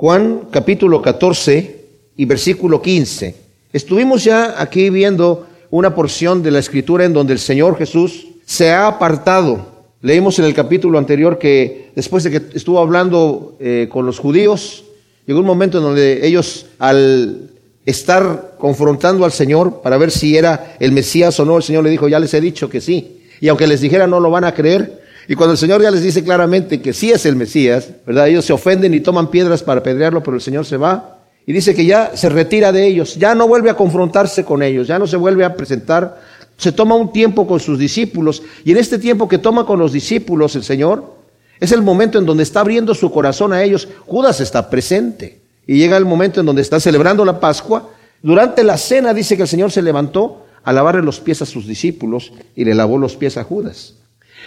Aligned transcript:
Juan 0.00 0.48
capítulo 0.50 1.02
14 1.02 1.76
y 2.16 2.24
versículo 2.24 2.80
15. 2.80 3.34
Estuvimos 3.70 4.24
ya 4.24 4.54
aquí 4.56 4.88
viendo 4.88 5.46
una 5.68 5.94
porción 5.94 6.42
de 6.42 6.50
la 6.50 6.58
escritura 6.58 7.04
en 7.04 7.12
donde 7.12 7.34
el 7.34 7.38
Señor 7.38 7.76
Jesús 7.76 8.28
se 8.46 8.70
ha 8.70 8.86
apartado. 8.86 9.84
Leímos 10.00 10.38
en 10.38 10.46
el 10.46 10.54
capítulo 10.54 10.96
anterior 10.96 11.38
que 11.38 11.90
después 11.94 12.24
de 12.24 12.30
que 12.30 12.56
estuvo 12.56 12.78
hablando 12.78 13.58
eh, 13.60 13.88
con 13.92 14.06
los 14.06 14.18
judíos, 14.18 14.84
llegó 15.26 15.40
un 15.40 15.44
momento 15.44 15.76
en 15.76 15.84
donde 15.84 16.26
ellos 16.26 16.64
al 16.78 17.50
estar 17.84 18.54
confrontando 18.58 19.26
al 19.26 19.32
Señor 19.32 19.82
para 19.82 19.98
ver 19.98 20.10
si 20.10 20.34
era 20.34 20.76
el 20.80 20.92
Mesías 20.92 21.38
o 21.40 21.44
no, 21.44 21.58
el 21.58 21.62
Señor 21.62 21.84
le 21.84 21.90
dijo, 21.90 22.08
ya 22.08 22.18
les 22.18 22.32
he 22.32 22.40
dicho 22.40 22.70
que 22.70 22.80
sí. 22.80 23.20
Y 23.38 23.48
aunque 23.48 23.66
les 23.66 23.82
dijera 23.82 24.06
no 24.06 24.18
lo 24.18 24.30
van 24.30 24.44
a 24.44 24.54
creer. 24.54 24.99
Y 25.28 25.34
cuando 25.34 25.52
el 25.52 25.58
Señor 25.58 25.82
ya 25.82 25.90
les 25.90 26.02
dice 26.02 26.24
claramente 26.24 26.80
que 26.80 26.92
sí 26.92 27.10
es 27.10 27.26
el 27.26 27.36
Mesías, 27.36 27.88
¿verdad? 28.06 28.28
Ellos 28.28 28.44
se 28.44 28.52
ofenden 28.52 28.94
y 28.94 29.00
toman 29.00 29.30
piedras 29.30 29.62
para 29.62 29.80
apedrearlo, 29.80 30.22
pero 30.22 30.36
el 30.36 30.42
Señor 30.42 30.66
se 30.66 30.76
va 30.76 31.18
y 31.46 31.52
dice 31.52 31.74
que 31.74 31.84
ya 31.84 32.12
se 32.14 32.28
retira 32.28 32.72
de 32.72 32.86
ellos, 32.86 33.16
ya 33.16 33.34
no 33.34 33.48
vuelve 33.48 33.70
a 33.70 33.76
confrontarse 33.76 34.44
con 34.44 34.62
ellos, 34.62 34.86
ya 34.86 34.98
no 34.98 35.06
se 35.06 35.16
vuelve 35.16 35.44
a 35.44 35.54
presentar, 35.54 36.20
se 36.56 36.72
toma 36.72 36.94
un 36.94 37.12
tiempo 37.12 37.46
con 37.46 37.60
sus 37.60 37.78
discípulos 37.78 38.42
y 38.64 38.72
en 38.72 38.76
este 38.76 38.98
tiempo 38.98 39.28
que 39.28 39.38
toma 39.38 39.64
con 39.66 39.78
los 39.78 39.92
discípulos 39.92 40.54
el 40.56 40.62
Señor, 40.62 41.20
es 41.58 41.72
el 41.72 41.82
momento 41.82 42.18
en 42.18 42.26
donde 42.26 42.42
está 42.42 42.60
abriendo 42.60 42.94
su 42.94 43.10
corazón 43.10 43.52
a 43.52 43.62
ellos. 43.62 43.88
Judas 44.06 44.40
está 44.40 44.70
presente 44.70 45.40
y 45.66 45.76
llega 45.76 45.96
el 45.96 46.06
momento 46.06 46.40
en 46.40 46.46
donde 46.46 46.62
está 46.62 46.80
celebrando 46.80 47.24
la 47.24 47.38
Pascua. 47.38 47.90
Durante 48.22 48.64
la 48.64 48.78
cena 48.78 49.12
dice 49.12 49.36
que 49.36 49.42
el 49.42 49.48
Señor 49.48 49.70
se 49.70 49.82
levantó 49.82 50.46
a 50.64 50.72
lavarle 50.72 51.02
los 51.02 51.20
pies 51.20 51.42
a 51.42 51.46
sus 51.46 51.66
discípulos 51.66 52.32
y 52.56 52.64
le 52.64 52.74
lavó 52.74 52.96
los 52.96 53.16
pies 53.16 53.36
a 53.36 53.44
Judas. 53.44 53.94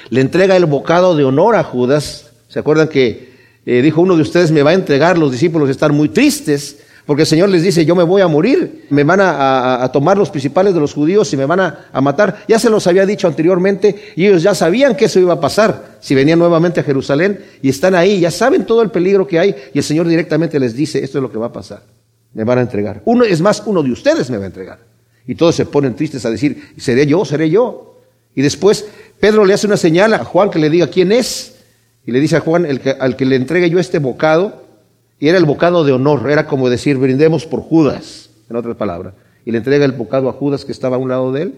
Le 0.10 0.22
entrega 0.22 0.56
el 0.56 0.66
bocado 0.66 1.16
de 1.16 1.24
honor 1.24 1.56
a 1.56 1.64
Judas. 1.64 2.32
¿Se 2.48 2.60
acuerdan 2.60 2.88
que 2.88 3.34
eh, 3.66 3.82
dijo 3.82 4.02
uno 4.02 4.16
de 4.16 4.22
ustedes 4.22 4.52
me 4.52 4.64
va 4.64 4.72
a 4.72 4.76
entregar? 4.76 5.18
Los 5.18 5.32
discípulos 5.32 5.70
están 5.70 5.94
muy 5.96 6.10
tristes 6.10 6.78
porque 7.06 7.24
el 7.24 7.28
Señor 7.28 7.50
les 7.50 7.64
dice, 7.64 7.86
yo 7.86 7.96
me 7.96 8.04
voy 8.04 8.22
a 8.22 8.28
morir, 8.28 8.86
me 8.90 9.04
van 9.04 9.20
a, 9.22 9.90
tomar 9.92 10.18
los 10.18 10.30
principales 10.30 10.74
de 10.74 10.80
los 10.80 10.94
judíos 10.94 11.32
y 11.34 11.38
me 11.38 11.46
van 11.46 11.60
a, 11.60 11.88
a, 11.92 12.00
matar. 12.00 12.46
Ya 12.48 12.58
se 12.60 12.70
los 12.70 12.88
había 12.88 13.06
dicho 13.06 13.28
anteriormente 13.28 14.14
y 14.16 14.26
ellos 14.26 14.42
ya 14.42 14.56
sabían 14.56 14.96
que 14.96 15.06
eso 15.06 15.20
iba 15.20 15.34
a 15.34 15.40
pasar 15.40 15.98
si 16.00 16.16
venían 16.16 16.40
nuevamente 16.40 16.80
a 16.80 16.84
Jerusalén 16.84 17.40
y 17.62 17.70
están 17.70 17.96
ahí, 17.96 18.22
ya 18.22 18.32
saben 18.32 18.66
todo 18.66 18.82
el 18.82 18.90
peligro 18.90 19.28
que 19.28 19.38
hay 19.38 19.56
y 19.74 19.80
el 19.80 19.84
Señor 19.84 20.08
directamente 20.08 20.60
les 20.60 20.76
dice, 20.76 21.04
esto 21.04 21.18
es 21.18 21.22
lo 21.22 21.32
que 21.32 21.38
va 21.38 21.48
a 21.48 21.54
pasar, 21.54 21.84
me 22.34 22.46
van 22.46 22.60
a 22.60 22.62
entregar. 22.62 23.02
Uno, 23.04 23.26
es 23.26 23.42
más, 23.42 23.64
uno 23.66 23.84
de 23.84 23.92
ustedes 23.92 24.30
me 24.30 24.38
va 24.38 24.44
a 24.46 24.48
entregar. 24.48 24.80
Y 25.28 25.36
todos 25.36 25.56
se 25.56 25.66
ponen 25.66 25.96
tristes 25.96 26.26
a 26.26 26.30
decir, 26.30 26.74
seré 26.78 27.06
yo, 27.06 27.24
seré 27.26 27.50
yo. 27.50 28.02
Y 28.36 28.42
después 28.42 28.86
Pedro 29.24 29.46
le 29.46 29.54
hace 29.54 29.68
una 29.68 29.78
señal 29.78 30.14
a 30.16 30.26
Juan 30.26 30.50
que 30.50 30.60
le 30.60 30.70
diga 30.70 30.88
quién 30.88 31.14
es. 31.14 31.56
Y 32.06 32.12
le 32.12 32.20
dice 32.20 32.36
a 32.36 32.42
Juan, 32.42 32.68
al 33.00 33.16
que 33.16 33.24
le 33.24 33.38
entregue 33.38 33.70
yo 33.70 33.80
este 33.80 34.00
bocado, 34.00 34.64
y 35.18 35.30
era 35.30 35.38
el 35.38 35.46
bocado 35.46 35.86
de 35.86 35.94
honor, 35.94 36.30
era 36.30 36.46
como 36.46 36.70
decir, 36.70 36.98
brindemos 36.98 37.46
por 37.46 37.62
Judas, 37.62 38.30
en 38.50 38.58
otras 38.58 38.76
palabras. 38.76 39.14
Y 39.46 39.52
le 39.52 39.60
entrega 39.60 39.86
el 39.86 39.94
bocado 39.94 40.28
a 40.28 40.34
Judas 40.34 40.66
que 40.66 40.74
estaba 40.74 40.98
a 40.98 41.00
un 41.00 41.08
lado 41.08 41.32
de 41.32 41.44
él. 41.44 41.56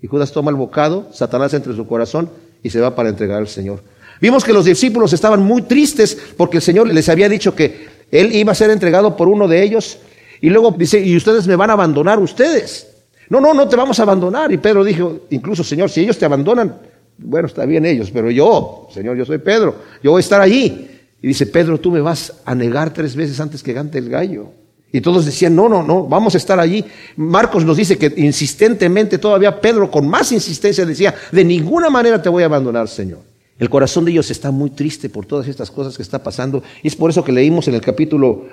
Y 0.00 0.06
Judas 0.06 0.30
toma 0.30 0.52
el 0.52 0.56
bocado, 0.56 1.08
Satanás 1.12 1.52
entre 1.54 1.74
su 1.74 1.88
corazón 1.88 2.30
y 2.62 2.70
se 2.70 2.78
va 2.78 2.94
para 2.94 3.08
entregar 3.08 3.38
al 3.38 3.48
Señor. 3.48 3.82
Vimos 4.20 4.44
que 4.44 4.52
los 4.52 4.64
discípulos 4.64 5.12
estaban 5.12 5.42
muy 5.42 5.62
tristes 5.62 6.16
porque 6.36 6.58
el 6.58 6.62
Señor 6.62 6.86
les 6.86 7.08
había 7.08 7.28
dicho 7.28 7.52
que 7.52 7.88
él 8.12 8.32
iba 8.32 8.52
a 8.52 8.54
ser 8.54 8.70
entregado 8.70 9.16
por 9.16 9.26
uno 9.26 9.48
de 9.48 9.60
ellos. 9.60 9.98
Y 10.40 10.50
luego 10.50 10.70
dice, 10.78 11.00
y 11.00 11.16
ustedes 11.16 11.48
me 11.48 11.56
van 11.56 11.70
a 11.70 11.72
abandonar 11.72 12.20
ustedes. 12.20 12.86
No, 13.28 13.40
no, 13.40 13.54
no 13.54 13.66
te 13.66 13.74
vamos 13.74 13.98
a 13.98 14.04
abandonar. 14.04 14.52
Y 14.52 14.58
Pedro 14.58 14.84
dijo, 14.84 15.22
incluso 15.30 15.64
Señor, 15.64 15.90
si 15.90 16.02
ellos 16.02 16.16
te 16.16 16.26
abandonan, 16.26 16.91
bueno, 17.18 17.46
está 17.46 17.64
bien 17.66 17.84
ellos, 17.86 18.10
pero 18.10 18.30
yo, 18.30 18.88
Señor, 18.92 19.16
yo 19.16 19.24
soy 19.24 19.38
Pedro, 19.38 19.76
yo 20.02 20.10
voy 20.10 20.20
a 20.20 20.24
estar 20.24 20.40
allí. 20.40 20.88
Y 21.22 21.28
dice, 21.28 21.46
Pedro, 21.46 21.78
tú 21.78 21.92
me 21.92 22.00
vas 22.00 22.40
a 22.44 22.54
negar 22.54 22.92
tres 22.92 23.14
veces 23.14 23.38
antes 23.38 23.62
que 23.62 23.72
gante 23.72 23.98
el 23.98 24.08
gallo. 24.08 24.48
Y 24.90 25.00
todos 25.00 25.24
decían, 25.24 25.56
no, 25.56 25.68
no, 25.68 25.82
no, 25.82 26.06
vamos 26.06 26.34
a 26.34 26.38
estar 26.38 26.60
allí. 26.60 26.84
Marcos 27.16 27.64
nos 27.64 27.76
dice 27.76 27.96
que 27.96 28.12
insistentemente, 28.16 29.18
todavía 29.18 29.58
Pedro 29.60 29.90
con 29.90 30.06
más 30.06 30.32
insistencia 30.32 30.84
decía, 30.84 31.14
de 31.30 31.44
ninguna 31.44 31.88
manera 31.88 32.20
te 32.20 32.28
voy 32.28 32.42
a 32.42 32.46
abandonar, 32.46 32.88
Señor. 32.88 33.20
El 33.58 33.70
corazón 33.70 34.04
de 34.04 34.10
ellos 34.10 34.30
está 34.30 34.50
muy 34.50 34.70
triste 34.70 35.08
por 35.08 35.24
todas 35.24 35.46
estas 35.46 35.70
cosas 35.70 35.96
que 35.96 36.02
está 36.02 36.22
pasando. 36.22 36.62
Y 36.82 36.88
es 36.88 36.96
por 36.96 37.10
eso 37.10 37.22
que 37.22 37.32
leímos 37.32 37.68
en 37.68 37.74
el 37.74 37.80
capítulo 37.80 38.46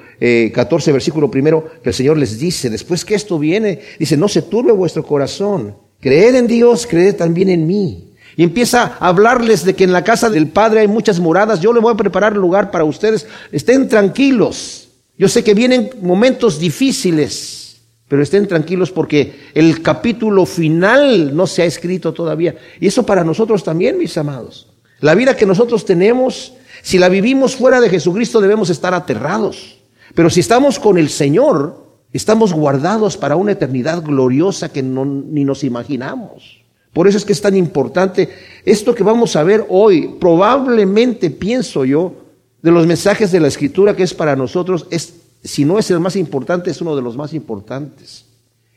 14, 0.54 0.90
eh, 0.90 0.94
versículo 0.94 1.32
primero, 1.32 1.68
que 1.82 1.90
el 1.90 1.96
Señor 1.96 2.18
les 2.18 2.40
dice, 2.40 2.70
después 2.70 3.04
que 3.04 3.16
esto 3.16 3.40
viene, 3.40 3.80
dice, 3.98 4.16
no 4.16 4.28
se 4.28 4.44
turbe 4.44 4.72
vuestro 4.72 5.04
corazón. 5.04 5.76
Creed 6.00 6.36
en 6.36 6.48
Dios, 6.48 6.88
creed 6.88 7.16
también 7.16 7.50
en 7.50 7.66
mí. 7.66 8.09
Y 8.36 8.44
empieza 8.44 8.98
a 9.00 9.08
hablarles 9.08 9.66
de 9.66 9.76
que 9.76 9.84
en 9.84 9.92
la 9.92 10.04
casa 10.04 10.30
del 10.30 10.48
Padre 10.48 10.82
hay 10.82 10.88
muchas 10.88 11.20
moradas. 11.20 11.60
Yo 11.60 11.74
le 11.74 11.80
voy 11.80 11.94
a 11.94 11.98
preparar 11.98 12.36
lugar 12.36 12.72
para 12.72 12.84
ustedes. 12.84 13.28
Estén 13.52 13.90
tranquilos. 13.90 14.90
Yo 15.18 15.28
sé 15.28 15.44
que 15.44 15.54
vienen 15.54 15.90
momentos 16.02 16.60
difíciles, 16.60 17.82
pero 18.08 18.24
estén 18.24 18.48
tranquilos 18.48 18.90
porque 18.90 19.50
el 19.54 19.82
capítulo 19.82 20.46
final 20.46 21.36
no 21.36 21.46
se 21.46 21.62
ha 21.62 21.66
escrito 21.66 22.14
todavía. 22.14 22.56
Y 22.80 22.88
eso 22.88 23.06
para 23.06 23.26
nosotros 23.26 23.64
también, 23.64 23.98
mis 23.98 24.18
amados. 24.18 24.68
La 25.02 25.16
vida 25.16 25.36
que 25.36 25.46
nosotros 25.46 25.86
tenemos, 25.86 26.54
si 26.82 26.98
la 26.98 27.10
vivimos 27.10 27.56
fuera 27.56 27.82
de 27.82 27.90
Jesucristo, 27.90 28.40
debemos 28.40 28.70
estar 28.70 28.94
aterrados. 28.94 29.80
Pero 30.16 30.30
si 30.30 30.40
estamos 30.40 30.80
con 30.80 30.98
el 30.98 31.10
Señor, 31.10 31.86
estamos 32.14 32.54
guardados 32.54 33.18
para 33.18 33.36
una 33.36 33.52
eternidad 33.52 34.02
gloriosa 34.02 34.72
que 34.72 34.84
no, 34.84 35.06
ni 35.06 35.44
nos 35.44 35.64
imaginamos. 35.64 36.59
Por 37.00 37.08
eso 37.08 37.18
es 37.18 37.24
que 37.24 37.32
es 37.32 37.40
tan 37.40 37.56
importante 37.56 38.28
esto 38.66 38.94
que 38.94 39.04
vamos 39.04 39.38
a 39.38 39.44
ver 39.44 39.66
hoy. 39.70 40.18
Probablemente, 40.20 41.30
pienso 41.30 41.86
yo, 41.86 42.14
de 42.62 42.72
los 42.72 42.86
mensajes 42.86 43.32
de 43.32 43.40
la 43.40 43.48
Escritura 43.48 43.96
que 43.96 44.04
es 44.04 44.14
para 44.14 44.36
nosotros, 44.36 44.86
es, 44.90 45.14
si 45.42 45.64
no 45.64 45.80
es 45.80 45.90
el 45.92 46.02
más 46.02 46.18
importante, 46.18 46.72
es 46.72 46.82
uno 46.82 46.98
de 46.98 47.02
los 47.02 47.16
más 47.16 47.34
importantes. 47.34 48.26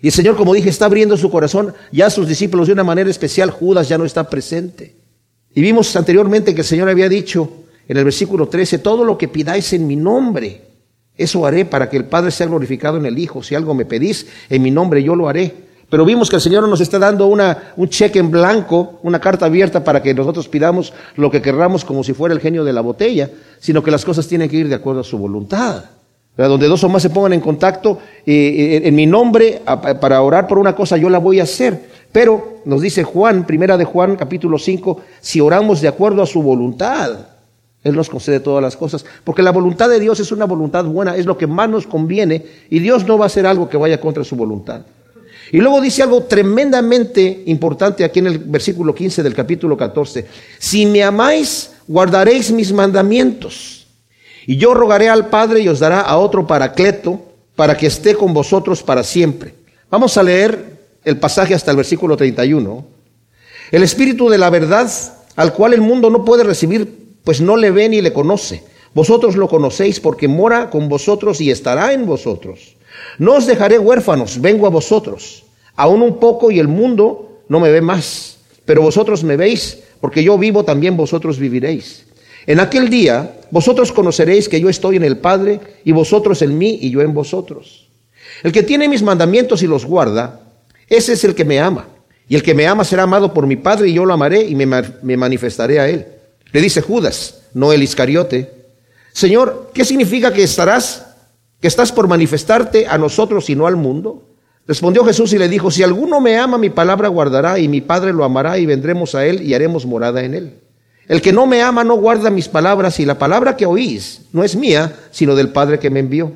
Y 0.00 0.06
el 0.06 0.12
Señor, 0.12 0.36
como 0.36 0.54
dije, 0.54 0.68
está 0.68 0.84
abriendo 0.84 1.16
su 1.16 1.32
corazón 1.32 1.74
ya 1.90 2.06
a 2.06 2.10
sus 2.10 2.28
discípulos 2.28 2.68
de 2.68 2.74
una 2.74 2.84
manera 2.84 3.10
especial. 3.10 3.50
Judas 3.50 3.88
ya 3.88 3.98
no 3.98 4.04
está 4.04 4.30
presente. 4.30 4.94
Y 5.52 5.60
vimos 5.60 5.96
anteriormente 5.96 6.54
que 6.54 6.60
el 6.60 6.66
Señor 6.68 6.88
había 6.88 7.08
dicho 7.08 7.50
en 7.88 7.96
el 7.96 8.04
versículo 8.04 8.46
13, 8.46 8.78
todo 8.78 9.04
lo 9.04 9.18
que 9.18 9.26
pidáis 9.26 9.72
en 9.72 9.84
mi 9.84 9.96
nombre, 9.96 10.62
eso 11.16 11.44
haré 11.44 11.64
para 11.64 11.90
que 11.90 11.96
el 11.96 12.04
Padre 12.04 12.30
sea 12.30 12.46
glorificado 12.46 12.98
en 12.98 13.06
el 13.06 13.18
Hijo. 13.18 13.42
Si 13.42 13.56
algo 13.56 13.74
me 13.74 13.84
pedís 13.84 14.28
en 14.48 14.62
mi 14.62 14.70
nombre, 14.70 15.02
yo 15.02 15.16
lo 15.16 15.28
haré. 15.28 15.71
Pero 15.92 16.06
vimos 16.06 16.30
que 16.30 16.36
el 16.36 16.42
Señor 16.42 16.66
nos 16.66 16.80
está 16.80 16.98
dando 16.98 17.26
una, 17.26 17.74
un 17.76 17.86
cheque 17.86 18.18
en 18.18 18.30
blanco, 18.30 18.98
una 19.02 19.20
carta 19.20 19.44
abierta 19.44 19.84
para 19.84 20.02
que 20.02 20.14
nosotros 20.14 20.48
pidamos 20.48 20.90
lo 21.16 21.30
que 21.30 21.42
querramos 21.42 21.84
como 21.84 22.02
si 22.02 22.14
fuera 22.14 22.34
el 22.34 22.40
genio 22.40 22.64
de 22.64 22.72
la 22.72 22.80
botella, 22.80 23.28
sino 23.60 23.82
que 23.82 23.90
las 23.90 24.02
cosas 24.02 24.26
tienen 24.26 24.48
que 24.48 24.56
ir 24.56 24.70
de 24.70 24.74
acuerdo 24.74 25.02
a 25.02 25.04
su 25.04 25.18
voluntad. 25.18 25.84
Donde 26.34 26.66
dos 26.66 26.82
o 26.82 26.88
más 26.88 27.02
se 27.02 27.10
pongan 27.10 27.34
en 27.34 27.42
contacto 27.42 27.98
eh, 28.24 28.80
en 28.84 28.94
mi 28.94 29.04
nombre 29.04 29.60
para 30.00 30.22
orar 30.22 30.48
por 30.48 30.58
una 30.58 30.74
cosa, 30.74 30.96
yo 30.96 31.10
la 31.10 31.18
voy 31.18 31.40
a 31.40 31.42
hacer. 31.42 31.82
Pero 32.10 32.62
nos 32.64 32.80
dice 32.80 33.04
Juan, 33.04 33.46
primera 33.46 33.76
de 33.76 33.84
Juan, 33.84 34.16
capítulo 34.16 34.56
5, 34.58 34.98
si 35.20 35.42
oramos 35.42 35.82
de 35.82 35.88
acuerdo 35.88 36.22
a 36.22 36.26
su 36.26 36.42
voluntad, 36.42 37.18
Él 37.84 37.94
nos 37.94 38.08
concede 38.08 38.40
todas 38.40 38.62
las 38.62 38.78
cosas. 38.78 39.04
Porque 39.24 39.42
la 39.42 39.52
voluntad 39.52 39.90
de 39.90 40.00
Dios 40.00 40.20
es 40.20 40.32
una 40.32 40.46
voluntad 40.46 40.86
buena, 40.86 41.16
es 41.16 41.26
lo 41.26 41.36
que 41.36 41.46
más 41.46 41.68
nos 41.68 41.86
conviene, 41.86 42.46
y 42.70 42.78
Dios 42.78 43.06
no 43.06 43.18
va 43.18 43.24
a 43.24 43.26
hacer 43.26 43.44
algo 43.46 43.68
que 43.68 43.76
vaya 43.76 44.00
contra 44.00 44.24
su 44.24 44.36
voluntad. 44.36 44.80
Y 45.52 45.58
luego 45.58 45.82
dice 45.82 46.02
algo 46.02 46.22
tremendamente 46.22 47.42
importante 47.44 48.04
aquí 48.04 48.20
en 48.20 48.26
el 48.26 48.38
versículo 48.38 48.94
15 48.94 49.22
del 49.22 49.34
capítulo 49.34 49.76
14. 49.76 50.26
Si 50.58 50.86
me 50.86 51.02
amáis, 51.02 51.72
guardaréis 51.86 52.50
mis 52.50 52.72
mandamientos. 52.72 53.86
Y 54.46 54.56
yo 54.56 54.72
rogaré 54.72 55.10
al 55.10 55.28
Padre 55.28 55.60
y 55.60 55.68
os 55.68 55.78
dará 55.78 56.00
a 56.00 56.16
otro 56.16 56.46
paracleto 56.46 57.20
para 57.54 57.76
que 57.76 57.86
esté 57.86 58.14
con 58.14 58.32
vosotros 58.32 58.82
para 58.82 59.04
siempre. 59.04 59.54
Vamos 59.90 60.16
a 60.16 60.22
leer 60.22 60.80
el 61.04 61.18
pasaje 61.18 61.54
hasta 61.54 61.70
el 61.70 61.76
versículo 61.76 62.16
31, 62.16 62.86
el 63.72 63.82
Espíritu 63.82 64.30
de 64.30 64.38
la 64.38 64.48
verdad, 64.48 64.90
al 65.36 65.52
cual 65.52 65.74
el 65.74 65.82
mundo 65.82 66.08
no 66.08 66.24
puede 66.24 66.44
recibir, 66.44 67.16
pues 67.24 67.42
no 67.42 67.58
le 67.58 67.70
ve 67.70 67.90
ni 67.90 68.00
le 68.00 68.14
conoce. 68.14 68.64
Vosotros 68.94 69.36
lo 69.36 69.48
conocéis 69.48 70.00
porque 70.00 70.28
mora 70.28 70.70
con 70.70 70.88
vosotros 70.88 71.42
y 71.42 71.50
estará 71.50 71.92
en 71.92 72.06
vosotros. 72.06 72.76
No 73.18 73.34
os 73.34 73.46
dejaré 73.46 73.78
huérfanos, 73.78 74.40
vengo 74.40 74.66
a 74.66 74.70
vosotros. 74.70 75.44
Aún 75.76 76.02
un 76.02 76.18
poco 76.18 76.50
y 76.50 76.58
el 76.58 76.68
mundo 76.68 77.42
no 77.48 77.60
me 77.60 77.70
ve 77.70 77.80
más, 77.80 78.38
pero 78.64 78.82
vosotros 78.82 79.24
me 79.24 79.36
veis, 79.36 79.78
porque 80.00 80.22
yo 80.22 80.38
vivo, 80.38 80.64
también 80.64 80.96
vosotros 80.96 81.38
viviréis. 81.38 82.06
En 82.46 82.60
aquel 82.60 82.90
día 82.90 83.36
vosotros 83.50 83.92
conoceréis 83.92 84.48
que 84.48 84.60
yo 84.60 84.68
estoy 84.68 84.96
en 84.96 85.04
el 85.04 85.18
Padre 85.18 85.60
y 85.84 85.92
vosotros 85.92 86.42
en 86.42 86.58
mí 86.58 86.78
y 86.80 86.90
yo 86.90 87.02
en 87.02 87.14
vosotros. 87.14 87.88
El 88.42 88.52
que 88.52 88.62
tiene 88.62 88.88
mis 88.88 89.02
mandamientos 89.02 89.62
y 89.62 89.66
los 89.66 89.84
guarda, 89.84 90.40
ese 90.88 91.12
es 91.12 91.24
el 91.24 91.34
que 91.34 91.44
me 91.44 91.60
ama. 91.60 91.88
Y 92.28 92.34
el 92.34 92.42
que 92.42 92.54
me 92.54 92.66
ama 92.66 92.84
será 92.84 93.02
amado 93.02 93.34
por 93.34 93.46
mi 93.46 93.56
Padre 93.56 93.88
y 93.88 93.94
yo 93.94 94.04
lo 94.04 94.14
amaré 94.14 94.42
y 94.42 94.54
me, 94.54 95.16
manifestaré 95.16 95.78
a 95.78 95.88
él. 95.88 96.06
Le 96.50 96.60
dice 96.60 96.80
Judas, 96.80 97.42
no 97.54 97.72
el 97.72 97.82
Iscariote. 97.82 98.50
Señor, 99.12 99.70
¿qué 99.74 99.84
significa 99.84 100.32
que 100.32 100.42
estarás, 100.42 101.11
que 101.62 101.68
estás 101.68 101.92
por 101.92 102.08
manifestarte 102.08 102.88
a 102.88 102.98
nosotros 102.98 103.48
y 103.48 103.54
no 103.54 103.68
al 103.68 103.76
mundo? 103.76 104.24
Respondió 104.66 105.04
Jesús 105.04 105.32
y 105.32 105.38
le 105.38 105.48
dijo, 105.48 105.70
si 105.70 105.84
alguno 105.84 106.20
me 106.20 106.36
ama, 106.36 106.58
mi 106.58 106.70
palabra 106.70 107.06
guardará 107.06 107.60
y 107.60 107.68
mi 107.68 107.80
Padre 107.80 108.12
lo 108.12 108.24
amará 108.24 108.58
y 108.58 108.66
vendremos 108.66 109.14
a 109.14 109.24
él 109.24 109.40
y 109.42 109.54
haremos 109.54 109.86
morada 109.86 110.22
en 110.22 110.34
él. 110.34 110.54
El 111.06 111.22
que 111.22 111.32
no 111.32 111.46
me 111.46 111.62
ama 111.62 111.84
no 111.84 111.94
guarda 111.94 112.30
mis 112.30 112.48
palabras 112.48 112.98
y 112.98 113.06
la 113.06 113.16
palabra 113.16 113.56
que 113.56 113.64
oís 113.64 114.22
no 114.32 114.42
es 114.42 114.56
mía, 114.56 114.92
sino 115.12 115.36
del 115.36 115.50
Padre 115.50 115.78
que 115.78 115.88
me 115.88 116.00
envió. 116.00 116.32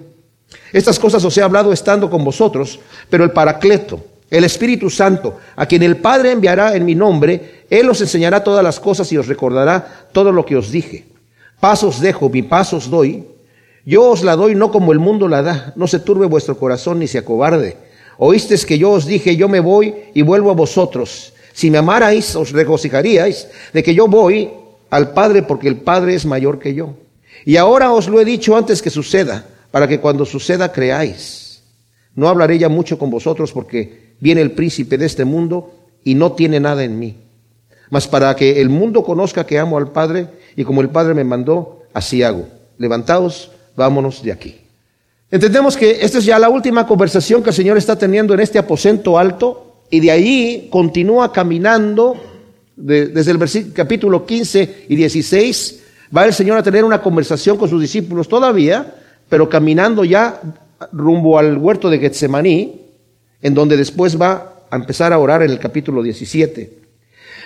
Estas 0.72 0.98
cosas 0.98 1.24
os 1.24 1.36
he 1.36 1.42
hablado 1.42 1.72
estando 1.72 2.08
con 2.08 2.24
vosotros, 2.24 2.78
pero 3.10 3.24
el 3.24 3.32
Paracleto, 3.32 4.04
el 4.30 4.44
Espíritu 4.44 4.90
Santo, 4.90 5.38
a 5.56 5.66
quien 5.66 5.82
el 5.82 5.96
Padre 5.96 6.30
enviará 6.30 6.76
en 6.76 6.84
mi 6.84 6.94
nombre, 6.94 7.64
Él 7.68 7.90
os 7.90 8.00
enseñará 8.00 8.44
todas 8.44 8.62
las 8.62 8.78
cosas 8.78 9.10
y 9.10 9.18
os 9.18 9.26
recordará 9.26 10.08
todo 10.12 10.30
lo 10.30 10.46
que 10.46 10.56
os 10.56 10.70
dije. 10.70 11.06
Pasos 11.58 12.00
dejo, 12.00 12.28
mi 12.28 12.42
pasos 12.42 12.88
doy. 12.88 13.35
Yo 13.86 14.10
os 14.10 14.24
la 14.24 14.34
doy 14.34 14.56
no 14.56 14.72
como 14.72 14.90
el 14.92 14.98
mundo 14.98 15.28
la 15.28 15.42
da. 15.42 15.72
No 15.76 15.86
se 15.86 16.00
turbe 16.00 16.26
vuestro 16.26 16.58
corazón 16.58 16.98
ni 16.98 17.06
se 17.06 17.18
acobarde. 17.18 17.76
Oísteis 18.18 18.66
que 18.66 18.78
yo 18.78 18.90
os 18.90 19.06
dije, 19.06 19.36
yo 19.36 19.48
me 19.48 19.60
voy 19.60 19.94
y 20.12 20.22
vuelvo 20.22 20.50
a 20.50 20.54
vosotros. 20.54 21.32
Si 21.52 21.70
me 21.70 21.78
amarais, 21.78 22.34
os 22.34 22.50
regocijaríais 22.50 23.48
de 23.72 23.82
que 23.84 23.94
yo 23.94 24.08
voy 24.08 24.50
al 24.90 25.12
Padre 25.12 25.44
porque 25.44 25.68
el 25.68 25.76
Padre 25.76 26.14
es 26.14 26.26
mayor 26.26 26.58
que 26.58 26.74
yo. 26.74 26.94
Y 27.44 27.56
ahora 27.56 27.92
os 27.92 28.08
lo 28.08 28.20
he 28.20 28.24
dicho 28.24 28.56
antes 28.56 28.82
que 28.82 28.90
suceda, 28.90 29.46
para 29.70 29.86
que 29.86 30.00
cuando 30.00 30.24
suceda 30.24 30.72
creáis. 30.72 31.62
No 32.16 32.28
hablaré 32.28 32.58
ya 32.58 32.68
mucho 32.68 32.98
con 32.98 33.10
vosotros 33.10 33.52
porque 33.52 34.16
viene 34.18 34.40
el 34.40 34.50
príncipe 34.50 34.98
de 34.98 35.06
este 35.06 35.24
mundo 35.24 35.70
y 36.02 36.16
no 36.16 36.32
tiene 36.32 36.58
nada 36.58 36.82
en 36.82 36.98
mí. 36.98 37.18
Mas 37.90 38.08
para 38.08 38.34
que 38.34 38.60
el 38.60 38.68
mundo 38.68 39.04
conozca 39.04 39.46
que 39.46 39.60
amo 39.60 39.78
al 39.78 39.92
Padre 39.92 40.26
y 40.56 40.64
como 40.64 40.80
el 40.80 40.88
Padre 40.88 41.14
me 41.14 41.22
mandó, 41.22 41.82
así 41.94 42.24
hago. 42.24 42.48
Levantaos, 42.78 43.52
vámonos 43.76 44.22
de 44.22 44.32
aquí. 44.32 44.56
Entendemos 45.30 45.76
que 45.76 45.98
esta 46.00 46.18
es 46.18 46.24
ya 46.24 46.38
la 46.38 46.48
última 46.48 46.86
conversación 46.86 47.42
que 47.42 47.50
el 47.50 47.56
Señor 47.56 47.76
está 47.76 47.96
teniendo 47.96 48.32
en 48.34 48.40
este 48.40 48.58
aposento 48.58 49.18
alto 49.18 49.82
y 49.90 50.00
de 50.00 50.10
ahí 50.10 50.68
continúa 50.70 51.32
caminando 51.32 52.16
desde 52.76 53.30
el 53.30 53.72
capítulo 53.72 54.24
15 54.24 54.86
y 54.88 54.96
16. 54.96 55.82
Va 56.16 56.24
el 56.24 56.32
Señor 56.32 56.58
a 56.58 56.62
tener 56.62 56.84
una 56.84 57.02
conversación 57.02 57.56
con 57.56 57.68
sus 57.68 57.80
discípulos 57.80 58.28
todavía, 58.28 58.94
pero 59.28 59.48
caminando 59.48 60.04
ya 60.04 60.40
rumbo 60.92 61.38
al 61.38 61.58
huerto 61.58 61.90
de 61.90 61.98
Getsemaní, 61.98 62.82
en 63.42 63.54
donde 63.54 63.76
después 63.76 64.20
va 64.20 64.64
a 64.70 64.76
empezar 64.76 65.12
a 65.12 65.18
orar 65.18 65.42
en 65.42 65.50
el 65.50 65.58
capítulo 65.58 66.02
17. 66.02 66.86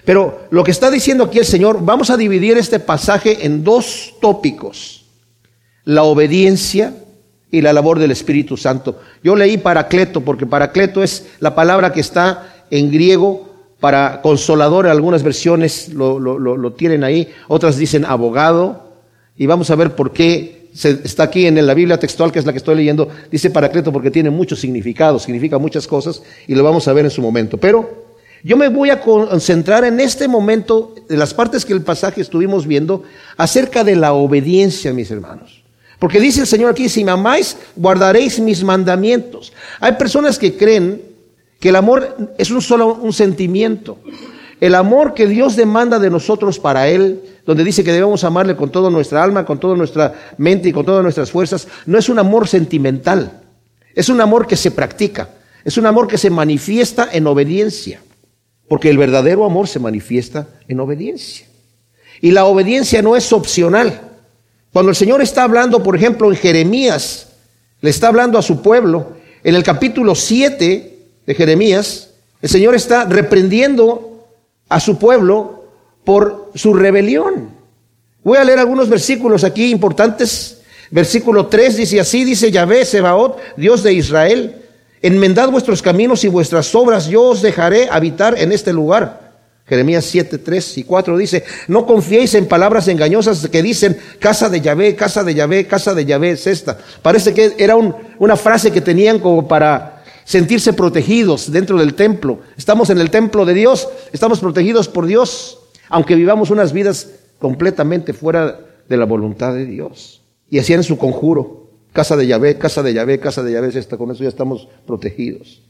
Pero 0.04 0.46
lo 0.50 0.64
que 0.64 0.70
está 0.70 0.90
diciendo 0.90 1.24
aquí 1.24 1.38
el 1.38 1.44
Señor, 1.44 1.84
vamos 1.84 2.10
a 2.10 2.16
dividir 2.16 2.56
este 2.56 2.80
pasaje 2.80 3.44
en 3.46 3.64
dos 3.64 4.14
tópicos, 4.20 4.99
la 5.90 6.04
obediencia 6.04 6.94
y 7.50 7.62
la 7.62 7.72
labor 7.72 7.98
del 7.98 8.12
Espíritu 8.12 8.56
Santo. 8.56 9.00
Yo 9.24 9.34
leí 9.34 9.58
paracleto, 9.58 10.20
porque 10.20 10.46
paracleto 10.46 11.02
es 11.02 11.26
la 11.40 11.56
palabra 11.56 11.92
que 11.92 11.98
está 11.98 12.64
en 12.70 12.92
griego 12.92 13.48
para 13.80 14.22
consolador, 14.22 14.86
algunas 14.86 15.24
versiones 15.24 15.88
lo, 15.88 16.72
tienen 16.74 17.02
ahí, 17.02 17.28
otras 17.48 17.76
dicen 17.76 18.04
abogado, 18.04 18.88
y 19.36 19.46
vamos 19.46 19.70
a 19.70 19.74
ver 19.74 19.96
por 19.96 20.12
qué 20.12 20.68
está 20.72 21.24
aquí 21.24 21.46
en 21.46 21.66
la 21.66 21.74
Biblia 21.74 21.98
textual, 21.98 22.30
que 22.30 22.38
es 22.38 22.46
la 22.46 22.52
que 22.52 22.58
estoy 22.58 22.76
leyendo, 22.76 23.08
dice 23.32 23.50
Paracleto 23.50 23.90
porque 23.90 24.12
tiene 24.12 24.30
muchos 24.30 24.60
significados, 24.60 25.24
significa 25.24 25.58
muchas 25.58 25.88
cosas 25.88 26.22
y 26.46 26.54
lo 26.54 26.62
vamos 26.62 26.86
a 26.86 26.92
ver 26.92 27.06
en 27.06 27.10
su 27.10 27.20
momento. 27.20 27.56
Pero 27.56 28.04
yo 28.44 28.56
me 28.56 28.68
voy 28.68 28.90
a 28.90 29.00
concentrar 29.00 29.84
en 29.84 29.98
este 29.98 30.28
momento, 30.28 30.94
de 31.08 31.16
las 31.16 31.34
partes 31.34 31.64
que 31.64 31.72
el 31.72 31.82
pasaje 31.82 32.20
estuvimos 32.20 32.66
viendo, 32.66 33.02
acerca 33.36 33.82
de 33.82 33.96
la 33.96 34.12
obediencia, 34.12 34.92
mis 34.92 35.10
hermanos. 35.10 35.59
Porque 36.00 36.18
dice 36.18 36.40
el 36.40 36.46
Señor 36.46 36.70
aquí, 36.70 36.88
si 36.88 37.04
me 37.04 37.12
amáis, 37.12 37.56
guardaréis 37.76 38.40
mis 38.40 38.64
mandamientos. 38.64 39.52
Hay 39.80 39.92
personas 39.92 40.38
que 40.38 40.56
creen 40.56 41.02
que 41.60 41.68
el 41.68 41.76
amor 41.76 42.32
es 42.38 42.50
un 42.50 42.62
solo 42.62 42.94
un 42.94 43.12
sentimiento. 43.12 43.98
El 44.60 44.74
amor 44.74 45.12
que 45.12 45.26
Dios 45.26 45.56
demanda 45.56 45.98
de 45.98 46.08
nosotros 46.08 46.58
para 46.58 46.88
Él, 46.88 47.20
donde 47.44 47.64
dice 47.64 47.84
que 47.84 47.92
debemos 47.92 48.24
amarle 48.24 48.56
con 48.56 48.70
toda 48.70 48.90
nuestra 48.90 49.22
alma, 49.22 49.44
con 49.44 49.60
toda 49.60 49.76
nuestra 49.76 50.14
mente 50.38 50.70
y 50.70 50.72
con 50.72 50.86
todas 50.86 51.02
nuestras 51.02 51.30
fuerzas, 51.30 51.68
no 51.84 51.98
es 51.98 52.08
un 52.08 52.18
amor 52.18 52.48
sentimental, 52.48 53.42
es 53.94 54.08
un 54.08 54.22
amor 54.22 54.46
que 54.46 54.56
se 54.56 54.70
practica, 54.70 55.28
es 55.64 55.76
un 55.76 55.84
amor 55.84 56.08
que 56.08 56.16
se 56.16 56.30
manifiesta 56.30 57.10
en 57.12 57.26
obediencia, 57.26 58.00
porque 58.68 58.88
el 58.88 58.96
verdadero 58.96 59.44
amor 59.44 59.68
se 59.68 59.78
manifiesta 59.78 60.48
en 60.66 60.80
obediencia. 60.80 61.46
Y 62.22 62.30
la 62.30 62.46
obediencia 62.46 63.02
no 63.02 63.16
es 63.16 63.32
opcional. 63.34 64.09
Cuando 64.72 64.90
el 64.90 64.96
Señor 64.96 65.20
está 65.20 65.42
hablando, 65.42 65.82
por 65.82 65.96
ejemplo, 65.96 66.30
en 66.30 66.36
Jeremías, 66.36 67.28
le 67.80 67.90
está 67.90 68.08
hablando 68.08 68.38
a 68.38 68.42
su 68.42 68.62
pueblo, 68.62 69.14
en 69.42 69.54
el 69.54 69.62
capítulo 69.62 70.14
7 70.14 70.98
de 71.26 71.34
Jeremías, 71.34 72.10
el 72.40 72.48
Señor 72.48 72.74
está 72.74 73.04
reprendiendo 73.04 74.28
a 74.68 74.78
su 74.78 74.98
pueblo 74.98 75.64
por 76.04 76.52
su 76.54 76.74
rebelión. 76.74 77.50
Voy 78.22 78.38
a 78.38 78.44
leer 78.44 78.58
algunos 78.58 78.88
versículos 78.88 79.44
aquí 79.44 79.70
importantes. 79.70 80.58
Versículo 80.90 81.46
3 81.46 81.76
dice 81.76 82.00
así, 82.00 82.24
dice 82.24 82.50
Yahvé, 82.50 82.84
Sebaot, 82.84 83.38
Dios 83.56 83.82
de 83.82 83.92
Israel, 83.92 84.62
enmendad 85.02 85.50
vuestros 85.50 85.82
caminos 85.82 86.24
y 86.24 86.28
vuestras 86.28 86.74
obras, 86.74 87.08
yo 87.08 87.22
os 87.22 87.42
dejaré 87.42 87.88
habitar 87.90 88.38
en 88.38 88.52
este 88.52 88.72
lugar. 88.72 89.19
Jeremías 89.70 90.04
7, 90.06 90.38
3 90.38 90.78
y 90.78 90.82
4 90.82 91.16
dice, 91.16 91.44
no 91.68 91.86
confiéis 91.86 92.34
en 92.34 92.46
palabras 92.46 92.88
engañosas 92.88 93.46
que 93.46 93.62
dicen, 93.62 93.96
casa 94.18 94.48
de 94.48 94.60
Yahvé, 94.60 94.96
casa 94.96 95.22
de 95.22 95.32
Yahvé, 95.32 95.68
casa 95.68 95.94
de 95.94 96.04
Yahvé 96.04 96.32
es 96.32 96.48
esta. 96.48 96.76
Parece 97.02 97.32
que 97.32 97.54
era 97.56 97.76
una 97.76 98.34
frase 98.34 98.72
que 98.72 98.80
tenían 98.80 99.20
como 99.20 99.46
para 99.46 100.02
sentirse 100.24 100.72
protegidos 100.72 101.52
dentro 101.52 101.78
del 101.78 101.94
templo. 101.94 102.40
Estamos 102.58 102.90
en 102.90 102.98
el 102.98 103.10
templo 103.10 103.44
de 103.44 103.54
Dios, 103.54 103.88
estamos 104.12 104.40
protegidos 104.40 104.88
por 104.88 105.06
Dios, 105.06 105.60
aunque 105.88 106.16
vivamos 106.16 106.50
unas 106.50 106.72
vidas 106.72 107.06
completamente 107.38 108.12
fuera 108.12 108.58
de 108.88 108.96
la 108.96 109.04
voluntad 109.04 109.54
de 109.54 109.66
Dios. 109.66 110.20
Y 110.50 110.58
hacían 110.58 110.82
su 110.82 110.98
conjuro, 110.98 111.70
casa 111.92 112.16
de 112.16 112.26
Yahvé, 112.26 112.58
casa 112.58 112.82
de 112.82 112.92
Yahvé, 112.92 113.20
casa 113.20 113.44
de 113.44 113.52
Yahvé, 113.52 113.68
esta, 113.78 113.96
con 113.96 114.10
eso 114.10 114.24
ya 114.24 114.30
estamos 114.30 114.66
protegidos. 114.84 115.62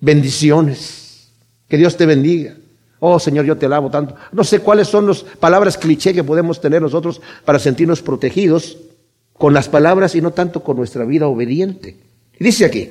Bendiciones, 0.00 1.32
que 1.66 1.76
Dios 1.76 1.96
te 1.96 2.06
bendiga. 2.06 2.54
Oh 3.00 3.18
Señor, 3.18 3.44
yo 3.44 3.56
te 3.56 3.66
alabo 3.66 3.90
tanto. 3.90 4.14
No 4.32 4.44
sé 4.44 4.60
cuáles 4.60 4.88
son 4.88 5.06
las 5.06 5.22
palabras 5.22 5.78
cliché 5.78 6.12
que 6.12 6.24
podemos 6.24 6.60
tener 6.60 6.82
nosotros 6.82 7.20
para 7.44 7.58
sentirnos 7.58 8.02
protegidos 8.02 8.76
con 9.34 9.54
las 9.54 9.68
palabras 9.68 10.14
y 10.14 10.20
no 10.20 10.32
tanto 10.32 10.62
con 10.62 10.76
nuestra 10.76 11.04
vida 11.04 11.28
obediente. 11.28 11.96
dice 12.38 12.64
aquí, 12.64 12.90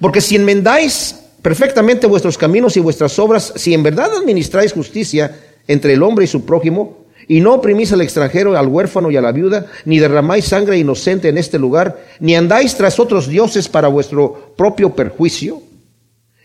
porque 0.00 0.20
si 0.20 0.36
enmendáis 0.36 1.20
perfectamente 1.40 2.06
vuestros 2.06 2.36
caminos 2.36 2.76
y 2.76 2.80
vuestras 2.80 3.18
obras, 3.18 3.52
si 3.56 3.74
en 3.74 3.82
verdad 3.82 4.10
administráis 4.16 4.72
justicia 4.72 5.38
entre 5.68 5.92
el 5.92 6.02
hombre 6.02 6.24
y 6.24 6.28
su 6.28 6.44
prójimo, 6.44 7.04
y 7.28 7.40
no 7.40 7.54
oprimís 7.54 7.92
al 7.92 8.02
extranjero, 8.02 8.56
al 8.56 8.68
huérfano 8.68 9.10
y 9.10 9.16
a 9.16 9.22
la 9.22 9.32
viuda, 9.32 9.66
ni 9.84 9.98
derramáis 9.98 10.46
sangre 10.46 10.78
inocente 10.78 11.28
en 11.28 11.38
este 11.38 11.58
lugar, 11.58 12.04
ni 12.20 12.34
andáis 12.34 12.74
tras 12.76 12.98
otros 12.98 13.28
dioses 13.28 13.68
para 13.68 13.88
vuestro 13.88 14.54
propio 14.56 14.94
perjuicio, 14.94 15.62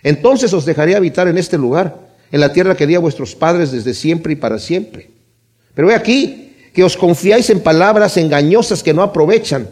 entonces 0.03 0.53
os 0.53 0.65
dejaré 0.65 0.95
habitar 0.95 1.27
en 1.27 1.37
este 1.37 1.57
lugar, 1.57 2.08
en 2.31 2.39
la 2.39 2.53
tierra 2.53 2.75
que 2.75 2.87
di 2.87 2.95
a 2.95 2.99
vuestros 2.99 3.35
padres 3.35 3.71
desde 3.71 3.93
siempre 3.93 4.33
y 4.33 4.35
para 4.35 4.59
siempre. 4.59 5.09
Pero 5.73 5.89
he 5.89 5.95
aquí 5.95 6.55
que 6.73 6.83
os 6.83 6.97
confiáis 6.97 7.49
en 7.49 7.61
palabras 7.61 8.17
engañosas 8.17 8.83
que 8.83 8.93
no 8.93 9.01
aprovechan, 9.01 9.69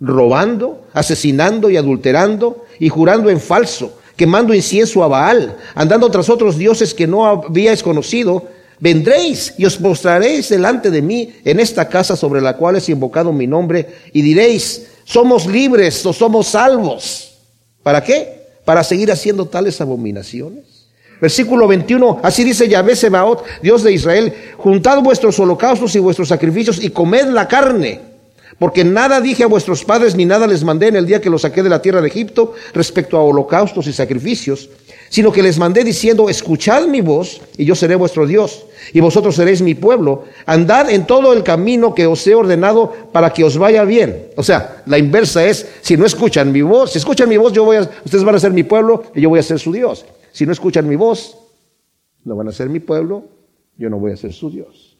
robando, 0.00 0.86
asesinando 0.92 1.70
y 1.70 1.76
adulterando 1.76 2.64
y 2.78 2.88
jurando 2.88 3.30
en 3.30 3.40
falso, 3.40 3.98
quemando 4.16 4.54
incienso 4.54 5.02
a 5.02 5.08
Baal, 5.08 5.56
andando 5.74 6.10
tras 6.10 6.28
otros 6.28 6.56
dioses 6.56 6.94
que 6.94 7.06
no 7.06 7.26
habíais 7.26 7.82
conocido, 7.82 8.44
vendréis 8.78 9.54
y 9.58 9.64
os 9.64 9.80
mostraréis 9.80 10.48
delante 10.48 10.90
de 10.90 11.02
mí 11.02 11.32
en 11.44 11.60
esta 11.60 11.88
casa 11.88 12.16
sobre 12.16 12.40
la 12.40 12.56
cual 12.56 12.76
es 12.76 12.88
invocado 12.88 13.32
mi 13.32 13.46
nombre 13.46 13.88
y 14.12 14.22
diréis, 14.22 14.86
somos 15.04 15.46
libres 15.46 16.04
o 16.04 16.12
somos 16.12 16.48
salvos. 16.48 17.38
¿Para 17.82 18.02
qué? 18.02 18.46
Para 18.64 18.82
seguir 18.82 19.10
haciendo 19.10 19.46
tales 19.46 19.80
abominaciones. 19.80 20.75
Versículo 21.20 21.66
21, 21.66 22.20
así 22.22 22.44
dice 22.44 22.68
Yahvé 22.68 22.94
Sebaot, 22.94 23.44
Dios 23.62 23.82
de 23.82 23.92
Israel, 23.92 24.32
juntad 24.58 25.00
vuestros 25.00 25.38
holocaustos 25.38 25.94
y 25.96 25.98
vuestros 25.98 26.28
sacrificios 26.28 26.82
y 26.82 26.90
comed 26.90 27.26
la 27.26 27.48
carne 27.48 28.16
porque 28.58 28.84
nada 28.84 29.20
dije 29.20 29.44
a 29.44 29.48
vuestros 29.48 29.84
padres 29.84 30.14
ni 30.14 30.24
nada 30.24 30.46
les 30.46 30.64
mandé 30.64 30.88
en 30.88 30.96
el 30.96 31.06
día 31.06 31.20
que 31.20 31.28
los 31.28 31.42
saqué 31.42 31.62
de 31.62 31.68
la 31.68 31.82
tierra 31.82 32.00
de 32.00 32.08
Egipto 32.08 32.54
respecto 32.72 33.18
a 33.18 33.22
holocaustos 33.22 33.86
y 33.86 33.92
sacrificios, 33.92 34.70
sino 35.10 35.30
que 35.30 35.42
les 35.42 35.58
mandé 35.58 35.84
diciendo, 35.84 36.30
escuchad 36.30 36.86
mi 36.86 37.02
voz 37.02 37.42
y 37.58 37.66
yo 37.66 37.74
seré 37.74 37.96
vuestro 37.96 38.26
Dios 38.26 38.64
y 38.94 39.00
vosotros 39.00 39.36
seréis 39.36 39.60
mi 39.60 39.74
pueblo. 39.74 40.24
Andad 40.46 40.88
en 40.90 41.06
todo 41.06 41.34
el 41.34 41.42
camino 41.42 41.94
que 41.94 42.06
os 42.06 42.26
he 42.26 42.34
ordenado 42.34 42.92
para 43.12 43.30
que 43.30 43.44
os 43.44 43.58
vaya 43.58 43.84
bien. 43.84 44.28
O 44.36 44.42
sea, 44.42 44.82
la 44.86 44.96
inversa 44.96 45.44
es, 45.44 45.66
si 45.82 45.98
no 45.98 46.06
escuchan 46.06 46.50
mi 46.50 46.62
voz, 46.62 46.92
si 46.92 46.98
escuchan 46.98 47.28
mi 47.28 47.36
voz, 47.36 47.52
yo 47.52 47.64
voy 47.64 47.76
a, 47.76 47.90
ustedes 48.04 48.24
van 48.24 48.36
a 48.36 48.40
ser 48.40 48.52
mi 48.52 48.62
pueblo 48.62 49.04
y 49.14 49.20
yo 49.20 49.28
voy 49.28 49.38
a 49.38 49.42
ser 49.42 49.58
su 49.58 49.70
Dios. 49.70 50.06
Si 50.36 50.44
no 50.44 50.52
escuchan 50.52 50.86
mi 50.86 50.96
voz, 50.96 51.34
no 52.24 52.36
van 52.36 52.48
a 52.48 52.52
ser 52.52 52.68
mi 52.68 52.78
pueblo, 52.78 53.24
yo 53.78 53.88
no 53.88 53.98
voy 53.98 54.12
a 54.12 54.18
ser 54.18 54.34
su 54.34 54.50
Dios. 54.50 54.98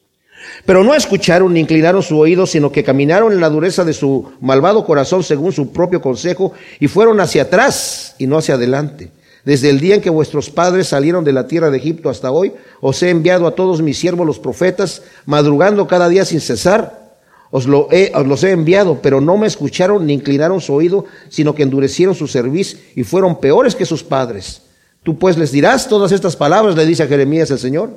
Pero 0.64 0.82
no 0.82 0.94
escucharon 0.94 1.52
ni 1.52 1.60
inclinaron 1.60 2.02
su 2.02 2.18
oído, 2.18 2.46
sino 2.46 2.72
que 2.72 2.82
caminaron 2.82 3.34
en 3.34 3.42
la 3.42 3.50
dureza 3.50 3.84
de 3.84 3.92
su 3.92 4.32
malvado 4.40 4.86
corazón 4.86 5.22
según 5.22 5.52
su 5.52 5.74
propio 5.74 6.00
consejo 6.00 6.52
y 6.80 6.88
fueron 6.88 7.20
hacia 7.20 7.42
atrás 7.42 8.14
y 8.16 8.26
no 8.26 8.38
hacia 8.38 8.54
adelante. 8.54 9.10
Desde 9.44 9.68
el 9.68 9.78
día 9.78 9.96
en 9.96 10.00
que 10.00 10.08
vuestros 10.08 10.48
padres 10.48 10.88
salieron 10.88 11.22
de 11.22 11.34
la 11.34 11.46
tierra 11.46 11.70
de 11.70 11.76
Egipto 11.76 12.08
hasta 12.08 12.30
hoy, 12.30 12.54
os 12.80 13.02
he 13.02 13.10
enviado 13.10 13.46
a 13.46 13.54
todos 13.54 13.82
mis 13.82 13.98
siervos 13.98 14.26
los 14.26 14.38
profetas, 14.38 15.02
madrugando 15.26 15.86
cada 15.86 16.08
día 16.08 16.24
sin 16.24 16.40
cesar. 16.40 17.18
Os, 17.50 17.66
lo 17.66 17.88
he, 17.92 18.10
os 18.14 18.26
los 18.26 18.42
he 18.42 18.52
enviado, 18.52 19.00
pero 19.02 19.20
no 19.20 19.36
me 19.36 19.46
escucharon 19.48 20.06
ni 20.06 20.14
inclinaron 20.14 20.62
su 20.62 20.72
oído, 20.72 21.04
sino 21.28 21.54
que 21.54 21.62
endurecieron 21.62 22.14
su 22.14 22.26
cerviz 22.26 22.80
y 22.96 23.04
fueron 23.04 23.38
peores 23.38 23.74
que 23.74 23.84
sus 23.84 24.02
padres. 24.02 24.62
Tú 25.06 25.16
pues 25.16 25.38
les 25.38 25.52
dirás 25.52 25.88
todas 25.88 26.10
estas 26.10 26.34
palabras, 26.34 26.74
le 26.74 26.84
dice 26.84 27.04
a 27.04 27.06
Jeremías 27.06 27.48
el 27.52 27.60
Señor, 27.60 27.96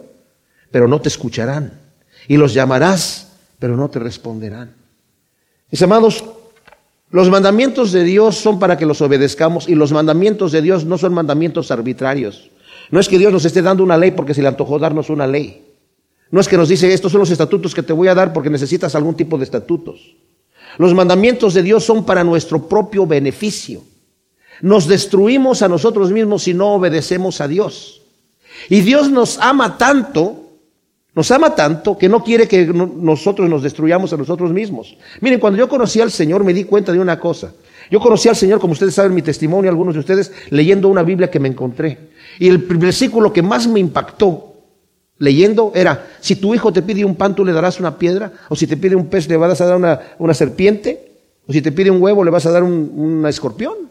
pero 0.69 0.87
no 0.87 1.01
te 1.01 1.09
escucharán. 1.09 1.73
Y 2.27 2.37
los 2.37 2.53
llamarás, 2.53 3.31
pero 3.57 3.75
no 3.75 3.89
te 3.89 3.97
responderán. 3.97 4.75
Mis 5.71 5.81
amados, 5.81 6.23
los 7.09 7.31
mandamientos 7.31 7.91
de 7.93 8.03
Dios 8.03 8.35
son 8.35 8.59
para 8.59 8.77
que 8.77 8.85
los 8.85 9.01
obedezcamos 9.01 9.67
y 9.67 9.73
los 9.73 9.91
mandamientos 9.91 10.51
de 10.51 10.61
Dios 10.61 10.85
no 10.85 10.99
son 10.99 11.15
mandamientos 11.15 11.71
arbitrarios. 11.71 12.51
No 12.91 12.99
es 12.99 13.09
que 13.09 13.17
Dios 13.17 13.33
nos 13.33 13.43
esté 13.43 13.63
dando 13.63 13.83
una 13.83 13.97
ley 13.97 14.11
porque 14.11 14.35
se 14.35 14.43
le 14.43 14.47
antojó 14.47 14.77
darnos 14.77 15.09
una 15.09 15.25
ley. 15.25 15.65
No 16.29 16.39
es 16.39 16.47
que 16.47 16.57
nos 16.57 16.69
dice, 16.69 16.93
estos 16.93 17.11
son 17.11 17.21
los 17.21 17.31
estatutos 17.31 17.73
que 17.73 17.81
te 17.81 17.91
voy 17.91 18.07
a 18.07 18.13
dar 18.13 18.33
porque 18.33 18.51
necesitas 18.51 18.93
algún 18.93 19.15
tipo 19.15 19.35
de 19.39 19.45
estatutos. 19.45 20.15
Los 20.77 20.93
mandamientos 20.93 21.55
de 21.55 21.63
Dios 21.63 21.83
son 21.83 22.05
para 22.05 22.23
nuestro 22.23 22.69
propio 22.69 23.07
beneficio. 23.07 23.81
Nos 24.61 24.87
destruimos 24.87 25.61
a 25.61 25.67
nosotros 25.67 26.11
mismos 26.11 26.43
si 26.43 26.53
no 26.53 26.73
obedecemos 26.73 27.41
a 27.41 27.47
Dios. 27.47 28.01
Y 28.69 28.81
Dios 28.81 29.09
nos 29.09 29.37
ama 29.39 29.77
tanto 29.77 30.49
nos 31.15 31.31
ama 31.31 31.55
tanto 31.55 31.97
que 31.97 32.07
no 32.07 32.23
quiere 32.23 32.47
que 32.47 32.65
nosotros 32.65 33.49
nos 33.49 33.63
destruyamos 33.63 34.13
a 34.13 34.17
nosotros 34.17 34.53
mismos. 34.53 34.95
Miren, 35.21 35.39
cuando 35.39 35.57
yo 35.57 35.67
conocí 35.67 35.99
al 35.99 36.11
Señor 36.11 36.43
me 36.43 36.53
di 36.53 36.63
cuenta 36.63 36.93
de 36.93 36.99
una 36.99 37.19
cosa. 37.19 37.53
Yo 37.91 37.99
conocí 37.99 38.29
al 38.29 38.35
Señor, 38.35 38.61
como 38.61 38.73
ustedes 38.73 38.93
saben, 38.93 39.13
mi 39.13 39.21
testimonio, 39.21 39.69
algunos 39.69 39.95
de 39.95 40.01
ustedes, 40.01 40.31
leyendo 40.49 40.87
una 40.87 41.03
Biblia 41.03 41.31
que 41.31 41.39
me 41.39 41.49
encontré. 41.49 41.97
Y 42.39 42.47
el 42.47 42.59
versículo 42.59 43.33
que 43.33 43.41
más 43.41 43.67
me 43.67 43.79
impactó 43.81 44.53
leyendo 45.17 45.73
era, 45.75 46.07
si 46.21 46.35
tu 46.35 46.53
hijo 46.53 46.71
te 46.71 46.83
pide 46.83 47.03
un 47.03 47.15
pan, 47.15 47.35
tú 47.35 47.43
le 47.43 47.51
darás 47.51 47.79
una 47.79 47.97
piedra, 47.97 48.31
o 48.47 48.55
si 48.55 48.65
te 48.65 48.77
pide 48.77 48.95
un 48.95 49.07
pez, 49.07 49.27
le 49.27 49.35
vas 49.35 49.59
a 49.59 49.65
dar 49.65 49.75
una, 50.19 50.33
serpiente, 50.33 51.17
o 51.47 51.51
si 51.51 51.61
te 51.61 51.73
pide 51.73 51.91
un 51.91 52.01
huevo, 52.01 52.23
le 52.23 52.31
vas 52.31 52.45
a 52.45 52.51
dar 52.51 52.63
un 52.63 53.25
escorpión. 53.27 53.89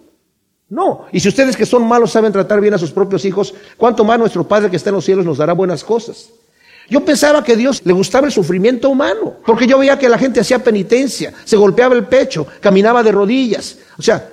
No. 0.71 1.07
Y 1.13 1.21
si 1.21 1.29
ustedes 1.29 1.57
que 1.57 1.65
son 1.65 1.87
malos 1.87 2.11
saben 2.11 2.33
tratar 2.33 2.61
bien 2.61 2.75
a 2.75 2.79
sus 2.79 2.91
propios 2.91 3.25
hijos, 3.25 3.55
¿cuánto 3.77 4.05
más 4.05 4.19
nuestro 4.19 4.47
Padre 4.47 4.71
que 4.71 4.77
está 4.77 4.91
en 4.91 4.97
los 4.97 5.05
cielos 5.05 5.25
nos 5.25 5.39
dará 5.39 5.55
buenas 5.55 5.83
cosas? 5.83 6.31
Yo 6.91 7.05
pensaba 7.05 7.45
que 7.45 7.53
a 7.53 7.57
Dios 7.57 7.83
le 7.85 7.93
gustaba 7.93 8.27
el 8.27 8.33
sufrimiento 8.33 8.89
humano, 8.89 9.37
porque 9.45 9.67
yo 9.67 9.79
veía 9.79 9.99
que 9.99 10.09
la 10.09 10.19
gente 10.19 10.41
hacía 10.41 10.63
penitencia, 10.63 11.35
se 11.45 11.57
golpeaba 11.57 11.95
el 11.95 12.07
pecho, 12.07 12.47
caminaba 12.61 13.03
de 13.03 13.13
rodillas. 13.13 13.79
O 13.99 14.03
sea, 14.03 14.31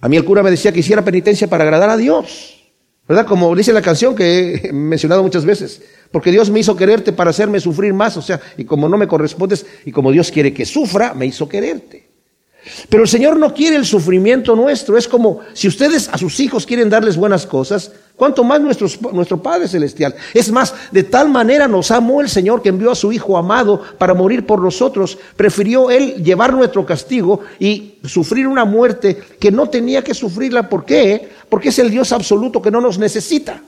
a 0.00 0.08
mí 0.08 0.16
el 0.16 0.24
cura 0.24 0.42
me 0.42 0.50
decía 0.50 0.70
que 0.70 0.80
hiciera 0.80 1.02
penitencia 1.02 1.48
para 1.48 1.64
agradar 1.64 1.90
a 1.90 1.96
Dios. 1.96 2.54
¿Verdad? 3.08 3.26
Como 3.26 3.54
dice 3.56 3.72
la 3.72 3.80
canción 3.80 4.14
que 4.14 4.60
he 4.64 4.72
mencionado 4.72 5.22
muchas 5.22 5.46
veces. 5.46 5.80
Porque 6.12 6.30
Dios 6.30 6.50
me 6.50 6.60
hizo 6.60 6.76
quererte 6.76 7.12
para 7.12 7.30
hacerme 7.30 7.58
sufrir 7.58 7.94
más. 7.94 8.18
O 8.18 8.22
sea, 8.22 8.38
y 8.58 8.64
como 8.64 8.86
no 8.86 8.98
me 8.98 9.08
correspondes, 9.08 9.64
y 9.86 9.92
como 9.92 10.12
Dios 10.12 10.30
quiere 10.30 10.52
que 10.52 10.66
sufra, 10.66 11.14
me 11.14 11.24
hizo 11.24 11.48
quererte. 11.48 12.07
Pero 12.88 13.02
el 13.02 13.08
Señor 13.08 13.36
no 13.36 13.54
quiere 13.54 13.76
el 13.76 13.84
sufrimiento 13.84 14.54
nuestro. 14.56 14.96
Es 14.96 15.08
como 15.08 15.40
si 15.52 15.68
ustedes 15.68 16.08
a 16.08 16.18
sus 16.18 16.38
hijos 16.40 16.66
quieren 16.66 16.90
darles 16.90 17.16
buenas 17.16 17.46
cosas, 17.46 17.92
cuanto 18.16 18.42
más 18.44 18.60
nuestro 18.60 19.42
Padre 19.42 19.68
Celestial. 19.68 20.14
Es 20.34 20.50
más, 20.50 20.74
de 20.90 21.04
tal 21.04 21.28
manera 21.28 21.68
nos 21.68 21.90
amó 21.90 22.20
el 22.20 22.28
Señor 22.28 22.62
que 22.62 22.68
envió 22.68 22.90
a 22.90 22.96
su 22.96 23.12
Hijo 23.12 23.38
amado 23.38 23.82
para 23.98 24.14
morir 24.14 24.44
por 24.44 24.60
nosotros. 24.60 25.18
Prefirió 25.36 25.90
Él 25.90 26.22
llevar 26.22 26.52
nuestro 26.52 26.84
castigo 26.84 27.40
y 27.58 27.98
sufrir 28.04 28.46
una 28.46 28.64
muerte 28.64 29.16
que 29.38 29.50
no 29.50 29.68
tenía 29.68 30.02
que 30.02 30.14
sufrirla. 30.14 30.68
¿Por 30.68 30.84
qué? 30.84 31.28
Porque 31.48 31.68
es 31.68 31.78
el 31.78 31.90
Dios 31.90 32.12
absoluto 32.12 32.60
que 32.60 32.70
no 32.70 32.80
nos 32.80 32.98
necesita. 32.98 33.62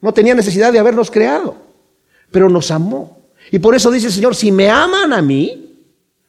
No 0.00 0.12
tenía 0.12 0.34
necesidad 0.34 0.72
de 0.72 0.78
habernos 0.78 1.10
creado, 1.10 1.56
pero 2.30 2.48
nos 2.48 2.70
amó. 2.70 3.18
Y 3.50 3.58
por 3.58 3.74
eso 3.74 3.90
dice 3.90 4.08
el 4.08 4.12
Señor, 4.12 4.34
si 4.36 4.52
me 4.52 4.70
aman 4.70 5.12
a 5.12 5.22
mí, 5.22 5.67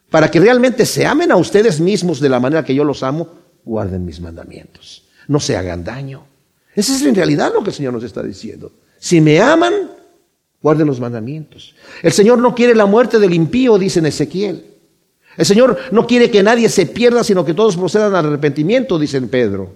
para 0.10 0.30
que 0.32 0.39
realmente 0.39 0.86
se 0.86 1.06
amen 1.06 1.32
a 1.32 1.36
ustedes 1.36 1.80
mismos 1.80 2.20
de 2.20 2.30
la 2.30 2.39
manera 2.39 2.66
que 2.66 2.74
yo 2.74 2.84
los 2.84 3.04
amo, 3.04 3.30
guarden 3.63 4.06
mis 4.06 4.20
mandamientos. 4.20 5.04
No 5.28 5.39
se 5.39 5.56
hagan 5.56 5.84
daño. 5.84 6.24
Esa 6.75 6.96
es 6.96 7.01
en 7.04 7.16
realidad 7.16 7.51
lo 7.54 7.63
que 7.63 7.70
el 7.70 7.75
Señor 7.75 7.94
nos 7.94 8.04
está 8.04 8.24
diciendo. 8.24 8.72
Si 8.98 9.22
me 9.22 9.39
aman, 9.39 9.74
guarden 10.62 10.88
los 10.88 11.00
mandamientos. 11.00 11.75
El 12.01 12.12
Señor 12.12 12.39
no 12.39 12.56
quiere 12.56 12.75
la 12.75 12.86
muerte 12.86 13.20
del 13.20 13.34
impío, 13.34 13.78
dice 13.78 14.06
Ezequiel. 14.08 14.66
El 15.38 15.46
Señor 15.46 15.78
no 15.92 16.06
quiere 16.08 16.32
que 16.32 16.44
nadie 16.44 16.68
se 16.70 16.86
pierda, 16.86 17.24
sino 17.24 17.46
que 17.46 17.54
todos 17.54 17.78
procedan 17.78 18.16
al 18.16 18.25
arrepentimiento, 18.25 18.98
dice 18.98 19.22
Pedro. 19.22 19.74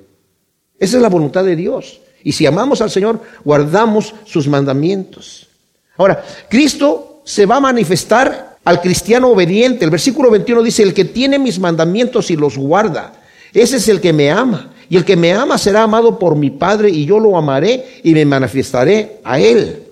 Esa 0.77 0.97
es 0.97 1.01
la 1.01 1.09
voluntad 1.09 1.45
de 1.45 1.55
Dios. 1.55 2.01
Y 2.23 2.31
si 2.31 2.45
amamos 2.45 2.81
al 2.81 2.89
Señor, 2.89 3.21
guardamos 3.45 4.15
sus 4.25 4.47
mandamientos. 4.47 5.47
Ahora, 5.95 6.23
Cristo 6.49 7.21
se 7.23 7.45
va 7.45 7.57
a 7.57 7.61
manifestar 7.61 8.52
al 8.63 8.81
cristiano 8.81 9.29
obediente. 9.29 9.85
El 9.85 9.91
versículo 9.91 10.31
21 10.31 10.63
dice, 10.63 10.83
el 10.83 10.93
que 10.93 11.05
tiene 11.05 11.39
mis 11.39 11.59
mandamientos 11.59 12.31
y 12.31 12.35
los 12.35 12.57
guarda, 12.57 13.13
ese 13.53 13.77
es 13.77 13.87
el 13.87 14.01
que 14.01 14.13
me 14.13 14.31
ama. 14.31 14.71
Y 14.89 14.97
el 14.97 15.05
que 15.05 15.15
me 15.15 15.33
ama 15.33 15.57
será 15.57 15.83
amado 15.83 16.19
por 16.19 16.35
mi 16.35 16.51
Padre 16.51 16.89
y 16.89 17.05
yo 17.05 17.19
lo 17.19 17.37
amaré 17.37 18.01
y 18.03 18.13
me 18.13 18.25
manifestaré 18.25 19.19
a 19.23 19.39
él. 19.39 19.83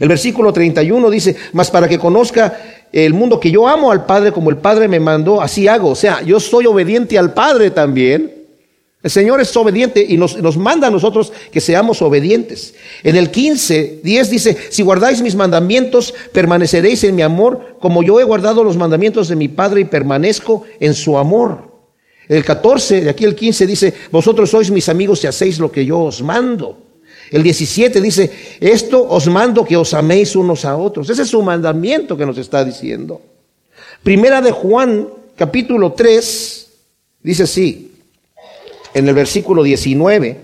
El 0.00 0.08
versículo 0.08 0.52
31 0.52 1.10
dice, 1.10 1.36
mas 1.52 1.70
para 1.70 1.88
que 1.88 1.98
conozca 1.98 2.58
el 2.92 3.14
mundo 3.14 3.38
que 3.38 3.50
yo 3.50 3.68
amo 3.68 3.90
al 3.90 4.04
Padre 4.04 4.32
como 4.32 4.50
el 4.50 4.56
Padre 4.56 4.88
me 4.88 5.00
mandó, 5.00 5.40
así 5.40 5.68
hago. 5.68 5.90
O 5.90 5.94
sea, 5.94 6.22
yo 6.22 6.40
soy 6.40 6.66
obediente 6.66 7.18
al 7.18 7.34
Padre 7.34 7.70
también. 7.70 8.35
El 9.02 9.10
Señor 9.10 9.40
es 9.40 9.56
obediente 9.56 10.04
y 10.08 10.16
nos, 10.16 10.36
nos, 10.42 10.56
manda 10.56 10.88
a 10.88 10.90
nosotros 10.90 11.32
que 11.52 11.60
seamos 11.60 12.02
obedientes. 12.02 12.74
En 13.04 13.14
el 13.14 13.30
15, 13.30 14.00
10 14.02 14.30
dice, 14.30 14.56
si 14.70 14.82
guardáis 14.82 15.22
mis 15.22 15.36
mandamientos, 15.36 16.12
permaneceréis 16.32 17.04
en 17.04 17.14
mi 17.14 17.22
amor, 17.22 17.76
como 17.78 18.02
yo 18.02 18.18
he 18.18 18.24
guardado 18.24 18.64
los 18.64 18.76
mandamientos 18.76 19.28
de 19.28 19.36
mi 19.36 19.48
Padre 19.48 19.82
y 19.82 19.84
permanezco 19.84 20.64
en 20.80 20.94
su 20.94 21.18
amor. 21.18 21.76
El 22.28 22.44
14, 22.44 23.02
de 23.02 23.10
aquí 23.10 23.24
el 23.24 23.36
15 23.36 23.66
dice, 23.66 23.94
vosotros 24.10 24.50
sois 24.50 24.70
mis 24.70 24.88
amigos 24.88 25.22
y 25.22 25.28
hacéis 25.28 25.58
lo 25.58 25.70
que 25.70 25.84
yo 25.84 26.00
os 26.00 26.22
mando. 26.22 26.78
El 27.30 27.42
17 27.42 28.00
dice, 28.00 28.30
esto 28.60 29.06
os 29.08 29.26
mando 29.28 29.64
que 29.64 29.76
os 29.76 29.94
améis 29.94 30.34
unos 30.34 30.64
a 30.64 30.76
otros. 30.76 31.10
Ese 31.10 31.22
es 31.22 31.28
su 31.28 31.42
mandamiento 31.42 32.16
que 32.16 32.26
nos 32.26 32.38
está 32.38 32.64
diciendo. 32.64 33.20
Primera 34.02 34.40
de 34.40 34.52
Juan, 34.52 35.08
capítulo 35.36 35.92
3, 35.92 36.70
dice 37.22 37.42
así, 37.44 37.95
en 38.96 39.06
el 39.06 39.14
versículo 39.14 39.62
19. 39.62 40.40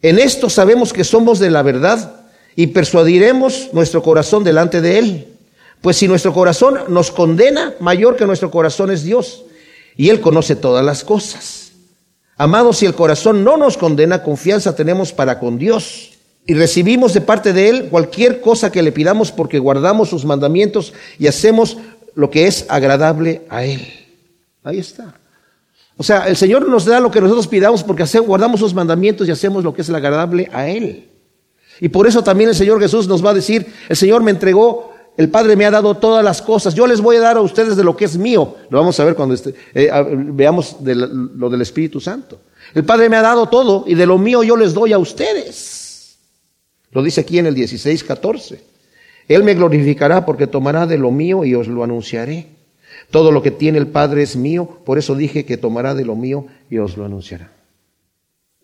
En 0.00 0.18
esto 0.18 0.48
sabemos 0.48 0.94
que 0.94 1.04
somos 1.04 1.38
de 1.38 1.50
la 1.50 1.62
verdad 1.62 2.22
y 2.56 2.68
persuadiremos 2.68 3.68
nuestro 3.74 4.02
corazón 4.02 4.44
delante 4.44 4.80
de 4.80 4.98
Él. 4.98 5.28
Pues 5.82 5.98
si 5.98 6.08
nuestro 6.08 6.32
corazón 6.32 6.78
nos 6.88 7.10
condena, 7.10 7.74
mayor 7.80 8.16
que 8.16 8.24
nuestro 8.24 8.50
corazón 8.50 8.90
es 8.90 9.04
Dios. 9.04 9.44
Y 9.94 10.08
Él 10.08 10.22
conoce 10.22 10.56
todas 10.56 10.82
las 10.82 11.04
cosas. 11.04 11.72
Amados, 12.38 12.78
si 12.78 12.86
el 12.86 12.94
corazón 12.94 13.44
no 13.44 13.58
nos 13.58 13.76
condena, 13.76 14.22
confianza 14.22 14.74
tenemos 14.74 15.12
para 15.12 15.38
con 15.38 15.58
Dios. 15.58 16.12
Y 16.46 16.54
recibimos 16.54 17.12
de 17.12 17.20
parte 17.20 17.52
de 17.52 17.68
Él 17.68 17.88
cualquier 17.90 18.40
cosa 18.40 18.72
que 18.72 18.82
le 18.82 18.92
pidamos 18.92 19.30
porque 19.32 19.58
guardamos 19.58 20.08
sus 20.08 20.24
mandamientos 20.24 20.94
y 21.18 21.26
hacemos 21.26 21.76
lo 22.14 22.30
que 22.30 22.46
es 22.46 22.64
agradable 22.70 23.42
a 23.50 23.64
Él. 23.64 23.86
Ahí 24.64 24.78
está. 24.78 25.21
O 26.02 26.04
sea, 26.04 26.26
el 26.26 26.36
Señor 26.36 26.68
nos 26.68 26.84
da 26.84 26.98
lo 26.98 27.12
que 27.12 27.20
nosotros 27.20 27.46
pidamos 27.46 27.84
porque 27.84 28.02
guardamos 28.18 28.58
sus 28.58 28.74
mandamientos 28.74 29.28
y 29.28 29.30
hacemos 29.30 29.62
lo 29.62 29.72
que 29.72 29.82
es 29.82 29.90
agradable 29.90 30.50
a 30.52 30.66
Él. 30.66 31.08
Y 31.80 31.90
por 31.90 32.08
eso 32.08 32.24
también 32.24 32.50
el 32.50 32.56
Señor 32.56 32.80
Jesús 32.80 33.06
nos 33.06 33.24
va 33.24 33.30
a 33.30 33.34
decir, 33.34 33.72
el 33.88 33.96
Señor 33.96 34.20
me 34.20 34.32
entregó, 34.32 34.92
el 35.16 35.28
Padre 35.28 35.54
me 35.54 35.64
ha 35.64 35.70
dado 35.70 35.96
todas 35.98 36.24
las 36.24 36.42
cosas, 36.42 36.74
yo 36.74 36.88
les 36.88 37.00
voy 37.00 37.14
a 37.14 37.20
dar 37.20 37.36
a 37.36 37.40
ustedes 37.40 37.76
de 37.76 37.84
lo 37.84 37.96
que 37.96 38.06
es 38.06 38.18
mío. 38.18 38.56
Lo 38.68 38.78
vamos 38.78 38.98
a 38.98 39.04
ver 39.04 39.14
cuando 39.14 39.36
este, 39.36 39.54
eh, 39.74 39.92
veamos 40.12 40.78
lo 40.80 41.48
del 41.48 41.60
Espíritu 41.62 42.00
Santo. 42.00 42.40
El 42.74 42.82
Padre 42.82 43.08
me 43.08 43.14
ha 43.14 43.22
dado 43.22 43.48
todo 43.48 43.84
y 43.86 43.94
de 43.94 44.04
lo 44.04 44.18
mío 44.18 44.42
yo 44.42 44.56
les 44.56 44.74
doy 44.74 44.92
a 44.92 44.98
ustedes. 44.98 46.18
Lo 46.90 47.00
dice 47.04 47.20
aquí 47.20 47.38
en 47.38 47.46
el 47.46 47.54
16, 47.54 48.02
14. 48.02 48.60
Él 49.28 49.44
me 49.44 49.54
glorificará 49.54 50.26
porque 50.26 50.48
tomará 50.48 50.84
de 50.84 50.98
lo 50.98 51.12
mío 51.12 51.44
y 51.44 51.54
os 51.54 51.68
lo 51.68 51.84
anunciaré. 51.84 52.51
Todo 53.12 53.30
lo 53.30 53.42
que 53.42 53.50
tiene 53.50 53.76
el 53.76 53.88
Padre 53.88 54.22
es 54.22 54.36
mío, 54.36 54.66
por 54.86 54.98
eso 54.98 55.14
dije 55.14 55.44
que 55.44 55.58
tomará 55.58 55.94
de 55.94 56.06
lo 56.06 56.16
mío 56.16 56.46
y 56.70 56.78
os 56.78 56.96
lo 56.96 57.04
anunciará. 57.04 57.52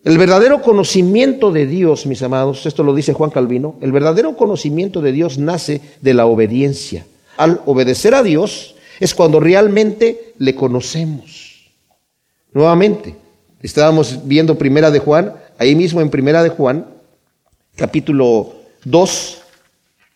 El 0.03 0.17
verdadero 0.17 0.63
conocimiento 0.63 1.51
de 1.51 1.67
Dios, 1.67 2.07
mis 2.07 2.23
amados, 2.23 2.65
esto 2.65 2.81
lo 2.81 2.95
dice 2.95 3.13
Juan 3.13 3.29
Calvino, 3.29 3.75
el 3.79 3.91
verdadero 3.91 4.35
conocimiento 4.35 5.01
de 5.01 5.11
Dios 5.11 5.37
nace 5.37 5.81
de 6.01 6.15
la 6.15 6.25
obediencia. 6.25 7.05
Al 7.37 7.61
obedecer 7.67 8.15
a 8.15 8.23
Dios 8.23 8.73
es 8.99 9.13
cuando 9.13 9.39
realmente 9.39 10.33
le 10.39 10.55
conocemos. 10.55 11.69
Nuevamente, 12.51 13.17
estábamos 13.61 14.21
viendo 14.25 14.57
Primera 14.57 14.89
de 14.89 14.97
Juan, 14.97 15.35
ahí 15.59 15.75
mismo 15.75 16.01
en 16.01 16.09
Primera 16.09 16.41
de 16.41 16.49
Juan, 16.49 16.87
capítulo 17.75 18.55
2, 18.83 19.41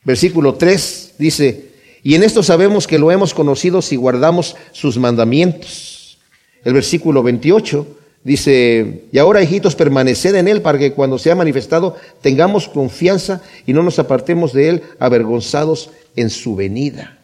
versículo 0.03 0.55
3, 0.55 1.15
dice, 1.19 1.72
y 2.03 2.15
en 2.15 2.23
esto 2.23 2.43
sabemos 2.43 2.85
que 2.85 2.99
lo 2.99 3.11
hemos 3.11 3.33
conocido 3.33 3.81
si 3.81 3.95
guardamos 3.95 4.55
sus 4.71 4.97
mandamientos. 4.97 6.19
El 6.63 6.73
versículo 6.73 7.23
28 7.23 7.87
Dice, 8.23 9.03
y 9.11 9.17
ahora 9.17 9.43
hijitos, 9.43 9.75
permaneced 9.75 10.35
en 10.35 10.47
Él 10.47 10.61
para 10.61 10.77
que 10.77 10.93
cuando 10.93 11.17
sea 11.17 11.35
manifestado 11.35 11.97
tengamos 12.21 12.69
confianza 12.69 13.41
y 13.65 13.73
no 13.73 13.83
nos 13.83 13.99
apartemos 13.99 14.53
de 14.53 14.69
Él 14.69 14.83
avergonzados 14.97 15.89
en 16.15 16.29
su 16.29 16.55
venida. 16.55 17.19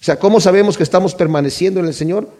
O 0.00 0.04
sea, 0.04 0.18
¿cómo 0.18 0.40
sabemos 0.40 0.78
que 0.78 0.82
estamos 0.82 1.14
permaneciendo 1.14 1.80
en 1.80 1.86
el 1.86 1.94
Señor? 1.94 2.30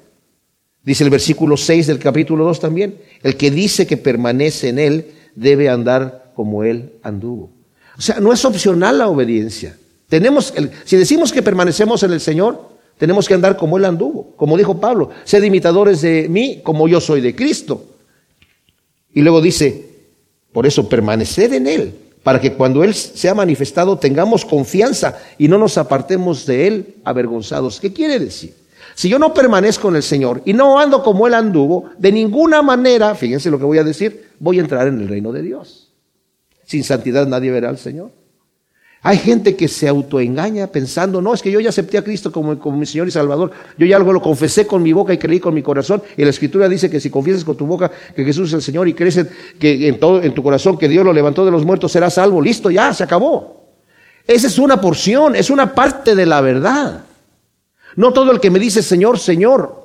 Dice 0.82 1.04
el 1.04 1.10
versículo 1.10 1.58
6 1.58 1.86
del 1.88 1.98
capítulo 1.98 2.44
2 2.44 2.60
también, 2.60 2.98
el 3.22 3.36
que 3.36 3.50
dice 3.50 3.86
que 3.86 3.98
permanece 3.98 4.70
en 4.70 4.78
Él 4.78 5.06
debe 5.34 5.68
andar 5.68 6.32
como 6.34 6.64
Él 6.64 6.94
anduvo. 7.02 7.50
O 7.98 8.00
sea, 8.00 8.18
no 8.18 8.32
es 8.32 8.42
opcional 8.46 8.96
la 8.96 9.08
obediencia. 9.08 9.76
Tenemos, 10.08 10.54
si 10.84 10.96
decimos 10.96 11.32
que 11.32 11.42
permanecemos 11.42 12.02
en 12.02 12.12
el 12.12 12.20
Señor, 12.20 12.68
tenemos 12.96 13.28
que 13.28 13.34
andar 13.34 13.56
como 13.56 13.76
Él 13.78 13.84
anduvo. 13.84 14.32
Como 14.36 14.56
dijo 14.56 14.80
Pablo, 14.80 15.10
sed 15.24 15.42
imitadores 15.42 16.00
de 16.00 16.28
mí 16.28 16.60
como 16.62 16.88
yo 16.88 17.00
soy 17.00 17.20
de 17.20 17.34
Cristo. 17.34 17.84
Y 19.12 19.22
luego 19.22 19.40
dice, 19.40 19.86
por 20.52 20.66
eso 20.66 20.88
permaneced 20.88 21.52
en 21.52 21.66
Él, 21.66 21.94
para 22.22 22.40
que 22.40 22.52
cuando 22.54 22.82
Él 22.84 22.94
sea 22.94 23.34
manifestado 23.34 23.98
tengamos 23.98 24.44
confianza 24.44 25.18
y 25.38 25.48
no 25.48 25.58
nos 25.58 25.78
apartemos 25.78 26.46
de 26.46 26.66
Él 26.66 26.94
avergonzados. 27.04 27.78
¿Qué 27.78 27.92
quiere 27.92 28.18
decir? 28.18 28.54
Si 28.94 29.08
yo 29.08 29.18
no 29.18 29.32
permanezco 29.32 29.88
en 29.88 29.96
el 29.96 30.02
Señor 30.02 30.42
y 30.44 30.54
no 30.54 30.78
ando 30.78 31.02
como 31.02 31.26
Él 31.26 31.34
anduvo, 31.34 31.90
de 31.98 32.10
ninguna 32.10 32.62
manera, 32.62 33.14
fíjense 33.14 33.50
lo 33.50 33.58
que 33.58 33.64
voy 33.64 33.78
a 33.78 33.84
decir, 33.84 34.30
voy 34.40 34.58
a 34.58 34.62
entrar 34.62 34.88
en 34.88 35.00
el 35.00 35.08
reino 35.08 35.32
de 35.32 35.42
Dios. 35.42 35.92
Sin 36.66 36.82
santidad 36.82 37.26
nadie 37.26 37.50
verá 37.50 37.68
al 37.68 37.78
Señor. 37.78 38.17
Hay 39.02 39.18
gente 39.18 39.54
que 39.54 39.68
se 39.68 39.86
autoengaña 39.86 40.66
pensando, 40.66 41.22
no, 41.22 41.32
es 41.32 41.40
que 41.40 41.52
yo 41.52 41.60
ya 41.60 41.68
acepté 41.68 41.98
a 41.98 42.02
Cristo 42.02 42.32
como, 42.32 42.54
mi 42.72 42.84
Señor 42.84 43.06
y 43.06 43.12
Salvador. 43.12 43.52
Yo 43.78 43.86
ya 43.86 43.96
algo 43.96 44.12
lo 44.12 44.20
confesé 44.20 44.66
con 44.66 44.82
mi 44.82 44.92
boca 44.92 45.12
y 45.12 45.18
creí 45.18 45.38
con 45.38 45.54
mi 45.54 45.62
corazón. 45.62 46.02
Y 46.16 46.24
la 46.24 46.30
Escritura 46.30 46.68
dice 46.68 46.90
que 46.90 46.98
si 46.98 47.08
confiesas 47.08 47.44
con 47.44 47.56
tu 47.56 47.64
boca 47.64 47.90
que 48.14 48.24
Jesús 48.24 48.48
es 48.48 48.54
el 48.54 48.62
Señor 48.62 48.88
y 48.88 48.94
crees 48.94 49.24
que 49.58 49.88
en, 49.88 50.00
todo, 50.00 50.20
en 50.20 50.34
tu 50.34 50.42
corazón 50.42 50.76
que 50.76 50.88
Dios 50.88 51.04
lo 51.04 51.12
levantó 51.12 51.44
de 51.44 51.52
los 51.52 51.64
muertos, 51.64 51.92
serás 51.92 52.14
salvo. 52.14 52.42
Listo, 52.42 52.70
ya, 52.70 52.92
se 52.92 53.04
acabó. 53.04 53.68
Esa 54.26 54.48
es 54.48 54.58
una 54.58 54.80
porción, 54.80 55.36
es 55.36 55.48
una 55.48 55.74
parte 55.74 56.16
de 56.16 56.26
la 56.26 56.40
verdad. 56.40 57.04
No 57.94 58.12
todo 58.12 58.32
el 58.32 58.40
que 58.40 58.50
me 58.50 58.58
dice 58.58 58.82
Señor, 58.82 59.18
Señor, 59.18 59.77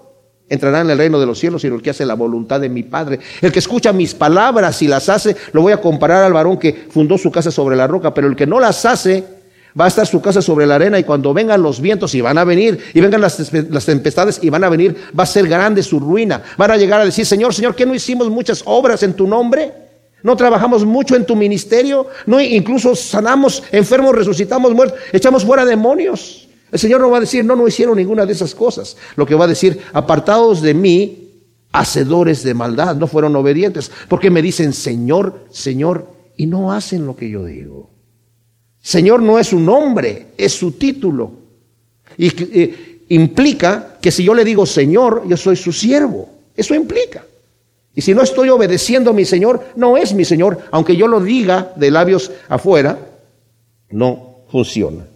entrará 0.53 0.81
en 0.81 0.89
el 0.89 0.97
reino 0.97 1.19
de 1.19 1.25
los 1.25 1.39
cielos, 1.39 1.61
sino 1.61 1.75
el 1.75 1.81
que 1.81 1.89
hace 1.89 2.05
la 2.05 2.13
voluntad 2.13 2.61
de 2.61 2.69
mi 2.69 2.83
Padre. 2.83 3.19
El 3.41 3.51
que 3.51 3.59
escucha 3.59 3.91
mis 3.91 4.13
palabras 4.13 4.81
y 4.81 4.87
las 4.87 5.09
hace, 5.09 5.35
lo 5.51 5.61
voy 5.61 5.73
a 5.73 5.81
comparar 5.81 6.23
al 6.23 6.33
varón 6.33 6.57
que 6.57 6.85
fundó 6.89 7.17
su 7.17 7.31
casa 7.31 7.51
sobre 7.51 7.75
la 7.75 7.87
roca, 7.87 8.13
pero 8.13 8.27
el 8.27 8.35
que 8.35 8.47
no 8.47 8.59
las 8.59 8.85
hace, 8.85 9.23
va 9.79 9.85
a 9.85 9.87
estar 9.87 10.05
su 10.05 10.21
casa 10.21 10.41
sobre 10.41 10.65
la 10.65 10.75
arena 10.75 10.99
y 10.99 11.03
cuando 11.03 11.33
vengan 11.33 11.61
los 11.61 11.81
vientos 11.81 12.13
y 12.15 12.21
van 12.21 12.37
a 12.37 12.43
venir, 12.43 12.79
y 12.93 13.01
vengan 13.01 13.21
las, 13.21 13.85
tempestades 13.85 14.39
y 14.41 14.49
van 14.49 14.63
a 14.63 14.69
venir, 14.69 14.95
va 15.17 15.23
a 15.23 15.27
ser 15.27 15.47
grande 15.47 15.81
su 15.81 15.99
ruina. 15.99 16.41
Van 16.57 16.71
a 16.71 16.77
llegar 16.77 17.01
a 17.01 17.05
decir, 17.05 17.25
Señor, 17.25 17.53
Señor, 17.53 17.75
¿qué 17.75 17.85
no 17.85 17.95
hicimos 17.95 18.29
muchas 18.29 18.61
obras 18.65 19.03
en 19.03 19.13
tu 19.13 19.27
nombre? 19.27 19.71
¿No 20.21 20.37
trabajamos 20.37 20.85
mucho 20.85 21.15
en 21.15 21.25
tu 21.25 21.35
ministerio? 21.35 22.07
¿No 22.25 22.39
incluso 22.39 22.95
sanamos 22.95 23.63
enfermos, 23.71 24.15
resucitamos 24.15 24.73
muertos, 24.73 24.99
echamos 25.11 25.43
fuera 25.43 25.65
demonios? 25.65 26.47
El 26.73 26.79
Señor 26.79 27.01
no 27.01 27.11
va 27.11 27.17
a 27.17 27.21
decir, 27.21 27.45
no, 27.45 27.55
no 27.55 27.67
hicieron 27.67 27.95
ninguna 27.97 28.25
de 28.25 28.33
esas 28.33 28.55
cosas. 28.55 28.97
Lo 29.15 29.27
que 29.27 29.35
va 29.35 29.45
a 29.45 29.47
decir, 29.47 29.79
apartados 29.93 30.59
de 30.59 30.73
mí, 30.73 31.29
hacedores 31.71 32.41
de 32.41 32.55
maldad, 32.55 32.95
no 32.95 33.05
fueron 33.05 33.35
obedientes, 33.35 33.91
porque 34.09 34.31
me 34.31 34.41
dicen 34.41 34.73
Señor, 34.73 35.45
Señor, 35.51 36.07
y 36.35 36.47
no 36.47 36.73
hacen 36.73 37.05
lo 37.05 37.15
que 37.15 37.29
yo 37.29 37.45
digo. 37.45 37.91
Señor 38.81 39.21
no 39.21 39.37
es 39.37 39.53
un 39.53 39.65
nombre, 39.67 40.29
es 40.35 40.53
su 40.53 40.71
título. 40.71 41.31
Y 42.17 42.31
implica 43.09 43.99
que 44.01 44.09
si 44.09 44.23
yo 44.23 44.33
le 44.33 44.43
digo 44.43 44.65
Señor, 44.65 45.27
yo 45.27 45.37
soy 45.37 45.55
su 45.55 45.71
siervo. 45.71 46.27
Eso 46.57 46.73
implica. 46.73 47.23
Y 47.93 48.01
si 48.01 48.15
no 48.15 48.23
estoy 48.23 48.49
obedeciendo 48.49 49.11
a 49.11 49.13
mi 49.13 49.25
Señor, 49.25 49.63
no 49.75 49.95
es 49.95 50.15
mi 50.15 50.25
Señor, 50.25 50.57
aunque 50.71 50.95
yo 50.95 51.07
lo 51.07 51.19
diga 51.19 51.71
de 51.75 51.91
labios 51.91 52.31
afuera, 52.49 52.97
no 53.91 54.39
funciona. 54.49 55.12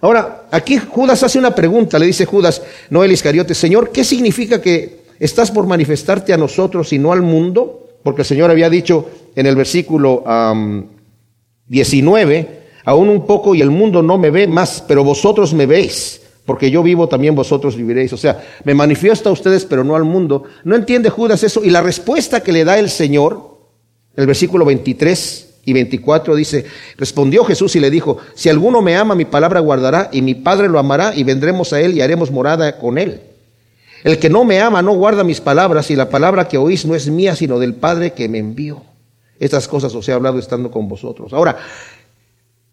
Ahora, 0.00 0.46
aquí 0.50 0.78
Judas 0.78 1.22
hace 1.22 1.38
una 1.38 1.54
pregunta, 1.54 1.98
le 1.98 2.06
dice 2.06 2.24
Judas, 2.24 2.62
no 2.88 3.04
el 3.04 3.12
Iscariote, 3.12 3.54
Señor, 3.54 3.90
¿qué 3.90 4.02
significa 4.02 4.60
que 4.60 5.00
estás 5.18 5.50
por 5.50 5.66
manifestarte 5.66 6.32
a 6.32 6.38
nosotros 6.38 6.92
y 6.92 6.98
no 6.98 7.12
al 7.12 7.22
mundo? 7.22 7.88
Porque 8.02 8.22
el 8.22 8.26
Señor 8.26 8.50
había 8.50 8.70
dicho 8.70 9.10
en 9.36 9.44
el 9.46 9.56
versículo 9.56 10.24
19, 11.66 12.60
aún 12.84 13.08
un 13.10 13.26
poco 13.26 13.54
y 13.54 13.60
el 13.60 13.70
mundo 13.70 14.02
no 14.02 14.16
me 14.16 14.30
ve 14.30 14.46
más, 14.46 14.82
pero 14.88 15.04
vosotros 15.04 15.52
me 15.52 15.66
veis, 15.66 16.22
porque 16.46 16.70
yo 16.70 16.82
vivo 16.82 17.06
también 17.06 17.34
vosotros 17.34 17.76
viviréis. 17.76 18.14
O 18.14 18.16
sea, 18.16 18.42
me 18.64 18.74
manifiesto 18.74 19.28
a 19.28 19.32
ustedes, 19.32 19.66
pero 19.66 19.84
no 19.84 19.96
al 19.96 20.04
mundo. 20.04 20.44
No 20.64 20.76
entiende 20.76 21.10
Judas 21.10 21.42
eso. 21.42 21.62
Y 21.62 21.68
la 21.68 21.82
respuesta 21.82 22.42
que 22.42 22.52
le 22.52 22.64
da 22.64 22.78
el 22.78 22.88
Señor, 22.88 23.58
el 24.16 24.26
versículo 24.26 24.64
23, 24.64 25.49
y 25.70 25.72
24 25.72 26.34
dice, 26.34 26.64
respondió 26.96 27.44
Jesús 27.44 27.76
y 27.76 27.80
le 27.80 27.90
dijo, 27.90 28.18
si 28.34 28.48
alguno 28.48 28.82
me 28.82 28.96
ama, 28.96 29.14
mi 29.14 29.24
palabra 29.24 29.60
guardará 29.60 30.10
y 30.12 30.20
mi 30.20 30.34
Padre 30.34 30.68
lo 30.68 30.80
amará 30.80 31.14
y 31.14 31.22
vendremos 31.22 31.72
a 31.72 31.80
él 31.80 31.94
y 31.94 32.00
haremos 32.00 32.32
morada 32.32 32.76
con 32.78 32.98
él. 32.98 33.20
El 34.02 34.18
que 34.18 34.28
no 34.28 34.44
me 34.44 34.60
ama 34.60 34.82
no 34.82 34.94
guarda 34.94 35.22
mis 35.22 35.40
palabras 35.40 35.90
y 35.90 35.96
la 35.96 36.08
palabra 36.08 36.48
que 36.48 36.58
oís 36.58 36.84
no 36.86 36.96
es 36.96 37.08
mía, 37.08 37.36
sino 37.36 37.60
del 37.60 37.74
Padre 37.74 38.12
que 38.14 38.28
me 38.28 38.38
envió. 38.38 38.82
Estas 39.38 39.68
cosas 39.68 39.94
os 39.94 40.08
he 40.08 40.12
hablado 40.12 40.40
estando 40.40 40.72
con 40.72 40.88
vosotros. 40.88 41.32
Ahora, 41.32 41.56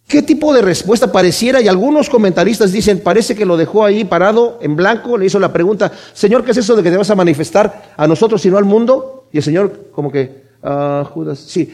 ¿qué 0.08 0.24
tipo 0.24 0.52
de 0.52 0.64
respuesta 0.64 1.12
pareciera? 1.12 1.62
Y 1.62 1.68
algunos 1.68 2.10
comentaristas 2.10 2.72
dicen, 2.72 3.02
parece 3.02 3.36
que 3.36 3.46
lo 3.46 3.58
dejó 3.58 3.86
ahí 3.86 4.06
parado 4.06 4.58
en 4.64 4.76
blanco, 4.76 5.20
le 5.20 5.28
hizo 5.28 5.40
la 5.40 5.54
pregunta, 5.54 5.92
Señor, 6.14 6.44
¿qué 6.44 6.52
es 6.52 6.58
eso 6.58 6.76
de 6.76 6.82
que 6.82 6.90
te 6.90 6.98
vas 6.98 7.12
a 7.12 7.16
manifestar 7.16 7.94
a 7.96 8.08
nosotros 8.08 8.44
y 8.44 8.50
no 8.50 8.58
al 8.58 8.66
mundo? 8.66 9.28
Y 9.32 9.38
el 9.38 9.44
Señor 9.44 9.90
como 9.92 10.12
que 10.12 10.47
Judas, 10.62 11.40
sí, 11.40 11.74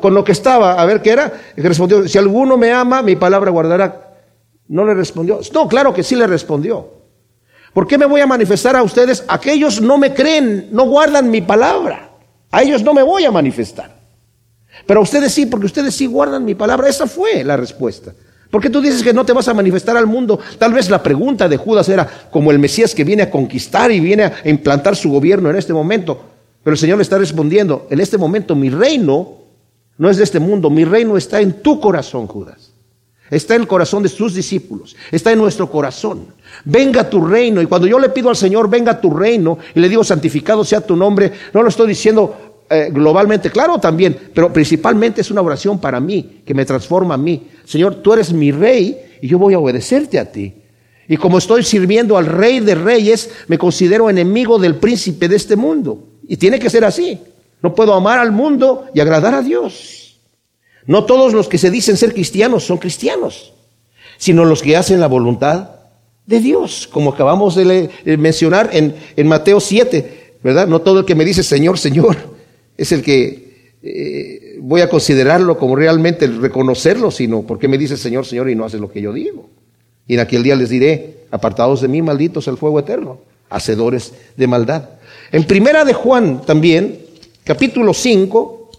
con 0.00 0.14
lo 0.14 0.24
que 0.24 0.32
estaba, 0.32 0.80
a 0.80 0.84
ver 0.86 1.02
qué 1.02 1.10
era, 1.10 1.32
respondió, 1.56 2.08
si 2.08 2.18
alguno 2.18 2.56
me 2.56 2.72
ama, 2.72 3.02
mi 3.02 3.16
palabra 3.16 3.50
guardará. 3.50 4.12
No 4.68 4.84
le 4.84 4.94
respondió. 4.94 5.40
No, 5.52 5.68
claro 5.68 5.92
que 5.92 6.02
sí 6.02 6.16
le 6.16 6.26
respondió. 6.26 7.02
¿Por 7.74 7.86
qué 7.86 7.98
me 7.98 8.06
voy 8.06 8.20
a 8.20 8.26
manifestar 8.26 8.76
a 8.76 8.82
ustedes? 8.82 9.24
Aquellos 9.28 9.80
no 9.80 9.98
me 9.98 10.14
creen, 10.14 10.68
no 10.72 10.84
guardan 10.84 11.30
mi 11.30 11.40
palabra. 11.42 12.10
A 12.50 12.62
ellos 12.62 12.82
no 12.82 12.94
me 12.94 13.02
voy 13.02 13.24
a 13.24 13.30
manifestar. 13.30 14.00
Pero 14.86 15.00
a 15.00 15.02
ustedes 15.02 15.32
sí, 15.32 15.46
porque 15.46 15.66
ustedes 15.66 15.94
sí 15.94 16.06
guardan 16.06 16.44
mi 16.44 16.54
palabra. 16.54 16.88
Esa 16.88 17.06
fue 17.06 17.44
la 17.44 17.56
respuesta. 17.56 18.12
¿Por 18.50 18.60
qué 18.60 18.68
tú 18.68 18.82
dices 18.82 19.02
que 19.02 19.14
no 19.14 19.24
te 19.24 19.32
vas 19.32 19.48
a 19.48 19.54
manifestar 19.54 19.96
al 19.96 20.06
mundo? 20.06 20.38
Tal 20.58 20.74
vez 20.74 20.90
la 20.90 21.02
pregunta 21.02 21.48
de 21.48 21.56
Judas 21.56 21.88
era 21.88 22.06
como 22.30 22.50
el 22.50 22.58
Mesías 22.58 22.94
que 22.94 23.04
viene 23.04 23.22
a 23.22 23.30
conquistar 23.30 23.90
y 23.90 24.00
viene 24.00 24.24
a 24.24 24.34
implantar 24.44 24.94
su 24.94 25.10
gobierno 25.10 25.48
en 25.48 25.56
este 25.56 25.72
momento. 25.72 26.31
Pero 26.62 26.74
el 26.74 26.78
Señor 26.78 26.98
le 26.98 27.02
está 27.02 27.18
respondiendo, 27.18 27.86
en 27.90 28.00
este 28.00 28.18
momento 28.18 28.54
mi 28.54 28.70
reino 28.70 29.38
no 29.98 30.10
es 30.10 30.16
de 30.16 30.24
este 30.24 30.40
mundo, 30.40 30.70
mi 30.70 30.84
reino 30.84 31.16
está 31.16 31.40
en 31.40 31.62
tu 31.62 31.80
corazón, 31.80 32.26
Judas. 32.26 32.72
Está 33.30 33.54
en 33.54 33.62
el 33.62 33.66
corazón 33.66 34.02
de 34.02 34.10
sus 34.10 34.34
discípulos, 34.34 34.94
está 35.10 35.32
en 35.32 35.38
nuestro 35.38 35.70
corazón. 35.70 36.26
Venga 36.66 37.08
tu 37.08 37.24
reino. 37.24 37.62
Y 37.62 37.66
cuando 37.66 37.86
yo 37.86 37.98
le 37.98 38.10
pido 38.10 38.28
al 38.28 38.36
Señor, 38.36 38.68
venga 38.68 39.00
tu 39.00 39.10
reino, 39.10 39.58
y 39.74 39.80
le 39.80 39.88
digo, 39.88 40.04
santificado 40.04 40.64
sea 40.64 40.82
tu 40.82 40.94
nombre, 40.94 41.32
no 41.54 41.62
lo 41.62 41.68
estoy 41.70 41.88
diciendo 41.88 42.64
eh, 42.68 42.90
globalmente, 42.92 43.50
claro 43.50 43.78
también, 43.78 44.18
pero 44.34 44.52
principalmente 44.52 45.22
es 45.22 45.30
una 45.30 45.40
oración 45.40 45.80
para 45.80 45.98
mí, 45.98 46.42
que 46.44 46.52
me 46.52 46.66
transforma 46.66 47.14
a 47.14 47.18
mí. 47.18 47.48
Señor, 47.64 47.96
tú 47.96 48.12
eres 48.12 48.32
mi 48.32 48.52
rey 48.52 49.18
y 49.22 49.28
yo 49.28 49.38
voy 49.38 49.54
a 49.54 49.58
obedecerte 49.58 50.18
a 50.18 50.30
ti. 50.30 50.54
Y 51.08 51.16
como 51.16 51.38
estoy 51.38 51.62
sirviendo 51.62 52.16
al 52.16 52.26
rey 52.26 52.60
de 52.60 52.74
reyes, 52.74 53.30
me 53.48 53.58
considero 53.58 54.10
enemigo 54.10 54.58
del 54.58 54.76
príncipe 54.76 55.28
de 55.28 55.36
este 55.36 55.56
mundo. 55.56 56.11
Y 56.28 56.36
tiene 56.36 56.58
que 56.58 56.70
ser 56.70 56.84
así. 56.84 57.18
No 57.62 57.74
puedo 57.74 57.94
amar 57.94 58.18
al 58.18 58.32
mundo 58.32 58.86
y 58.94 59.00
agradar 59.00 59.34
a 59.34 59.42
Dios. 59.42 60.18
No 60.86 61.04
todos 61.04 61.32
los 61.32 61.48
que 61.48 61.58
se 61.58 61.70
dicen 61.70 61.96
ser 61.96 62.12
cristianos 62.12 62.64
son 62.64 62.78
cristianos, 62.78 63.52
sino 64.18 64.44
los 64.44 64.62
que 64.62 64.76
hacen 64.76 65.00
la 65.00 65.06
voluntad 65.06 65.70
de 66.26 66.40
Dios, 66.40 66.88
como 66.90 67.10
acabamos 67.10 67.54
de 67.54 67.90
mencionar 68.18 68.70
en, 68.72 69.26
Mateo 69.26 69.60
7, 69.60 70.36
¿verdad? 70.42 70.66
No 70.66 70.80
todo 70.80 71.00
el 71.00 71.04
que 71.04 71.14
me 71.14 71.24
dice 71.24 71.42
Señor, 71.42 71.78
Señor, 71.78 72.16
es 72.76 72.92
el 72.92 73.02
que 73.02 73.76
eh, 73.82 74.56
voy 74.60 74.80
a 74.80 74.88
considerarlo 74.88 75.58
como 75.58 75.76
realmente 75.76 76.26
reconocerlo, 76.26 77.10
sino 77.10 77.42
porque 77.42 77.68
me 77.68 77.78
dice 77.78 77.96
Señor, 77.96 78.26
Señor 78.26 78.50
y 78.50 78.54
no 78.54 78.64
hace 78.64 78.78
lo 78.78 78.90
que 78.90 79.00
yo 79.00 79.12
digo. 79.12 79.48
Y 80.08 80.14
en 80.14 80.20
aquel 80.20 80.42
día 80.42 80.56
les 80.56 80.68
diré, 80.68 81.26
apartados 81.30 81.80
de 81.80 81.88
mí, 81.88 82.02
malditos 82.02 82.48
el 82.48 82.56
fuego 82.56 82.80
eterno, 82.80 83.20
hacedores 83.50 84.12
de 84.36 84.46
maldad. 84.46 84.88
En 85.32 85.44
primera 85.44 85.86
de 85.86 85.94
Juan 85.94 86.42
también, 86.42 87.00
capítulo 87.42 87.94
5, 87.94 88.70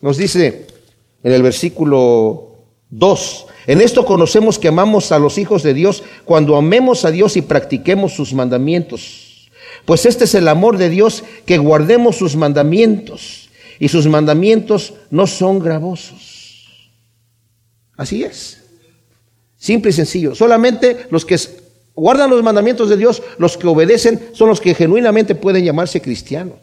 nos 0.00 0.16
dice 0.16 0.66
en 1.22 1.32
el 1.32 1.42
versículo 1.42 2.56
2, 2.88 3.46
en 3.66 3.82
esto 3.82 4.06
conocemos 4.06 4.58
que 4.58 4.68
amamos 4.68 5.12
a 5.12 5.18
los 5.18 5.36
hijos 5.36 5.62
de 5.62 5.74
Dios 5.74 6.02
cuando 6.24 6.56
amemos 6.56 7.04
a 7.04 7.10
Dios 7.10 7.36
y 7.36 7.42
practiquemos 7.42 8.14
sus 8.14 8.32
mandamientos. 8.32 9.50
Pues 9.84 10.06
este 10.06 10.24
es 10.24 10.34
el 10.34 10.48
amor 10.48 10.78
de 10.78 10.88
Dios, 10.88 11.24
que 11.44 11.58
guardemos 11.58 12.16
sus 12.16 12.36
mandamientos. 12.36 13.50
Y 13.78 13.88
sus 13.88 14.06
mandamientos 14.06 14.94
no 15.10 15.26
son 15.26 15.58
gravosos. 15.58 16.90
Así 17.96 18.24
es. 18.24 18.64
Simple 19.58 19.90
y 19.90 19.94
sencillo. 19.94 20.34
Solamente 20.34 21.06
los 21.10 21.26
que 21.26 21.38
guardan 21.98 22.30
los 22.30 22.42
mandamientos 22.42 22.88
de 22.88 22.96
Dios, 22.96 23.22
los 23.38 23.56
que 23.56 23.66
obedecen 23.66 24.30
son 24.32 24.48
los 24.48 24.60
que 24.60 24.74
genuinamente 24.74 25.34
pueden 25.34 25.64
llamarse 25.64 26.00
cristianos. 26.00 26.56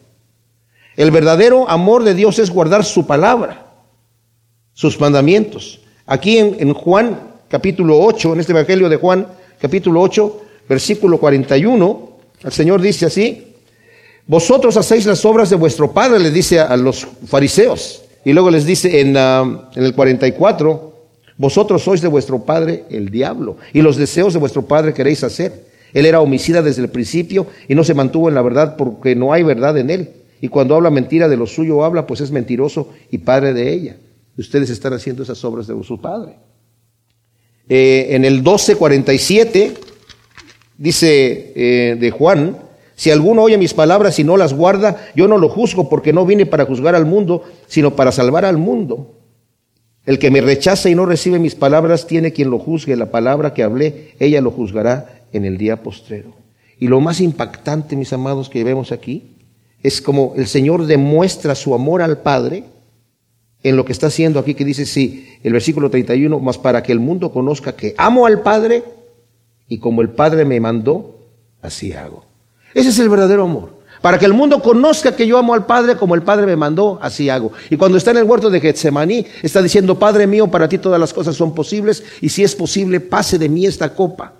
El 0.96 1.10
verdadero 1.10 1.68
amor 1.68 2.04
de 2.04 2.14
Dios 2.14 2.38
es 2.38 2.50
guardar 2.50 2.84
su 2.84 3.06
palabra, 3.06 3.66
sus 4.72 4.98
mandamientos. 4.98 5.80
Aquí 6.06 6.38
en, 6.38 6.56
en 6.58 6.72
Juan 6.72 7.20
capítulo 7.48 8.00
8, 8.00 8.32
en 8.32 8.40
este 8.40 8.52
Evangelio 8.52 8.88
de 8.88 8.96
Juan 8.96 9.26
capítulo 9.60 10.00
8, 10.00 10.40
versículo 10.68 11.18
41, 11.18 12.10
el 12.42 12.52
Señor 12.52 12.80
dice 12.80 13.06
así, 13.06 13.54
vosotros 14.26 14.76
hacéis 14.76 15.04
las 15.04 15.24
obras 15.24 15.50
de 15.50 15.56
vuestro 15.56 15.92
Padre, 15.92 16.18
le 16.18 16.30
dice 16.30 16.58
a, 16.58 16.76
los 16.76 17.06
fariseos. 17.26 18.02
Y 18.24 18.32
luego 18.32 18.50
les 18.50 18.64
dice 18.64 19.00
en, 19.00 19.16
ah, 19.16 19.68
en 19.74 19.84
el 19.84 19.94
44, 19.94 20.95
vosotros 21.38 21.82
sois 21.82 22.00
de 22.00 22.08
vuestro 22.08 22.44
padre 22.44 22.84
el 22.90 23.10
diablo, 23.10 23.56
y 23.72 23.82
los 23.82 23.96
deseos 23.96 24.32
de 24.32 24.38
vuestro 24.38 24.62
padre 24.62 24.94
queréis 24.94 25.22
hacer. 25.24 25.66
Él 25.92 26.06
era 26.06 26.20
homicida 26.20 26.62
desde 26.62 26.82
el 26.82 26.88
principio 26.88 27.46
y 27.68 27.74
no 27.74 27.84
se 27.84 27.94
mantuvo 27.94 28.28
en 28.28 28.34
la 28.34 28.42
verdad 28.42 28.76
porque 28.76 29.14
no 29.14 29.32
hay 29.32 29.42
verdad 29.42 29.78
en 29.78 29.90
él. 29.90 30.10
Y 30.40 30.48
cuando 30.48 30.74
habla 30.74 30.90
mentira 30.90 31.28
de 31.28 31.36
lo 31.36 31.46
suyo 31.46 31.84
habla, 31.84 32.06
pues 32.06 32.20
es 32.20 32.30
mentiroso 32.30 32.90
y 33.10 33.18
padre 33.18 33.54
de 33.54 33.72
ella. 33.72 33.96
Ustedes 34.36 34.68
están 34.68 34.92
haciendo 34.92 35.22
esas 35.22 35.42
obras 35.44 35.66
de 35.66 35.82
su 35.82 36.00
padre. 36.00 36.36
Eh, 37.68 38.08
en 38.10 38.24
el 38.24 38.34
1247 38.34 39.74
dice 40.76 41.52
eh, 41.56 41.96
de 41.98 42.10
Juan, 42.10 42.58
si 42.94 43.10
alguno 43.10 43.42
oye 43.42 43.58
mis 43.58 43.74
palabras 43.74 44.18
y 44.18 44.24
no 44.24 44.36
las 44.36 44.52
guarda, 44.52 45.08
yo 45.14 45.28
no 45.28 45.38
lo 45.38 45.48
juzgo 45.48 45.88
porque 45.88 46.12
no 46.12 46.26
vine 46.26 46.46
para 46.46 46.66
juzgar 46.66 46.94
al 46.94 47.06
mundo, 47.06 47.42
sino 47.66 47.96
para 47.96 48.12
salvar 48.12 48.44
al 48.44 48.58
mundo. 48.58 49.15
El 50.06 50.20
que 50.20 50.30
me 50.30 50.40
rechaza 50.40 50.88
y 50.88 50.94
no 50.94 51.04
recibe 51.04 51.40
mis 51.40 51.56
palabras 51.56 52.06
tiene 52.06 52.32
quien 52.32 52.50
lo 52.50 52.60
juzgue. 52.60 52.96
La 52.96 53.10
palabra 53.10 53.52
que 53.52 53.64
hablé, 53.64 54.14
ella 54.20 54.40
lo 54.40 54.52
juzgará 54.52 55.24
en 55.32 55.44
el 55.44 55.58
día 55.58 55.82
postrero. 55.82 56.34
Y 56.78 56.86
lo 56.86 57.00
más 57.00 57.20
impactante, 57.20 57.96
mis 57.96 58.12
amados, 58.12 58.48
que 58.48 58.62
vemos 58.62 58.92
aquí, 58.92 59.36
es 59.82 60.00
como 60.00 60.34
el 60.36 60.46
Señor 60.46 60.86
demuestra 60.86 61.54
su 61.56 61.74
amor 61.74 62.02
al 62.02 62.18
Padre 62.22 62.64
en 63.62 63.76
lo 63.76 63.84
que 63.84 63.92
está 63.92 64.06
haciendo 64.06 64.38
aquí, 64.38 64.54
que 64.54 64.64
dice, 64.64 64.86
sí, 64.86 65.28
el 65.42 65.52
versículo 65.52 65.90
31, 65.90 66.38
más 66.38 66.56
para 66.56 66.84
que 66.84 66.92
el 66.92 67.00
mundo 67.00 67.32
conozca 67.32 67.74
que 67.74 67.94
amo 67.98 68.26
al 68.26 68.42
Padre 68.42 68.84
y 69.68 69.78
como 69.78 70.02
el 70.02 70.10
Padre 70.10 70.44
me 70.44 70.60
mandó, 70.60 71.26
así 71.62 71.92
hago. 71.92 72.24
Ese 72.74 72.90
es 72.90 72.98
el 73.00 73.08
verdadero 73.08 73.42
amor. 73.42 73.75
Para 74.00 74.18
que 74.18 74.26
el 74.26 74.34
mundo 74.34 74.60
conozca 74.60 75.16
que 75.16 75.26
yo 75.26 75.38
amo 75.38 75.54
al 75.54 75.66
Padre 75.66 75.96
como 75.96 76.14
el 76.14 76.22
Padre 76.22 76.46
me 76.46 76.56
mandó, 76.56 76.98
así 77.02 77.28
hago. 77.28 77.52
Y 77.70 77.76
cuando 77.76 77.98
está 77.98 78.10
en 78.10 78.18
el 78.18 78.24
huerto 78.24 78.50
de 78.50 78.60
Getsemaní, 78.60 79.26
está 79.42 79.62
diciendo, 79.62 79.98
Padre 79.98 80.26
mío, 80.26 80.48
para 80.48 80.68
ti 80.68 80.78
todas 80.78 81.00
las 81.00 81.12
cosas 81.12 81.36
son 81.36 81.54
posibles 81.54 82.04
y 82.20 82.28
si 82.28 82.44
es 82.44 82.54
posible, 82.54 83.00
pase 83.00 83.38
de 83.38 83.48
mí 83.48 83.66
esta 83.66 83.94
copa. 83.94 84.32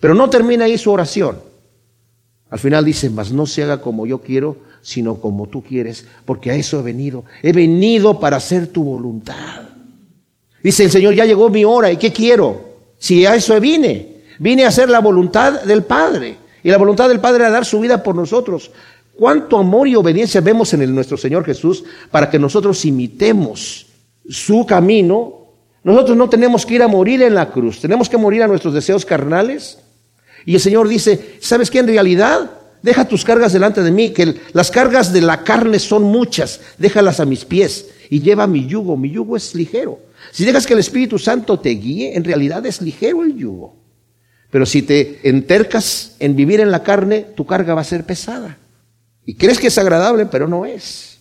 Pero 0.00 0.14
no 0.14 0.28
termina 0.28 0.64
ahí 0.66 0.76
su 0.76 0.90
oración. 0.90 1.38
Al 2.50 2.58
final 2.58 2.84
dice, 2.84 3.10
mas 3.10 3.32
no 3.32 3.46
se 3.46 3.62
haga 3.62 3.80
como 3.80 4.06
yo 4.06 4.20
quiero, 4.20 4.58
sino 4.82 5.16
como 5.16 5.48
tú 5.48 5.62
quieres, 5.62 6.06
porque 6.24 6.50
a 6.50 6.54
eso 6.54 6.78
he 6.78 6.82
venido. 6.82 7.24
He 7.42 7.52
venido 7.52 8.20
para 8.20 8.36
hacer 8.36 8.66
tu 8.66 8.84
voluntad. 8.84 9.62
Dice 10.62 10.84
el 10.84 10.90
Señor, 10.90 11.14
ya 11.14 11.24
llegó 11.24 11.48
mi 11.48 11.64
hora, 11.64 11.90
¿y 11.90 11.96
qué 11.96 12.12
quiero? 12.12 12.74
Si 12.98 13.26
a 13.26 13.34
eso 13.34 13.58
vine, 13.60 14.22
vine 14.38 14.64
a 14.64 14.68
hacer 14.68 14.88
la 14.88 15.00
voluntad 15.00 15.62
del 15.62 15.82
Padre. 15.82 16.36
Y 16.62 16.70
la 16.70 16.78
voluntad 16.78 17.08
del 17.08 17.20
Padre 17.20 17.44
era 17.44 17.50
dar 17.50 17.64
su 17.64 17.80
vida 17.80 18.02
por 18.02 18.14
nosotros. 18.14 18.70
Cuánto 19.16 19.58
amor 19.58 19.86
y 19.86 19.94
obediencia 19.94 20.40
vemos 20.40 20.74
en 20.74 20.82
el, 20.82 20.94
nuestro 20.94 21.16
Señor 21.16 21.44
Jesús 21.44 21.84
para 22.10 22.28
que 22.28 22.38
nosotros 22.38 22.84
imitemos 22.84 23.86
su 24.28 24.66
camino. 24.66 25.46
Nosotros 25.84 26.16
no 26.16 26.28
tenemos 26.28 26.66
que 26.66 26.74
ir 26.74 26.82
a 26.82 26.88
morir 26.88 27.22
en 27.22 27.34
la 27.34 27.50
cruz, 27.50 27.80
tenemos 27.80 28.08
que 28.08 28.16
morir 28.16 28.42
a 28.42 28.48
nuestros 28.48 28.74
deseos 28.74 29.04
carnales. 29.04 29.78
Y 30.46 30.54
el 30.54 30.60
Señor 30.60 30.88
dice, 30.88 31.36
¿sabes 31.40 31.70
qué? 31.70 31.78
En 31.78 31.86
realidad, 31.86 32.50
deja 32.82 33.06
tus 33.06 33.24
cargas 33.24 33.52
delante 33.52 33.82
de 33.82 33.90
mí, 33.90 34.10
que 34.10 34.34
las 34.52 34.70
cargas 34.70 35.12
de 35.12 35.20
la 35.20 35.44
carne 35.44 35.78
son 35.78 36.02
muchas, 36.02 36.60
déjalas 36.78 37.20
a 37.20 37.24
mis 37.24 37.44
pies 37.44 37.90
y 38.10 38.20
lleva 38.20 38.46
mi 38.46 38.66
yugo, 38.66 38.96
mi 38.96 39.10
yugo 39.10 39.36
es 39.36 39.54
ligero. 39.54 40.00
Si 40.32 40.44
dejas 40.44 40.66
que 40.66 40.74
el 40.74 40.80
Espíritu 40.80 41.18
Santo 41.18 41.60
te 41.60 41.70
guíe, 41.70 42.16
en 42.16 42.24
realidad 42.24 42.64
es 42.66 42.82
ligero 42.82 43.22
el 43.22 43.36
yugo. 43.36 43.76
Pero 44.50 44.66
si 44.66 44.82
te 44.82 45.20
entercas 45.28 46.16
en 46.18 46.36
vivir 46.36 46.60
en 46.60 46.70
la 46.70 46.82
carne, 46.82 47.26
tu 47.34 47.46
carga 47.46 47.74
va 47.74 47.80
a 47.80 47.84
ser 47.84 48.04
pesada. 48.04 48.58
Y 49.26 49.34
crees 49.34 49.58
que 49.58 49.68
es 49.68 49.78
agradable, 49.78 50.26
pero 50.26 50.48
no 50.48 50.66
es. 50.66 51.18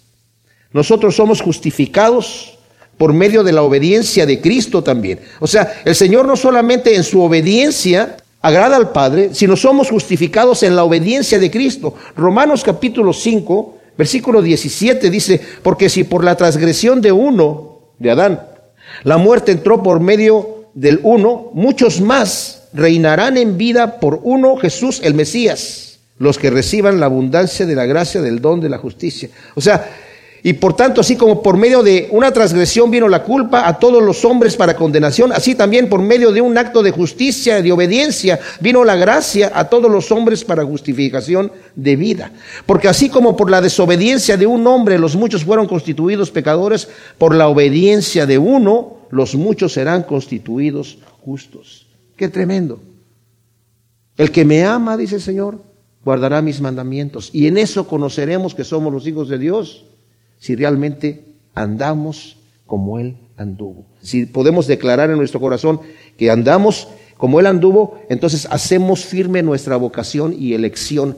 Nosotros 0.72 1.16
somos 1.16 1.42
justificados 1.42 2.58
por 2.98 3.14
medio 3.14 3.44
de 3.44 3.54
la 3.54 3.64
obediencia 3.64 4.26
de 4.26 4.42
Cristo 4.42 4.84
también. 4.84 5.20
O 5.40 5.48
sea, 5.48 5.82
el 5.86 5.96
Señor 5.96 6.26
no 6.26 6.36
solamente 6.36 6.96
en 6.96 7.04
su 7.04 7.22
obediencia 7.22 8.18
agrada 8.42 8.76
al 8.76 8.92
Padre, 8.92 9.30
sino 9.34 9.56
somos 9.56 9.90
justificados 9.90 10.64
en 10.64 10.76
la 10.76 10.84
obediencia 10.84 11.40
de 11.40 11.50
Cristo. 11.50 11.96
Romanos 12.16 12.64
capítulo 12.64 13.14
5, 13.14 13.78
versículo 13.98 14.42
17 14.42 15.10
dice, 15.10 15.40
porque 15.62 15.90
si 15.90 16.04
por 16.04 16.24
la 16.24 16.36
transgresión 16.36 17.02
de 17.02 17.12
uno, 17.12 17.80
de 18.00 18.12
Adán, 18.12 18.48
la 19.04 19.18
muerte 19.18 19.54
entró 19.54 19.82
por 19.82 20.00
medio 20.00 20.66
del 20.74 21.00
uno, 21.04 21.52
muchos 21.54 22.02
más 22.02 22.64
reinarán 22.74 23.38
en 23.38 23.58
vida 23.58 24.00
por 24.00 24.20
uno, 24.24 24.58
Jesús 24.58 25.00
el 25.04 25.14
Mesías 25.14 25.93
los 26.18 26.38
que 26.38 26.50
reciban 26.50 27.00
la 27.00 27.08
abundancia 27.08 27.66
de 27.66 27.76
la 27.76 27.86
gracia 27.86 28.22
del 28.22 28.40
don 28.42 28.60
de 28.60 28.70
la 28.70 28.78
justicia. 28.78 29.30
O 29.56 29.62
sea, 29.62 29.90
y 30.46 30.52
por 30.54 30.76
tanto, 30.76 31.00
así 31.00 31.16
como 31.16 31.42
por 31.42 31.56
medio 31.56 31.82
de 31.82 32.10
una 32.12 32.34
transgresión 32.34 32.92
vino 32.92 33.08
la 33.08 33.24
culpa 33.24 33.66
a 33.66 33.80
todos 33.80 34.04
los 34.04 34.26
hombres 34.26 34.58
para 34.58 34.76
condenación, 34.76 35.32
así 35.32 35.56
también 35.56 35.88
por 35.88 36.02
medio 36.02 36.34
de 36.34 36.42
un 36.42 36.58
acto 36.58 36.84
de 36.84 36.92
justicia, 36.92 37.62
de 37.62 37.72
obediencia, 37.72 38.42
vino 38.60 38.84
la 38.84 38.98
gracia 38.98 39.54
a 39.56 39.70
todos 39.70 39.90
los 39.90 40.12
hombres 40.12 40.44
para 40.44 40.66
justificación 40.66 41.50
de 41.76 41.96
vida. 41.96 42.34
Porque 42.66 42.90
así 42.90 43.08
como 43.08 43.38
por 43.38 43.50
la 43.50 43.62
desobediencia 43.62 44.36
de 44.36 44.46
un 44.46 44.68
hombre 44.68 45.00
los 45.00 45.16
muchos 45.16 45.46
fueron 45.46 45.66
constituidos 45.66 46.30
pecadores, 46.30 46.90
por 47.18 47.34
la 47.34 47.48
obediencia 47.48 48.26
de 48.26 48.38
uno 48.38 48.98
los 49.12 49.36
muchos 49.36 49.72
serán 49.72 50.04
constituidos 50.04 50.98
justos. 51.22 51.88
Qué 52.18 52.28
tremendo. 52.28 52.82
El 54.18 54.30
que 54.30 54.44
me 54.44 54.66
ama, 54.66 54.98
dice 54.98 55.16
el 55.16 55.22
Señor, 55.22 55.73
guardará 56.04 56.42
mis 56.42 56.62
mandamientos. 56.62 57.30
Y 57.34 57.48
en 57.48 57.58
eso 57.58 57.88
conoceremos 57.88 58.56
que 58.56 58.64
somos 58.64 58.92
los 58.92 59.08
hijos 59.08 59.30
de 59.30 59.38
Dios, 59.38 59.86
si 60.40 60.56
realmente 60.56 61.26
andamos 61.54 62.38
como 62.66 63.00
Él 63.00 63.18
anduvo. 63.38 63.86
Si 64.02 64.26
podemos 64.26 64.68
declarar 64.68 65.10
en 65.10 65.18
nuestro 65.18 65.40
corazón 65.40 65.80
que 66.18 66.30
andamos 66.30 66.88
como 67.18 67.40
Él 67.40 67.46
anduvo, 67.46 68.00
entonces 68.10 68.48
hacemos 68.52 69.06
firme 69.06 69.44
nuestra 69.44 69.78
vocación 69.78 70.36
y 70.38 70.54
elección. 70.54 71.18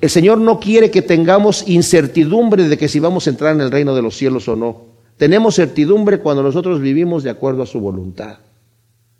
El 0.00 0.10
Señor 0.10 0.38
no 0.38 0.60
quiere 0.60 0.90
que 0.90 1.02
tengamos 1.02 1.68
incertidumbre 1.68 2.68
de 2.68 2.78
que 2.78 2.88
si 2.88 3.00
vamos 3.00 3.26
a 3.26 3.30
entrar 3.30 3.54
en 3.54 3.60
el 3.60 3.70
reino 3.70 3.94
de 3.94 4.02
los 4.02 4.16
cielos 4.16 4.48
o 4.48 4.56
no. 4.56 4.90
Tenemos 5.16 5.56
certidumbre 5.56 6.20
cuando 6.20 6.42
nosotros 6.42 6.80
vivimos 6.80 7.22
de 7.22 7.30
acuerdo 7.30 7.62
a 7.62 7.66
su 7.66 7.78
voluntad. 7.80 8.38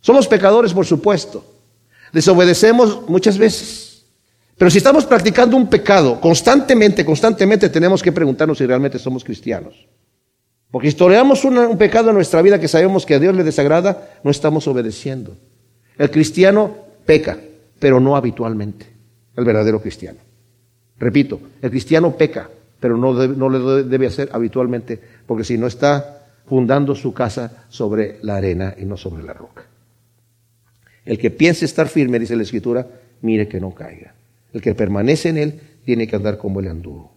Somos 0.01 0.27
pecadores, 0.27 0.73
por 0.73 0.87
supuesto. 0.87 1.45
Desobedecemos 2.13 3.09
muchas 3.09 3.37
veces. 3.37 3.90
Pero 4.61 4.71
si 4.71 4.77
estamos 4.77 5.07
practicando 5.07 5.57
un 5.57 5.71
pecado 5.71 6.21
constantemente, 6.21 7.03
constantemente, 7.03 7.71
tenemos 7.71 8.03
que 8.03 8.13
preguntarnos 8.13 8.59
si 8.59 8.67
realmente 8.67 8.99
somos 8.99 9.25
cristianos. 9.25 9.89
Porque 10.71 10.91
si 10.91 10.99
toleramos 10.99 11.47
un, 11.47 11.79
pecado 11.79 12.11
en 12.11 12.17
nuestra 12.17 12.43
vida 12.43 12.61
que 12.61 12.69
sabemos 12.69 13.07
que 13.07 13.15
a 13.15 13.19
Dios 13.19 13.35
le 13.35 13.43
desagrada, 13.43 14.21
no 14.23 14.31
estamos 14.31 14.69
obedeciendo. 14.69 15.35
El 15.97 16.11
cristiano 16.11 16.77
peca, 17.07 17.39
pero 17.79 18.01
no 18.01 18.17
habitualmente. 18.17 18.85
El 19.35 19.47
verdadero 19.47 19.81
cristiano. 19.81 20.19
Repito, 20.99 21.41
el 21.63 21.71
cristiano 21.71 22.15
peca, 22.15 22.51
pero 22.79 22.99
no, 22.99 23.15
no 23.15 23.49
le 23.49 23.85
debe 23.85 24.09
hacer 24.09 24.29
habitualmente, 24.31 25.01
porque 25.25 25.45
si 25.45 25.57
no 25.57 25.69
está 25.69 26.27
fundando 26.45 26.95
su 26.95 27.15
casa 27.15 27.65
sobre 27.71 28.19
la 28.21 28.37
arena 28.37 28.75
y 28.77 28.85
no 28.85 28.99
sobre 28.99 29.23
la 29.23 29.33
roca. 29.33 29.63
El 31.07 31.19
que 31.19 31.31
piense 31.31 31.65
estar 31.65 31.89
firme, 31.89 32.19
dice 32.19 32.37
la 32.37 32.43
Escritura, 32.43 32.87
mire 33.23 33.49
que 33.49 33.59
no 33.59 33.71
caiga. 33.75 34.17
El 34.53 34.61
que 34.61 34.75
permanece 34.75 35.29
en 35.29 35.39
él 35.39 35.61
tiene 35.85 36.07
que 36.07 36.17
andar 36.17 36.39
como 36.39 36.61
él 36.61 36.69
anduvo. 36.69 37.13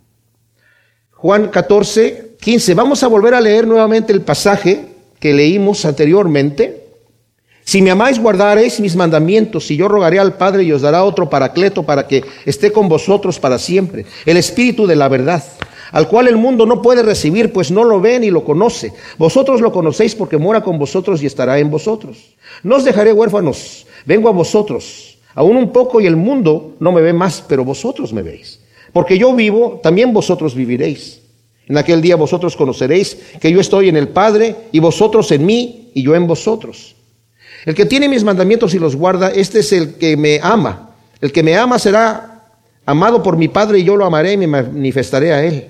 Juan 1.12 1.48
14, 1.48 2.36
15. 2.39 2.74
Vamos 2.74 3.02
a 3.04 3.08
volver 3.08 3.34
a 3.34 3.41
leer 3.41 3.65
nuevamente 3.65 4.12
el 4.12 4.22
pasaje 4.22 4.86
que 5.19 5.34
leímos 5.34 5.86
anteriormente. 5.86 6.84
Si 7.63 7.82
me 7.82 7.91
amáis, 7.91 8.19
guardaréis 8.19 8.82
mis 8.82 8.96
mandamientos, 8.98 9.72
y 9.72 9.78
yo 9.78 9.88
rogaré 9.88 10.19
al 10.19 10.36
Padre 10.36 10.63
y 10.63 10.74
os 10.74 10.82
dará 10.82 11.06
otro 11.06 11.30
paracleto 11.30 11.84
para 11.84 12.08
que 12.08 12.26
esté 12.46 12.74
con 12.74 12.89
vosotros 12.89 13.39
para 13.39 13.58
siempre, 13.58 14.06
el 14.26 14.36
Espíritu 14.36 14.86
de 14.86 14.98
la 14.98 15.08
verdad, 15.08 15.41
al 15.93 16.10
cual 16.10 16.28
el 16.28 16.36
mundo 16.36 16.65
no 16.65 16.82
puede 16.82 17.04
recibir, 17.04 17.54
pues 17.54 17.72
no 17.72 17.86
lo 17.86 18.02
ve 18.02 18.19
ni 18.19 18.30
lo 18.30 18.43
conoce. 18.43 18.91
Vosotros 19.17 19.62
lo 19.62 19.72
conocéis 19.72 20.15
porque 20.15 20.38
mora 20.38 20.62
con 20.62 20.78
vosotros 20.78 21.24
y 21.24 21.26
estará 21.26 21.58
en 21.58 21.72
vosotros. 21.72 22.36
No 22.63 22.76
os 22.76 22.84
dejaré 22.84 23.13
huérfanos, 23.13 23.88
vengo 24.06 24.28
a 24.28 24.34
vosotros. 24.34 25.12
Aún 25.36 25.58
un 25.58 25.72
poco 25.72 26.00
y 26.00 26.06
el 26.06 26.15
mundo 26.15 26.76
no 26.80 26.91
me 26.91 27.02
ve 27.02 27.13
más, 27.13 27.43
pero 27.48 27.65
vosotros 27.65 28.13
me 28.13 28.22
veis. 28.22 28.60
Porque 28.91 29.17
yo 29.17 29.34
vivo, 29.34 29.80
también 29.82 30.13
vosotros 30.13 30.54
viviréis. 30.54 31.22
En 31.67 31.78
aquel 31.78 32.02
día 32.02 32.15
vosotros 32.15 32.56
conoceréis 32.56 33.17
que 33.39 33.52
yo 33.52 33.60
estoy 33.60 33.89
en 33.89 33.98
el 33.98 34.10
Padre 34.10 34.56
y 34.72 34.80
vosotros 34.80 35.32
en 35.32 35.46
mí 35.46 35.91
y 35.93 36.04
yo 36.04 36.13
en 36.15 36.28
vosotros. 36.28 36.96
El 37.65 37.76
que 37.76 37.86
tiene 37.86 38.10
mis 38.10 38.24
mandamientos 38.24 38.74
y 38.74 38.80
los 38.80 38.96
guarda, 38.96 39.30
este 39.30 39.60
es 39.60 39.72
el 39.72 39.96
que 39.96 40.17
me 40.17 40.39
ama. 40.43 40.96
El 41.22 41.32
que 41.32 41.41
me 41.41 41.56
ama 41.56 41.80
será 41.80 42.50
amado 42.86 43.24
por 43.24 43.38
mi 43.38 43.48
Padre 43.48 43.80
y 43.80 43.84
yo 43.84 43.96
lo 43.96 44.06
amaré 44.06 44.34
y 44.34 44.38
me 44.38 44.48
manifestaré 44.48 45.34
a 45.34 45.43
él. 45.43 45.67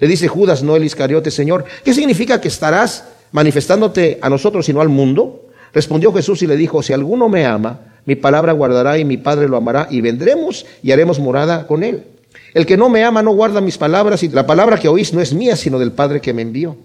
Le 0.00 0.08
dice 0.08 0.28
Judas, 0.28 0.62
no 0.62 0.76
el 0.76 0.84
Iscariote, 0.84 1.30
Señor, 1.30 1.64
¿qué 1.84 1.92
significa 1.92 2.40
que 2.40 2.48
estarás 2.48 3.04
manifestándote 3.32 4.18
a 4.22 4.30
nosotros 4.30 4.68
y 4.68 4.72
no 4.72 4.80
al 4.80 4.88
mundo? 4.88 5.48
Respondió 5.72 6.12
Jesús 6.12 6.42
y 6.42 6.46
le 6.46 6.56
dijo, 6.56 6.82
si 6.82 6.92
alguno 6.92 7.28
me 7.28 7.44
ama, 7.44 7.93
mi 8.06 8.16
palabra 8.16 8.52
guardará 8.52 8.98
y 8.98 9.04
mi 9.04 9.16
Padre 9.16 9.48
lo 9.48 9.56
amará 9.56 9.88
y 9.90 10.00
vendremos 10.00 10.66
y 10.82 10.92
haremos 10.92 11.18
morada 11.18 11.66
con 11.66 11.82
él. 11.82 12.04
El 12.52 12.66
que 12.66 12.76
no 12.76 12.88
me 12.88 13.04
ama 13.04 13.22
no 13.22 13.32
guarda 13.32 13.60
mis 13.60 13.78
palabras 13.78 14.22
y 14.22 14.28
la 14.28 14.46
palabra 14.46 14.78
que 14.78 14.88
oís 14.88 15.12
no 15.12 15.20
es 15.20 15.34
mía, 15.34 15.56
sino 15.56 15.78
del 15.78 15.92
Padre 15.92 16.20
que 16.20 16.32
me 16.32 16.42
envió. 16.42 16.76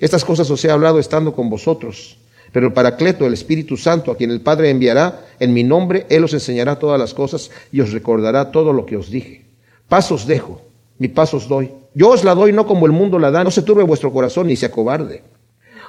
Estas 0.00 0.24
cosas 0.24 0.50
os 0.50 0.64
he 0.64 0.70
hablado 0.70 0.98
estando 0.98 1.32
con 1.32 1.48
vosotros. 1.48 2.18
Pero 2.52 2.66
el 2.66 2.72
Paracleto, 2.72 3.26
el 3.26 3.32
Espíritu 3.32 3.78
Santo, 3.78 4.10
a 4.10 4.16
quien 4.16 4.30
el 4.30 4.42
Padre 4.42 4.68
enviará 4.68 5.24
en 5.40 5.54
mi 5.54 5.64
nombre, 5.64 6.06
Él 6.10 6.24
os 6.24 6.34
enseñará 6.34 6.78
todas 6.78 7.00
las 7.00 7.14
cosas 7.14 7.50
y 7.72 7.80
os 7.80 7.92
recordará 7.92 8.50
todo 8.50 8.74
lo 8.74 8.84
que 8.84 8.98
os 8.98 9.10
dije. 9.10 9.46
Pasos 9.88 10.26
dejo, 10.26 10.60
mi 10.98 11.08
paso 11.08 11.38
os 11.38 11.48
doy. 11.48 11.70
Yo 11.94 12.10
os 12.10 12.24
la 12.24 12.34
doy 12.34 12.52
no 12.52 12.66
como 12.66 12.86
el 12.86 12.92
mundo 12.92 13.18
la 13.18 13.30
da, 13.30 13.42
no 13.42 13.50
se 13.50 13.62
turbe 13.62 13.82
vuestro 13.82 14.12
corazón 14.12 14.48
ni 14.48 14.56
se 14.56 14.66
acobarde. 14.66 15.22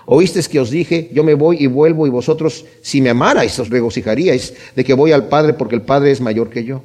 Oísteis 0.06 0.50
que 0.50 0.60
os 0.60 0.70
dije, 0.70 1.10
yo 1.14 1.24
me 1.24 1.34
voy 1.34 1.58
y 1.60 1.68
vuelvo 1.68 2.06
y 2.06 2.10
vosotros, 2.10 2.66
si 2.82 3.02
me 3.02 3.10
amarais, 3.10 3.58
os 3.60 3.70
regocijaríais 3.70 4.54
de 4.76 4.84
que 4.84 4.94
voy 4.94 5.12
al 5.12 5.28
Padre 5.28 5.54
porque 5.54 5.76
el 5.76 5.82
Padre 5.82 6.12
es 6.12 6.20
mayor 6.20 6.50
que 6.50 6.64
yo. 6.64 6.84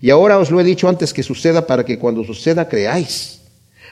Y 0.00 0.10
ahora 0.10 0.38
os 0.38 0.50
lo 0.50 0.60
he 0.60 0.64
dicho 0.64 0.88
antes 0.88 1.12
que 1.12 1.22
suceda 1.22 1.66
para 1.66 1.84
que 1.84 1.98
cuando 1.98 2.24
suceda 2.24 2.68
creáis. 2.68 3.40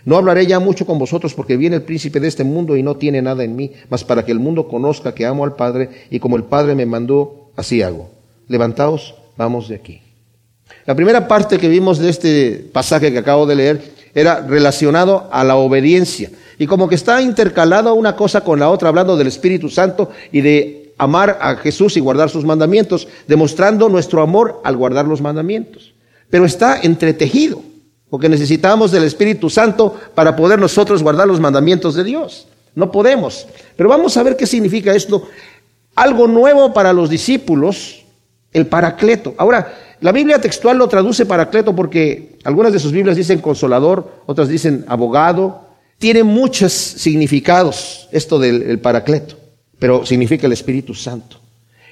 No 0.04 0.16
hablaré 0.16 0.46
ya 0.46 0.58
mucho 0.58 0.86
con 0.86 0.98
vosotros 0.98 1.34
porque 1.34 1.56
viene 1.56 1.76
el 1.76 1.82
príncipe 1.82 2.18
de 2.18 2.28
este 2.28 2.42
mundo 2.42 2.76
y 2.76 2.82
no 2.82 2.96
tiene 2.96 3.22
nada 3.22 3.44
en 3.44 3.54
mí, 3.54 3.72
mas 3.88 4.02
para 4.02 4.24
que 4.24 4.32
el 4.32 4.40
mundo 4.40 4.66
conozca 4.66 5.14
que 5.14 5.26
amo 5.26 5.44
al 5.44 5.54
Padre 5.54 6.06
y 6.10 6.18
como 6.18 6.36
el 6.36 6.44
Padre 6.44 6.74
me 6.74 6.86
mandó, 6.86 7.52
así 7.54 7.82
hago. 7.82 8.10
Levantaos, 8.48 9.14
vamos 9.36 9.68
de 9.68 9.76
aquí. 9.76 10.00
La 10.86 10.96
primera 10.96 11.28
parte 11.28 11.58
que 11.58 11.68
vimos 11.68 11.98
de 11.98 12.10
este 12.10 12.64
pasaje 12.72 13.12
que 13.12 13.18
acabo 13.18 13.46
de 13.46 13.54
leer 13.54 13.80
era 14.14 14.40
relacionado 14.40 15.28
a 15.30 15.44
la 15.44 15.56
obediencia 15.56 16.30
y 16.60 16.68
como 16.68 16.88
que 16.88 16.94
está 16.94 17.20
intercalado 17.20 17.94
una 17.94 18.14
cosa 18.14 18.42
con 18.42 18.60
la 18.60 18.70
otra, 18.70 18.90
hablando 18.90 19.16
del 19.16 19.26
Espíritu 19.26 19.68
Santo 19.68 20.10
y 20.30 20.42
de 20.42 20.94
amar 20.96 21.38
a 21.40 21.56
Jesús 21.56 21.96
y 21.96 22.00
guardar 22.00 22.30
sus 22.30 22.44
mandamientos, 22.44 23.08
demostrando 23.26 23.88
nuestro 23.88 24.22
amor 24.22 24.60
al 24.62 24.76
guardar 24.76 25.06
los 25.06 25.20
mandamientos 25.20 25.94
pero 26.30 26.44
está 26.44 26.80
entretejido, 26.80 27.60
porque 28.08 28.28
necesitamos 28.28 28.92
del 28.92 29.04
Espíritu 29.04 29.50
Santo 29.50 29.98
para 30.14 30.36
poder 30.36 30.58
nosotros 30.58 31.02
guardar 31.02 31.26
los 31.26 31.40
mandamientos 31.40 31.94
de 31.94 32.04
Dios. 32.04 32.46
No 32.74 32.90
podemos. 32.92 33.46
Pero 33.76 33.88
vamos 33.88 34.16
a 34.16 34.22
ver 34.22 34.36
qué 34.36 34.46
significa 34.46 34.94
esto. 34.94 35.28
Algo 35.96 36.28
nuevo 36.28 36.72
para 36.72 36.92
los 36.92 37.10
discípulos, 37.10 38.04
el 38.52 38.66
paracleto. 38.66 39.34
Ahora, 39.36 39.74
la 40.00 40.12
Biblia 40.12 40.40
textual 40.40 40.78
lo 40.78 40.88
traduce 40.88 41.26
paracleto 41.26 41.74
porque 41.74 42.38
algunas 42.44 42.72
de 42.72 42.78
sus 42.78 42.92
Biblias 42.92 43.16
dicen 43.16 43.40
consolador, 43.40 44.22
otras 44.26 44.48
dicen 44.48 44.84
abogado. 44.88 45.69
Tiene 46.00 46.24
muchos 46.24 46.72
significados 46.72 48.08
esto 48.10 48.38
del 48.38 48.78
paracleto, 48.78 49.36
pero 49.78 50.06
significa 50.06 50.46
el 50.46 50.54
Espíritu 50.54 50.94
Santo. 50.94 51.38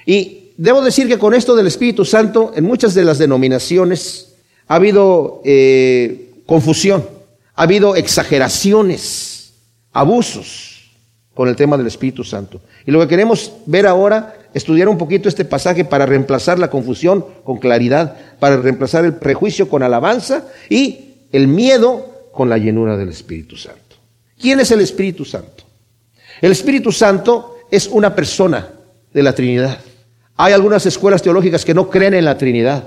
Y 0.03 0.53
debo 0.57 0.81
decir 0.81 1.07
que 1.07 1.19
con 1.19 1.35
esto 1.35 1.55
del 1.55 1.67
Espíritu 1.67 2.03
Santo, 2.03 2.51
en 2.55 2.63
muchas 2.63 2.95
de 2.95 3.03
las 3.03 3.19
denominaciones, 3.19 4.33
ha 4.67 4.75
habido 4.75 5.43
eh, 5.45 6.31
confusión, 6.47 7.07
ha 7.53 7.61
habido 7.61 7.95
exageraciones, 7.95 9.53
abusos 9.93 10.89
con 11.35 11.47
el 11.47 11.55
tema 11.55 11.77
del 11.77 11.85
Espíritu 11.85 12.23
Santo. 12.23 12.61
Y 12.87 12.91
lo 12.91 12.99
que 13.01 13.09
queremos 13.09 13.51
ver 13.67 13.85
ahora, 13.85 14.39
estudiar 14.55 14.89
un 14.89 14.97
poquito 14.97 15.29
este 15.29 15.45
pasaje 15.45 15.85
para 15.85 16.07
reemplazar 16.07 16.57
la 16.57 16.71
confusión 16.71 17.23
con 17.43 17.59
claridad, 17.59 18.17
para 18.39 18.57
reemplazar 18.57 19.05
el 19.05 19.13
prejuicio 19.13 19.69
con 19.69 19.83
alabanza 19.83 20.47
y 20.67 21.13
el 21.31 21.47
miedo 21.47 22.31
con 22.31 22.49
la 22.49 22.57
llenura 22.57 22.97
del 22.97 23.09
Espíritu 23.09 23.55
Santo. 23.55 23.88
¿Quién 24.39 24.59
es 24.59 24.71
el 24.71 24.81
Espíritu 24.81 25.25
Santo? 25.25 25.65
El 26.41 26.51
Espíritu 26.51 26.91
Santo 26.91 27.57
es 27.69 27.87
una 27.87 28.15
persona 28.15 28.69
de 29.13 29.23
la 29.23 29.33
Trinidad. 29.33 29.79
Hay 30.37 30.53
algunas 30.53 30.85
escuelas 30.85 31.21
teológicas 31.21 31.65
que 31.65 31.73
no 31.73 31.89
creen 31.89 32.13
en 32.13 32.25
la 32.25 32.37
Trinidad. 32.37 32.83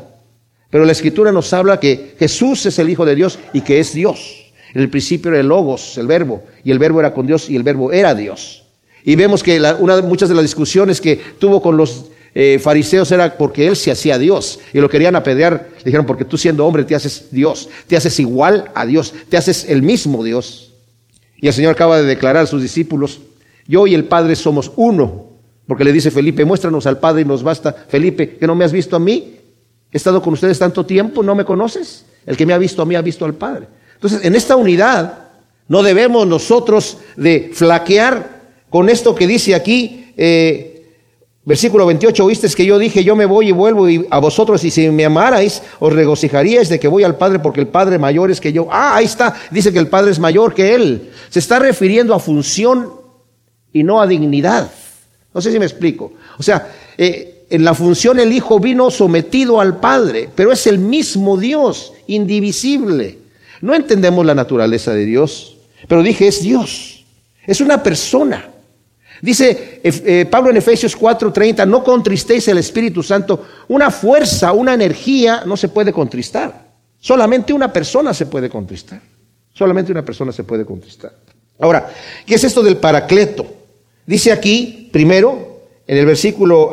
Pero 0.70 0.86
la 0.86 0.92
escritura 0.92 1.30
nos 1.30 1.52
habla 1.52 1.78
que 1.78 2.14
Jesús 2.18 2.64
es 2.64 2.78
el 2.78 2.88
Hijo 2.88 3.04
de 3.04 3.14
Dios 3.14 3.38
y 3.52 3.60
que 3.60 3.78
es 3.78 3.92
Dios. 3.92 4.52
En 4.72 4.80
el 4.80 4.88
principio 4.88 5.30
era 5.30 5.40
el 5.40 5.48
Logos, 5.48 5.98
el 5.98 6.06
Verbo, 6.06 6.44
y 6.64 6.70
el 6.70 6.78
Verbo 6.78 7.00
era 7.00 7.12
con 7.12 7.26
Dios 7.26 7.50
y 7.50 7.56
el 7.56 7.62
Verbo 7.62 7.92
era 7.92 8.14
Dios. 8.14 8.64
Y 9.04 9.16
vemos 9.16 9.42
que 9.42 9.60
una, 9.78 10.00
muchas 10.00 10.30
de 10.30 10.34
las 10.34 10.44
discusiones 10.44 11.02
que 11.02 11.20
tuvo 11.38 11.60
con 11.60 11.76
los 11.76 12.06
eh, 12.34 12.58
fariseos 12.58 13.12
era 13.12 13.36
porque 13.36 13.66
él 13.66 13.76
se 13.76 13.90
hacía 13.90 14.16
Dios 14.16 14.60
y 14.72 14.78
lo 14.78 14.88
querían 14.88 15.14
apedrear. 15.14 15.68
Le 15.76 15.84
dijeron, 15.84 16.06
porque 16.06 16.24
tú 16.24 16.38
siendo 16.38 16.64
hombre 16.66 16.84
te 16.84 16.94
haces 16.94 17.26
Dios, 17.30 17.68
te 17.86 17.98
haces 17.98 18.18
igual 18.18 18.70
a 18.74 18.86
Dios, 18.86 19.12
te 19.28 19.36
haces 19.36 19.66
el 19.68 19.82
mismo 19.82 20.24
Dios. 20.24 20.71
Y 21.42 21.48
el 21.48 21.52
Señor 21.52 21.72
acaba 21.72 22.00
de 22.00 22.06
declarar 22.06 22.44
a 22.44 22.46
sus 22.46 22.62
discípulos, 22.62 23.20
yo 23.66 23.86
y 23.86 23.94
el 23.94 24.04
Padre 24.04 24.34
somos 24.34 24.72
uno. 24.76 25.26
Porque 25.66 25.84
le 25.84 25.92
dice 25.92 26.10
Felipe, 26.10 26.46
muéstranos 26.46 26.86
al 26.86 26.98
Padre 26.98 27.22
y 27.22 27.24
nos 27.26 27.42
basta. 27.42 27.72
Felipe, 27.88 28.36
que 28.36 28.46
no 28.46 28.54
me 28.54 28.64
has 28.64 28.72
visto 28.72 28.96
a 28.96 28.98
mí, 28.98 29.36
He 29.92 29.98
estado 29.98 30.22
con 30.22 30.32
ustedes 30.32 30.58
tanto 30.58 30.86
tiempo, 30.86 31.22
¿no 31.22 31.34
me 31.34 31.44
conoces? 31.44 32.06
El 32.24 32.36
que 32.36 32.46
me 32.46 32.54
ha 32.54 32.58
visto 32.58 32.80
a 32.80 32.86
mí 32.86 32.94
ha 32.94 33.02
visto 33.02 33.26
al 33.26 33.34
Padre. 33.34 33.68
Entonces, 33.94 34.24
en 34.24 34.34
esta 34.34 34.56
unidad 34.56 35.28
no 35.68 35.82
debemos 35.82 36.26
nosotros 36.26 36.96
de 37.16 37.50
flaquear 37.52 38.40
con 38.70 38.88
esto 38.88 39.14
que 39.14 39.26
dice 39.26 39.54
aquí, 39.54 40.14
eh, 40.16 40.71
versículo 41.44 41.86
28, 41.86 42.24
oíste 42.24 42.48
que 42.48 42.64
yo 42.64 42.78
dije, 42.78 43.02
yo 43.02 43.16
me 43.16 43.26
voy 43.26 43.48
y 43.48 43.52
vuelvo 43.52 43.88
y 43.88 44.06
a 44.10 44.18
vosotros 44.18 44.62
y 44.64 44.70
si 44.70 44.88
me 44.90 45.04
amarais, 45.04 45.62
os 45.80 45.92
regocijaríais 45.92 46.68
de 46.68 46.78
que 46.78 46.88
voy 46.88 47.04
al 47.04 47.16
Padre 47.16 47.40
porque 47.40 47.60
el 47.60 47.68
Padre 47.68 47.98
mayor 47.98 48.30
es 48.30 48.40
que 48.40 48.52
yo. 48.52 48.68
Ah, 48.70 48.96
ahí 48.96 49.04
está, 49.04 49.34
dice 49.50 49.72
que 49.72 49.78
el 49.78 49.88
Padre 49.88 50.12
es 50.12 50.18
mayor 50.18 50.54
que 50.54 50.74
Él. 50.74 51.10
Se 51.30 51.38
está 51.38 51.58
refiriendo 51.58 52.14
a 52.14 52.20
función 52.20 52.90
y 53.72 53.82
no 53.82 54.00
a 54.00 54.06
dignidad. 54.06 54.70
No 55.34 55.40
sé 55.40 55.50
si 55.50 55.58
me 55.58 55.64
explico. 55.64 56.12
O 56.38 56.42
sea, 56.42 56.70
eh, 56.96 57.46
en 57.50 57.64
la 57.64 57.74
función 57.74 58.18
el 58.18 58.32
Hijo 58.32 58.60
vino 58.60 58.90
sometido 58.90 59.60
al 59.60 59.80
Padre, 59.80 60.28
pero 60.34 60.52
es 60.52 60.66
el 60.66 60.78
mismo 60.78 61.36
Dios, 61.36 61.92
indivisible. 62.06 63.18
No 63.60 63.74
entendemos 63.74 64.24
la 64.24 64.34
naturaleza 64.34 64.92
de 64.92 65.04
Dios, 65.04 65.56
pero 65.88 66.02
dije, 66.02 66.28
es 66.28 66.42
Dios, 66.42 67.04
es 67.46 67.60
una 67.60 67.82
persona. 67.82 68.51
Dice 69.22 69.80
eh, 69.84 70.26
Pablo 70.28 70.50
en 70.50 70.56
Efesios 70.56 70.98
4:30, 70.98 71.64
no 71.66 71.84
contristéis 71.84 72.48
el 72.48 72.58
Espíritu 72.58 73.04
Santo. 73.04 73.46
Una 73.68 73.92
fuerza, 73.92 74.52
una 74.52 74.74
energía 74.74 75.44
no 75.46 75.56
se 75.56 75.68
puede 75.68 75.92
contristar. 75.92 76.72
Solamente 76.98 77.52
una 77.52 77.72
persona 77.72 78.12
se 78.12 78.26
puede 78.26 78.50
contristar. 78.50 79.00
Solamente 79.52 79.92
una 79.92 80.04
persona 80.04 80.32
se 80.32 80.42
puede 80.42 80.64
contristar. 80.64 81.12
Ahora, 81.60 81.88
¿qué 82.26 82.34
es 82.34 82.42
esto 82.42 82.64
del 82.64 82.78
paracleto? 82.78 83.46
Dice 84.04 84.32
aquí, 84.32 84.88
primero, 84.92 85.60
en 85.86 85.98
el 85.98 86.06
versículo 86.06 86.72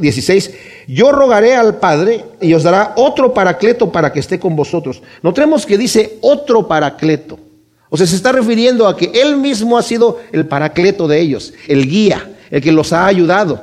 16, 0.00 0.50
ah, 0.50 0.84
yo 0.88 1.12
rogaré 1.12 1.56
al 1.56 1.76
Padre 1.76 2.24
y 2.40 2.54
os 2.54 2.62
dará 2.62 2.94
otro 2.96 3.34
paracleto 3.34 3.92
para 3.92 4.14
que 4.14 4.20
esté 4.20 4.38
con 4.38 4.56
vosotros. 4.56 5.02
Notemos 5.22 5.66
que 5.66 5.76
dice 5.76 6.16
otro 6.22 6.66
paracleto. 6.66 7.38
O 7.88 7.96
sea, 7.96 8.06
se 8.06 8.16
está 8.16 8.32
refiriendo 8.32 8.88
a 8.88 8.96
que 8.96 9.10
Él 9.14 9.36
mismo 9.36 9.78
ha 9.78 9.82
sido 9.82 10.20
el 10.32 10.46
paracleto 10.46 11.06
de 11.06 11.20
ellos, 11.20 11.52
el 11.68 11.88
guía, 11.88 12.36
el 12.50 12.60
que 12.60 12.72
los 12.72 12.92
ha 12.92 13.06
ayudado. 13.06 13.60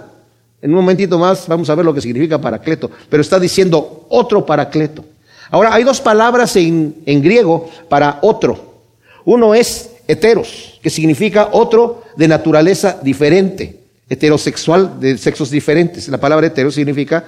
En 0.61 0.71
un 0.71 0.77
momentito 0.77 1.19
más 1.19 1.47
vamos 1.47 1.69
a 1.69 1.75
ver 1.75 1.85
lo 1.85 1.93
que 1.93 2.01
significa 2.01 2.39
paracleto, 2.39 2.89
pero 3.09 3.21
está 3.21 3.39
diciendo 3.39 4.05
otro 4.09 4.45
paracleto. 4.45 5.03
Ahora, 5.51 5.73
hay 5.73 5.83
dos 5.83 6.01
palabras 6.01 6.55
en, 6.55 6.95
griego 7.05 7.69
para 7.89 8.19
otro. 8.21 8.73
Uno 9.25 9.53
es 9.53 9.91
heteros, 10.07 10.79
que 10.81 10.89
significa 10.89 11.49
otro 11.51 12.03
de 12.15 12.27
naturaleza 12.27 12.97
diferente 13.03 13.81
heterosexual 14.09 14.99
de 14.99 15.17
sexos 15.17 15.49
diferentes. 15.49 16.07
La 16.07 16.17
palabra 16.17 16.47
hetero 16.47 16.71
significa 16.71 17.25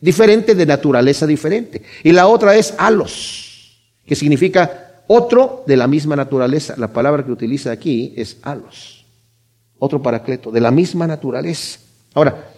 diferente 0.00 0.54
de 0.54 0.66
naturaleza 0.66 1.26
diferente. 1.26 1.82
Y 2.02 2.12
la 2.12 2.26
otra 2.26 2.54
es 2.54 2.74
alos, 2.76 3.80
que 4.06 4.14
significa 4.14 4.83
otro 5.06 5.64
de 5.66 5.76
la 5.76 5.86
misma 5.86 6.16
naturaleza. 6.16 6.74
La 6.76 6.88
palabra 6.88 7.24
que 7.24 7.32
utiliza 7.32 7.70
aquí 7.70 8.14
es 8.16 8.38
alos. 8.42 9.04
Otro 9.78 10.02
paracleto, 10.02 10.50
de 10.50 10.60
la 10.60 10.70
misma 10.70 11.06
naturaleza. 11.06 11.78
Ahora, 12.14 12.52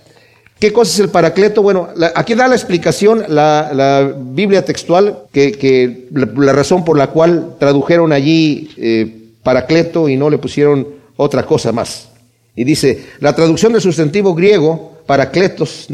¿qué 0.59 0.73
cosa 0.73 0.93
es 0.93 1.01
el 1.01 1.09
paracleto? 1.09 1.63
Bueno, 1.63 1.89
aquí 2.15 2.35
da 2.35 2.47
la 2.47 2.55
explicación 2.55 3.25
la, 3.29 4.15
Biblia 4.17 4.65
textual, 4.65 5.25
que, 5.33 6.09
la, 6.13 6.53
razón 6.53 6.85
por 6.85 6.97
la 6.99 7.09
cual 7.09 7.57
tradujeron 7.59 8.13
allí 8.13 8.71
eh, 8.77 9.31
paracleto 9.43 10.09
y 10.09 10.17
no 10.17 10.31
le 10.31 10.39
pusieron 10.39 10.87
otra 11.17 11.45
cosa 11.45 11.73
más. 11.73 12.09
Y 12.55 12.65
dice, 12.65 13.07
la 13.21 13.35
traducción 13.35 13.73
del 13.73 13.83
sustantivo 13.83 14.35
griego, 14.35 14.99
paracletos, 15.07 15.87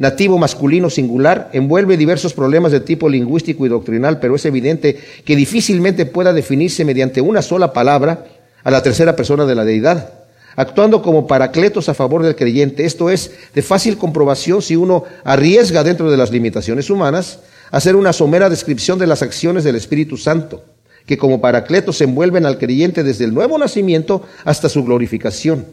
nativo 0.00 0.38
masculino 0.38 0.88
singular, 0.88 1.50
envuelve 1.52 1.98
diversos 1.98 2.32
problemas 2.32 2.72
de 2.72 2.80
tipo 2.80 3.10
lingüístico 3.10 3.66
y 3.66 3.68
doctrinal, 3.68 4.18
pero 4.18 4.34
es 4.34 4.46
evidente 4.46 4.98
que 5.26 5.36
difícilmente 5.36 6.06
pueda 6.06 6.32
definirse 6.32 6.86
mediante 6.86 7.20
una 7.20 7.42
sola 7.42 7.74
palabra 7.74 8.24
a 8.64 8.70
la 8.70 8.82
tercera 8.82 9.14
persona 9.14 9.44
de 9.44 9.54
la 9.54 9.66
deidad, 9.66 10.14
actuando 10.56 11.02
como 11.02 11.26
paracletos 11.26 11.90
a 11.90 11.94
favor 11.94 12.22
del 12.22 12.34
creyente. 12.34 12.86
Esto 12.86 13.10
es 13.10 13.30
de 13.54 13.60
fácil 13.60 13.98
comprobación 13.98 14.62
si 14.62 14.74
uno 14.74 15.04
arriesga 15.22 15.84
dentro 15.84 16.10
de 16.10 16.16
las 16.16 16.30
limitaciones 16.30 16.88
humanas 16.88 17.40
hacer 17.70 17.94
una 17.94 18.14
somera 18.14 18.48
descripción 18.48 18.98
de 18.98 19.06
las 19.06 19.20
acciones 19.20 19.64
del 19.64 19.76
Espíritu 19.76 20.16
Santo 20.16 20.64
que 21.04 21.18
como 21.18 21.42
paracletos 21.42 22.00
envuelven 22.00 22.46
al 22.46 22.56
creyente 22.56 23.02
desde 23.02 23.26
el 23.26 23.34
nuevo 23.34 23.58
nacimiento 23.58 24.22
hasta 24.44 24.70
su 24.70 24.82
glorificación. 24.82 25.66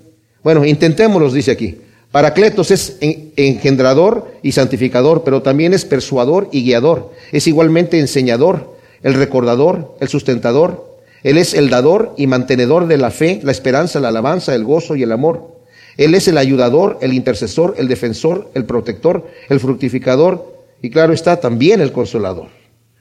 Bueno, 0.44 0.66
intentémoslo, 0.66 1.32
dice 1.32 1.52
aquí. 1.52 1.78
Paracletos 2.12 2.72
es 2.72 2.98
engendrador 3.02 4.34
y 4.42 4.54
santificador, 4.54 5.24
pero 5.24 5.42
también 5.42 5.74
es 5.74 5.86
persuador 5.86 6.50
y 6.52 6.64
guiador. 6.64 7.12
Es 7.32 7.48
igualmente 7.48 8.00
enseñador, 8.00 8.78
el 9.04 9.14
recordador, 9.14 9.96
el 10.00 10.08
sustentador. 10.08 10.98
Él 11.24 11.38
es 11.38 11.54
el 11.54 11.70
dador 11.70 12.14
y 12.18 12.28
mantenedor 12.28 12.88
de 12.88 12.98
la 12.98 13.12
fe, 13.12 13.40
la 13.44 13.52
esperanza, 13.52 14.00
la 14.00 14.08
alabanza, 14.10 14.56
el 14.56 14.64
gozo 14.64 14.96
y 14.96 15.04
el 15.04 15.12
amor. 15.12 15.58
Él 15.98 16.14
es 16.16 16.28
el 16.28 16.38
ayudador, 16.38 16.98
el 17.02 17.14
intercesor, 17.14 17.76
el 17.78 17.88
defensor, 17.88 18.50
el 18.54 18.66
protector, 18.66 19.28
el 19.50 19.60
fructificador 19.60 20.56
y 20.82 20.90
claro 20.92 21.12
está 21.12 21.40
también 21.40 21.82
el 21.82 21.92
consolador. 21.92 22.48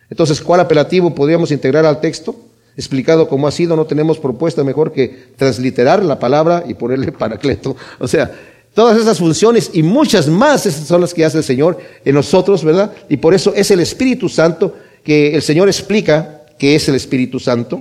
Entonces, 0.08 0.40
¿cuál 0.40 0.60
apelativo 0.60 1.14
podríamos 1.14 1.50
integrar 1.50 1.84
al 1.84 2.00
texto? 2.00 2.36
Explicado 2.76 3.28
como 3.28 3.46
ha 3.46 3.50
sido, 3.50 3.76
no 3.76 3.86
tenemos 3.86 4.18
propuesta 4.18 4.64
mejor 4.64 4.92
que 4.92 5.26
transliterar 5.36 6.04
la 6.04 6.18
palabra 6.18 6.64
y 6.66 6.74
ponerle 6.74 7.12
paracleto. 7.12 7.76
O 7.98 8.08
sea, 8.08 8.32
Todas 8.76 8.98
esas 8.98 9.18
funciones 9.18 9.70
y 9.72 9.82
muchas 9.82 10.28
más 10.28 10.64
son 10.64 11.00
las 11.00 11.14
que 11.14 11.24
hace 11.24 11.38
el 11.38 11.44
Señor 11.44 11.78
en 12.04 12.14
nosotros, 12.14 12.62
¿verdad? 12.62 12.92
Y 13.08 13.16
por 13.16 13.32
eso 13.32 13.54
es 13.56 13.70
el 13.70 13.80
Espíritu 13.80 14.28
Santo 14.28 14.76
que 15.02 15.34
el 15.34 15.40
Señor 15.40 15.66
explica 15.66 16.42
que 16.58 16.74
es 16.74 16.86
el 16.90 16.94
Espíritu 16.94 17.40
Santo. 17.40 17.80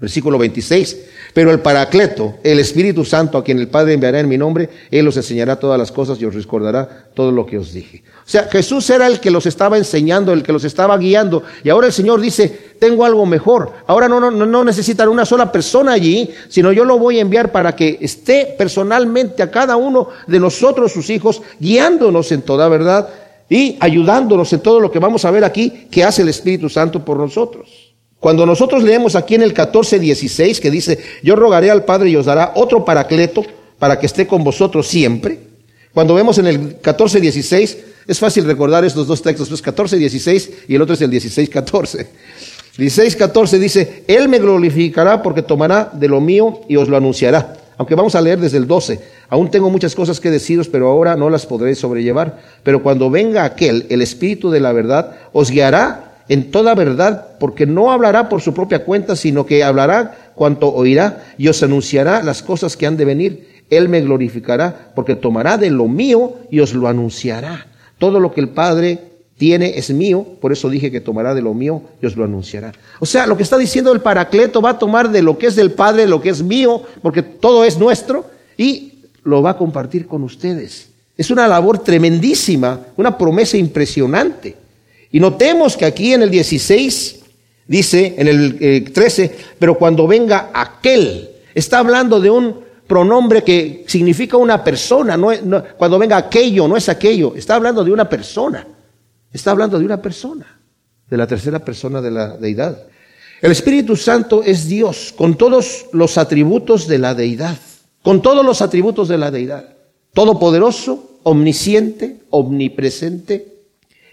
Versículo 0.00 0.38
26. 0.38 0.96
Pero 1.32 1.50
el 1.50 1.60
Paracleto, 1.60 2.34
el 2.42 2.58
Espíritu 2.58 3.04
Santo, 3.04 3.38
a 3.38 3.44
quien 3.44 3.58
el 3.58 3.68
Padre 3.68 3.94
enviará 3.94 4.20
en 4.20 4.28
mi 4.28 4.36
nombre, 4.36 4.68
Él 4.90 5.06
os 5.06 5.16
enseñará 5.16 5.56
todas 5.56 5.78
las 5.78 5.92
cosas 5.92 6.20
y 6.20 6.24
os 6.24 6.34
recordará 6.34 7.06
todo 7.14 7.30
lo 7.30 7.46
que 7.46 7.58
os 7.58 7.72
dije. 7.72 8.02
O 8.26 8.28
sea, 8.28 8.44
Jesús 8.44 8.88
era 8.90 9.06
el 9.06 9.20
que 9.20 9.30
los 9.30 9.46
estaba 9.46 9.78
enseñando, 9.78 10.32
el 10.32 10.42
que 10.42 10.52
los 10.52 10.64
estaba 10.64 10.96
guiando. 10.98 11.42
Y 11.64 11.70
ahora 11.70 11.86
el 11.86 11.92
Señor 11.92 12.20
dice, 12.20 12.74
tengo 12.78 13.04
algo 13.04 13.26
mejor. 13.26 13.72
Ahora 13.86 14.08
no, 14.08 14.20
no, 14.20 14.30
no 14.30 14.64
necesitan 14.64 15.08
una 15.08 15.24
sola 15.24 15.50
persona 15.52 15.92
allí, 15.92 16.30
sino 16.48 16.72
yo 16.72 16.84
lo 16.84 16.98
voy 16.98 17.18
a 17.18 17.22
enviar 17.22 17.52
para 17.52 17.74
que 17.76 17.98
esté 18.00 18.54
personalmente 18.58 19.42
a 19.42 19.50
cada 19.50 19.76
uno 19.76 20.08
de 20.26 20.40
nosotros, 20.40 20.92
sus 20.92 21.10
hijos, 21.10 21.42
guiándonos 21.58 22.32
en 22.32 22.42
toda 22.42 22.68
verdad 22.68 23.08
y 23.48 23.76
ayudándonos 23.80 24.52
en 24.52 24.60
todo 24.60 24.80
lo 24.80 24.90
que 24.90 25.00
vamos 25.00 25.24
a 25.24 25.30
ver 25.30 25.44
aquí 25.44 25.86
que 25.90 26.04
hace 26.04 26.22
el 26.22 26.28
Espíritu 26.28 26.68
Santo 26.68 27.04
por 27.04 27.18
nosotros. 27.18 27.79
Cuando 28.20 28.44
nosotros 28.44 28.82
leemos 28.82 29.16
aquí 29.16 29.34
en 29.34 29.42
el 29.42 29.54
14:16 29.54 30.60
que 30.60 30.70
dice, 30.70 30.98
yo 31.22 31.36
rogaré 31.36 31.70
al 31.70 31.84
Padre 31.84 32.10
y 32.10 32.16
os 32.16 32.26
dará 32.26 32.52
otro 32.54 32.84
paracleto 32.84 33.44
para 33.78 33.98
que 33.98 34.06
esté 34.06 34.26
con 34.26 34.44
vosotros 34.44 34.86
siempre. 34.86 35.38
Cuando 35.94 36.14
vemos 36.14 36.36
en 36.38 36.46
el 36.46 36.80
14:16, 36.82 37.78
es 38.06 38.18
fácil 38.18 38.44
recordar 38.44 38.84
estos 38.84 39.06
dos 39.06 39.22
textos, 39.22 39.48
pues 39.48 39.64
14:16 39.64 40.50
y 40.68 40.74
el 40.74 40.82
otro 40.82 40.94
es 40.94 41.00
el 41.00 41.10
16:14. 41.10 42.06
16:14 42.76 43.58
dice, 43.58 44.04
Él 44.06 44.28
me 44.28 44.38
glorificará 44.38 45.22
porque 45.22 45.42
tomará 45.42 45.90
de 45.92 46.08
lo 46.08 46.20
mío 46.20 46.60
y 46.68 46.76
os 46.76 46.88
lo 46.88 46.98
anunciará. 46.98 47.54
Aunque 47.78 47.94
vamos 47.94 48.14
a 48.14 48.20
leer 48.20 48.38
desde 48.38 48.58
el 48.58 48.66
12, 48.66 49.00
aún 49.30 49.50
tengo 49.50 49.70
muchas 49.70 49.94
cosas 49.94 50.20
que 50.20 50.30
deciros, 50.30 50.68
pero 50.68 50.88
ahora 50.88 51.16
no 51.16 51.30
las 51.30 51.46
podré 51.46 51.74
sobrellevar. 51.74 52.38
Pero 52.62 52.82
cuando 52.82 53.08
venga 53.08 53.44
aquel, 53.44 53.86
el 53.88 54.02
Espíritu 54.02 54.50
de 54.50 54.60
la 54.60 54.72
verdad, 54.72 55.16
os 55.32 55.50
guiará 55.50 56.09
en 56.30 56.52
toda 56.52 56.76
verdad, 56.76 57.26
porque 57.40 57.66
no 57.66 57.90
hablará 57.90 58.28
por 58.28 58.40
su 58.40 58.54
propia 58.54 58.84
cuenta, 58.84 59.16
sino 59.16 59.44
que 59.44 59.64
hablará 59.64 60.30
cuanto 60.36 60.72
oirá 60.72 61.24
y 61.36 61.48
os 61.48 61.60
anunciará 61.64 62.22
las 62.22 62.40
cosas 62.40 62.76
que 62.76 62.86
han 62.86 62.96
de 62.96 63.04
venir. 63.04 63.64
Él 63.68 63.88
me 63.88 64.00
glorificará, 64.00 64.92
porque 64.94 65.16
tomará 65.16 65.58
de 65.58 65.70
lo 65.70 65.88
mío 65.88 66.36
y 66.48 66.60
os 66.60 66.72
lo 66.72 66.86
anunciará. 66.86 67.66
Todo 67.98 68.20
lo 68.20 68.32
que 68.32 68.40
el 68.40 68.50
Padre 68.50 69.00
tiene 69.38 69.76
es 69.76 69.90
mío, 69.90 70.24
por 70.40 70.52
eso 70.52 70.70
dije 70.70 70.92
que 70.92 71.00
tomará 71.00 71.34
de 71.34 71.42
lo 71.42 71.52
mío 71.52 71.82
y 72.00 72.06
os 72.06 72.14
lo 72.14 72.22
anunciará. 72.22 72.74
O 73.00 73.06
sea, 73.06 73.26
lo 73.26 73.36
que 73.36 73.42
está 73.42 73.58
diciendo 73.58 73.92
el 73.92 74.00
Paracleto 74.00 74.62
va 74.62 74.70
a 74.70 74.78
tomar 74.78 75.10
de 75.10 75.22
lo 75.22 75.36
que 75.36 75.48
es 75.48 75.56
del 75.56 75.72
Padre, 75.72 76.06
lo 76.06 76.20
que 76.20 76.28
es 76.28 76.44
mío, 76.44 76.80
porque 77.02 77.24
todo 77.24 77.64
es 77.64 77.76
nuestro, 77.76 78.30
y 78.56 79.00
lo 79.24 79.42
va 79.42 79.50
a 79.50 79.58
compartir 79.58 80.06
con 80.06 80.22
ustedes. 80.22 80.90
Es 81.16 81.32
una 81.32 81.48
labor 81.48 81.80
tremendísima, 81.80 82.78
una 82.96 83.18
promesa 83.18 83.56
impresionante. 83.56 84.69
Y 85.12 85.20
notemos 85.20 85.76
que 85.76 85.84
aquí 85.84 86.12
en 86.12 86.22
el 86.22 86.30
16 86.30 87.20
dice, 87.66 88.14
en 88.16 88.28
el 88.28 88.92
13, 88.92 89.24
eh, 89.24 89.36
pero 89.58 89.76
cuando 89.76 90.06
venga 90.06 90.50
aquel, 90.52 91.30
está 91.54 91.78
hablando 91.78 92.20
de 92.20 92.30
un 92.30 92.60
pronombre 92.86 93.44
que 93.44 93.84
significa 93.86 94.36
una 94.36 94.64
persona, 94.64 95.16
no, 95.16 95.30
cuando 95.76 95.98
venga 95.98 96.16
aquello, 96.16 96.66
no 96.66 96.76
es 96.76 96.88
aquello, 96.88 97.34
está 97.36 97.54
hablando 97.54 97.84
de 97.84 97.92
una 97.92 98.08
persona, 98.08 98.66
está 99.32 99.52
hablando 99.52 99.78
de 99.78 99.84
una 99.84 100.02
persona, 100.02 100.60
de 101.08 101.16
la 101.16 101.26
tercera 101.26 101.60
persona 101.60 102.00
de 102.00 102.10
la 102.10 102.36
deidad. 102.36 102.86
El 103.40 103.52
Espíritu 103.52 103.96
Santo 103.96 104.42
es 104.42 104.68
Dios 104.68 105.14
con 105.16 105.36
todos 105.36 105.86
los 105.92 106.18
atributos 106.18 106.86
de 106.86 106.98
la 106.98 107.14
deidad, 107.14 107.56
con 108.02 108.22
todos 108.22 108.44
los 108.44 108.60
atributos 108.60 109.08
de 109.08 109.18
la 109.18 109.30
deidad, 109.30 109.76
todopoderoso, 110.12 111.20
omnisciente, 111.22 112.20
omnipresente, 112.30 113.59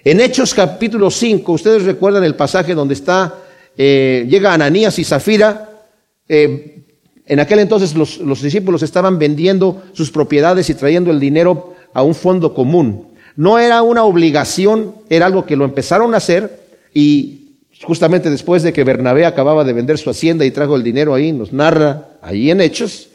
en 0.03 0.21
Hechos 0.21 0.53
capítulo 0.53 1.11
5, 1.11 1.51
ustedes 1.51 1.83
recuerdan 1.83 2.23
el 2.23 2.35
pasaje 2.35 2.73
donde 2.73 2.93
está, 2.93 3.35
eh, 3.77 4.25
llega 4.29 4.53
Ananías 4.53 4.97
y 4.99 5.03
Zafira. 5.03 5.69
Eh, 6.29 6.83
en 7.25 7.39
aquel 7.39 7.59
entonces 7.59 7.95
los, 7.95 8.19
los 8.19 8.41
discípulos 8.41 8.83
estaban 8.83 9.19
vendiendo 9.19 9.83
sus 9.93 10.11
propiedades 10.11 10.69
y 10.69 10.75
trayendo 10.75 11.11
el 11.11 11.19
dinero 11.19 11.75
a 11.93 12.03
un 12.03 12.15
fondo 12.15 12.53
común. 12.53 13.07
No 13.35 13.59
era 13.59 13.81
una 13.81 14.03
obligación, 14.03 14.95
era 15.09 15.25
algo 15.25 15.45
que 15.45 15.55
lo 15.55 15.65
empezaron 15.65 16.13
a 16.13 16.17
hacer 16.17 16.67
y 16.93 17.47
justamente 17.83 18.29
después 18.29 18.63
de 18.63 18.73
que 18.73 18.83
Bernabé 18.83 19.25
acababa 19.25 19.63
de 19.63 19.73
vender 19.73 19.97
su 19.97 20.09
hacienda 20.09 20.45
y 20.45 20.51
trajo 20.51 20.75
el 20.75 20.83
dinero 20.83 21.13
ahí, 21.13 21.31
nos 21.31 21.53
narra 21.53 22.09
ahí 22.21 22.49
en 22.49 22.61
Hechos, 22.61 23.09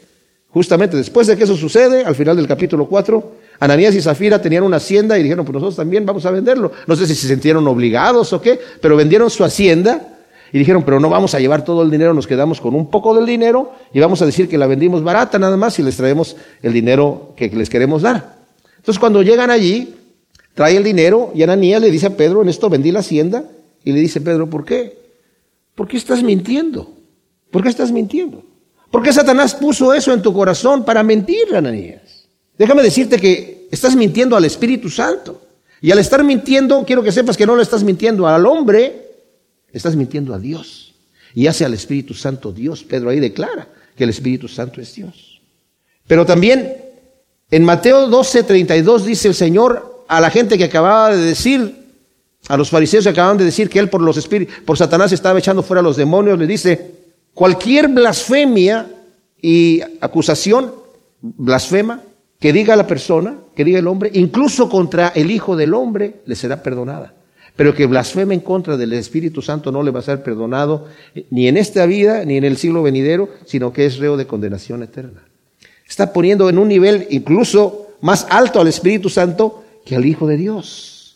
justamente 0.49 0.95
después 0.95 1.27
de 1.27 1.35
que 1.35 1.43
eso 1.43 1.57
sucede, 1.57 2.05
al 2.05 2.15
final 2.15 2.37
del 2.37 2.47
capítulo 2.47 2.87
4, 2.87 3.31
Ananías 3.63 3.95
y 3.95 4.01
Zafira 4.01 4.41
tenían 4.41 4.63
una 4.63 4.75
hacienda 4.75 5.17
y 5.17 5.23
dijeron, 5.23 5.45
pues 5.45 5.53
nosotros 5.53 5.77
también 5.77 6.05
vamos 6.05 6.25
a 6.25 6.31
venderlo. 6.31 6.73
No 6.85 6.97
sé 6.97 7.07
si 7.07 7.15
se 7.15 7.29
sintieron 7.29 7.65
obligados 7.65 8.33
o 8.33 8.41
qué, 8.41 8.59
pero 8.81 8.97
vendieron 8.97 9.29
su 9.29 9.45
hacienda 9.45 10.17
y 10.51 10.59
dijeron, 10.59 10.83
pero 10.83 10.99
no 10.99 11.09
vamos 11.09 11.33
a 11.33 11.39
llevar 11.39 11.63
todo 11.63 11.81
el 11.81 11.89
dinero, 11.89 12.13
nos 12.13 12.27
quedamos 12.27 12.59
con 12.59 12.75
un 12.75 12.91
poco 12.91 13.15
del 13.15 13.25
dinero 13.25 13.71
y 13.93 14.01
vamos 14.01 14.21
a 14.21 14.25
decir 14.25 14.49
que 14.49 14.57
la 14.57 14.67
vendimos 14.67 15.01
barata 15.01 15.39
nada 15.39 15.55
más 15.55 15.79
y 15.79 15.81
les 15.81 15.95
traemos 15.95 16.35
el 16.61 16.73
dinero 16.73 17.33
que 17.37 17.47
les 17.47 17.69
queremos 17.69 18.01
dar. 18.01 18.35
Entonces 18.75 18.99
cuando 18.99 19.21
llegan 19.21 19.49
allí, 19.49 19.95
trae 20.53 20.75
el 20.75 20.83
dinero 20.83 21.31
y 21.33 21.41
Ananías 21.43 21.81
le 21.81 21.89
dice 21.89 22.07
a 22.07 22.17
Pedro, 22.17 22.41
en 22.41 22.49
esto 22.49 22.69
vendí 22.69 22.91
la 22.91 22.99
hacienda 22.99 23.45
y 23.85 23.93
le 23.93 24.01
dice 24.01 24.19
Pedro, 24.19 24.49
¿por 24.49 24.65
qué? 24.65 24.97
¿Por 25.73 25.87
qué 25.87 25.95
estás 25.95 26.21
mintiendo? 26.21 26.91
¿Por 27.49 27.63
qué 27.63 27.69
estás 27.69 27.93
mintiendo? 27.93 28.43
¿Por 28.91 29.01
qué 29.01 29.13
Satanás 29.13 29.55
puso 29.55 29.93
eso 29.93 30.13
en 30.13 30.21
tu 30.21 30.33
corazón 30.33 30.83
para 30.83 31.01
mentir, 31.01 31.55
Ananías? 31.55 32.12
Déjame 32.57 32.83
decirte 32.83 33.19
que 33.19 33.67
estás 33.71 33.95
mintiendo 33.95 34.35
al 34.35 34.45
Espíritu 34.45 34.89
Santo. 34.89 35.41
Y 35.81 35.91
al 35.91 35.99
estar 35.99 36.23
mintiendo, 36.23 36.83
quiero 36.85 37.03
que 37.03 37.11
sepas 37.11 37.35
que 37.35 37.45
no 37.45 37.55
le 37.55 37.63
estás 37.63 37.83
mintiendo 37.83 38.27
al 38.27 38.45
hombre, 38.45 39.11
estás 39.71 39.95
mintiendo 39.95 40.33
a 40.33 40.39
Dios. 40.39 40.93
Y 41.33 41.47
hace 41.47 41.65
al 41.65 41.73
Espíritu 41.73 42.13
Santo 42.13 42.51
Dios. 42.51 42.83
Pedro 42.83 43.09
ahí 43.09 43.19
declara 43.19 43.67
que 43.95 44.03
el 44.03 44.09
Espíritu 44.09 44.47
Santo 44.47 44.79
es 44.79 44.93
Dios. 44.95 45.41
Pero 46.07 46.25
también 46.25 46.77
en 47.49 47.63
Mateo 47.63 48.07
12, 48.07 48.43
32 48.43 49.05
dice 49.05 49.27
el 49.27 49.35
Señor 49.35 50.05
a 50.07 50.21
la 50.21 50.29
gente 50.29 50.57
que 50.57 50.65
acababa 50.65 51.15
de 51.15 51.23
decir, 51.23 51.83
a 52.47 52.57
los 52.57 52.69
fariseos 52.69 53.03
que 53.03 53.09
acababan 53.09 53.37
de 53.37 53.45
decir 53.45 53.69
que 53.69 53.79
él 53.79 53.89
por 53.89 54.01
los 54.01 54.17
espíritus, 54.17 54.55
por 54.65 54.77
Satanás 54.77 55.11
estaba 55.11 55.39
echando 55.39 55.63
fuera 55.63 55.79
a 55.79 55.83
los 55.83 55.95
demonios, 55.95 56.37
le 56.37 56.47
dice, 56.47 56.91
cualquier 57.33 57.87
blasfemia 57.87 58.87
y 59.41 59.81
acusación, 60.01 60.73
blasfema, 61.21 62.01
que 62.43 62.51
diga 62.51 62.75
la 62.75 62.85
persona, 62.85 63.37
que 63.55 63.63
diga 63.63 63.79
el 63.79 63.87
hombre, 63.87 64.11
incluso 64.15 64.67
contra 64.67 65.13
el 65.15 65.31
Hijo 65.31 65.55
del 65.55 65.73
Hombre, 65.73 66.15
le 66.25 66.35
será 66.35 66.61
perdonada. 66.61 67.13
Pero 67.55 67.73
que 67.73 67.85
blasfeme 67.85 68.33
en 68.33 68.41
contra 68.41 68.75
del 68.75 68.91
Espíritu 68.91 69.41
Santo 69.41 69.71
no 69.71 69.81
le 69.81 69.91
va 69.91 70.01
a 70.01 70.03
ser 70.03 70.23
perdonado 70.23 70.87
eh, 71.15 71.25
ni 71.29 71.47
en 71.47 71.55
esta 71.55 71.85
vida 71.85 72.25
ni 72.25 72.35
en 72.35 72.43
el 72.43 72.57
siglo 72.57 72.83
venidero, 72.83 73.29
sino 73.45 73.71
que 73.71 73.85
es 73.85 73.97
reo 73.97 74.17
de 74.17 74.27
condenación 74.27 74.83
eterna. 74.83 75.23
Está 75.87 76.11
poniendo 76.11 76.49
en 76.49 76.57
un 76.57 76.67
nivel 76.67 77.07
incluso 77.11 77.87
más 78.01 78.27
alto 78.29 78.59
al 78.59 78.67
Espíritu 78.67 79.07
Santo 79.07 79.63
que 79.85 79.95
al 79.95 80.05
Hijo 80.05 80.27
de 80.27 80.35
Dios. 80.35 81.15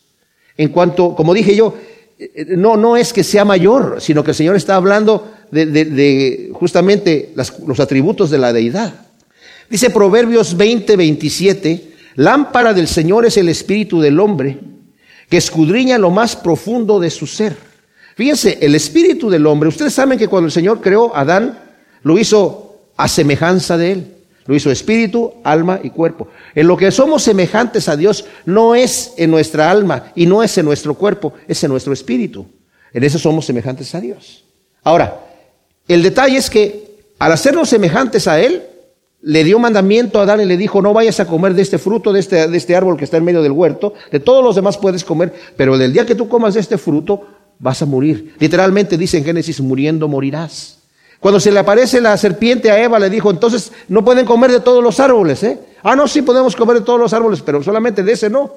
En 0.55 0.69
cuanto, 0.69 1.13
como 1.13 1.33
dije 1.33 1.57
yo, 1.57 1.75
eh, 2.17 2.31
eh, 2.35 2.45
no, 2.51 2.77
no 2.77 2.95
es 2.95 3.11
que 3.11 3.25
sea 3.25 3.43
mayor, 3.43 3.97
sino 3.99 4.23
que 4.23 4.31
el 4.31 4.35
Señor 4.35 4.55
está 4.55 4.75
hablando 4.75 5.29
de, 5.51 6.51
justamente 6.53 7.33
los 7.35 7.81
atributos 7.81 8.29
de 8.29 8.37
la 8.37 8.53
deidad. 8.53 9.06
Dice 9.69 9.89
Proverbios 9.89 10.55
20, 10.55 10.95
27, 10.95 11.93
lámpara 12.15 12.73
del 12.73 12.87
Señor 12.87 13.25
es 13.25 13.37
el 13.37 13.49
espíritu 13.49 13.99
del 13.99 14.19
hombre, 14.19 14.59
que 15.29 15.37
escudriña 15.37 15.97
lo 15.97 16.09
más 16.09 16.35
profundo 16.35 16.99
de 16.99 17.09
su 17.09 17.27
ser. 17.27 17.57
Fíjense, 18.15 18.57
el 18.61 18.75
espíritu 18.75 19.29
del 19.29 19.45
hombre, 19.45 19.69
ustedes 19.69 19.93
saben 19.93 20.17
que 20.17 20.27
cuando 20.27 20.47
el 20.47 20.51
Señor 20.51 20.81
creó 20.81 21.15
a 21.15 21.21
Adán, 21.21 21.59
lo 22.03 22.17
hizo 22.17 22.91
a 22.95 23.07
semejanza 23.07 23.77
de 23.77 23.91
él. 23.91 24.13
Lo 24.45 24.55
hizo 24.55 24.71
espíritu, 24.71 25.33
alma 25.43 25.81
y 25.83 25.89
cuerpo. 25.89 26.29
En 26.55 26.67
lo 26.67 26.77
que 26.77 26.89
somos 26.89 27.21
semejantes 27.21 27.89
a 27.89 27.97
Dios 27.97 28.25
no 28.45 28.75
es 28.75 29.13
en 29.17 29.29
nuestra 29.29 29.69
alma 29.69 30.13
y 30.15 30.25
no 30.25 30.41
es 30.41 30.57
en 30.57 30.65
nuestro 30.65 30.93
cuerpo, 30.93 31.33
es 31.49 31.61
en 31.65 31.69
nuestro 31.69 31.91
espíritu. 31.91 32.47
En 32.93 33.03
eso 33.03 33.19
somos 33.19 33.45
semejantes 33.45 33.93
a 33.93 33.99
Dios. 33.99 34.45
Ahora, 34.83 35.23
El 35.87 36.03
detalle 36.03 36.37
es 36.37 36.49
que 36.49 36.97
al 37.19 37.31
hacernos 37.31 37.69
semejantes 37.69 38.27
a 38.27 38.39
Él, 38.39 38.63
le 39.21 39.43
dio 39.43 39.59
mandamiento 39.59 40.19
a 40.19 40.23
Adán 40.23 40.41
y 40.41 40.45
le 40.45 40.57
dijo, 40.57 40.81
no 40.81 40.93
vayas 40.93 41.19
a 41.19 41.25
comer 41.25 41.53
de 41.53 41.61
este 41.61 41.77
fruto, 41.77 42.13
de 42.13 42.19
este, 42.19 42.47
de 42.47 42.57
este 42.57 42.75
árbol 42.75 42.97
que 42.97 43.03
está 43.03 43.17
en 43.17 43.25
medio 43.25 43.41
del 43.41 43.51
huerto, 43.51 43.93
de 44.11 44.19
todos 44.19 44.43
los 44.43 44.55
demás 44.55 44.77
puedes 44.77 45.03
comer, 45.03 45.33
pero 45.55 45.77
del 45.77 45.93
día 45.93 46.05
que 46.05 46.15
tú 46.15 46.27
comas 46.29 46.53
de 46.53 46.59
este 46.59 46.77
fruto, 46.77 47.25
vas 47.59 47.81
a 47.81 47.85
morir. 47.85 48.35
Literalmente 48.39 48.97
dice 48.97 49.17
en 49.17 49.25
Génesis, 49.25 49.59
muriendo 49.59 50.07
morirás. 50.07 50.77
Cuando 51.19 51.39
se 51.39 51.51
le 51.51 51.59
aparece 51.59 51.99
la 51.99 52.15
serpiente 52.15 52.69
a 52.69 52.81
Eva, 52.81 52.99
le 52.99 53.09
dijo, 53.09 53.31
entonces 53.31 53.71
no 53.87 54.05
pueden 54.05 54.25
comer 54.25 54.51
de 54.51 54.59
todos 54.59 54.83
los 54.83 54.99
árboles, 54.99 55.41
¿eh? 55.43 55.59
Ah, 55.81 55.95
no, 55.95 56.07
sí 56.07 56.21
podemos 56.21 56.55
comer 56.55 56.77
de 56.77 56.85
todos 56.85 56.99
los 56.99 57.11
árboles, 57.13 57.41
pero 57.41 57.63
solamente 57.63 58.03
de 58.03 58.11
ese 58.11 58.29
no. 58.29 58.53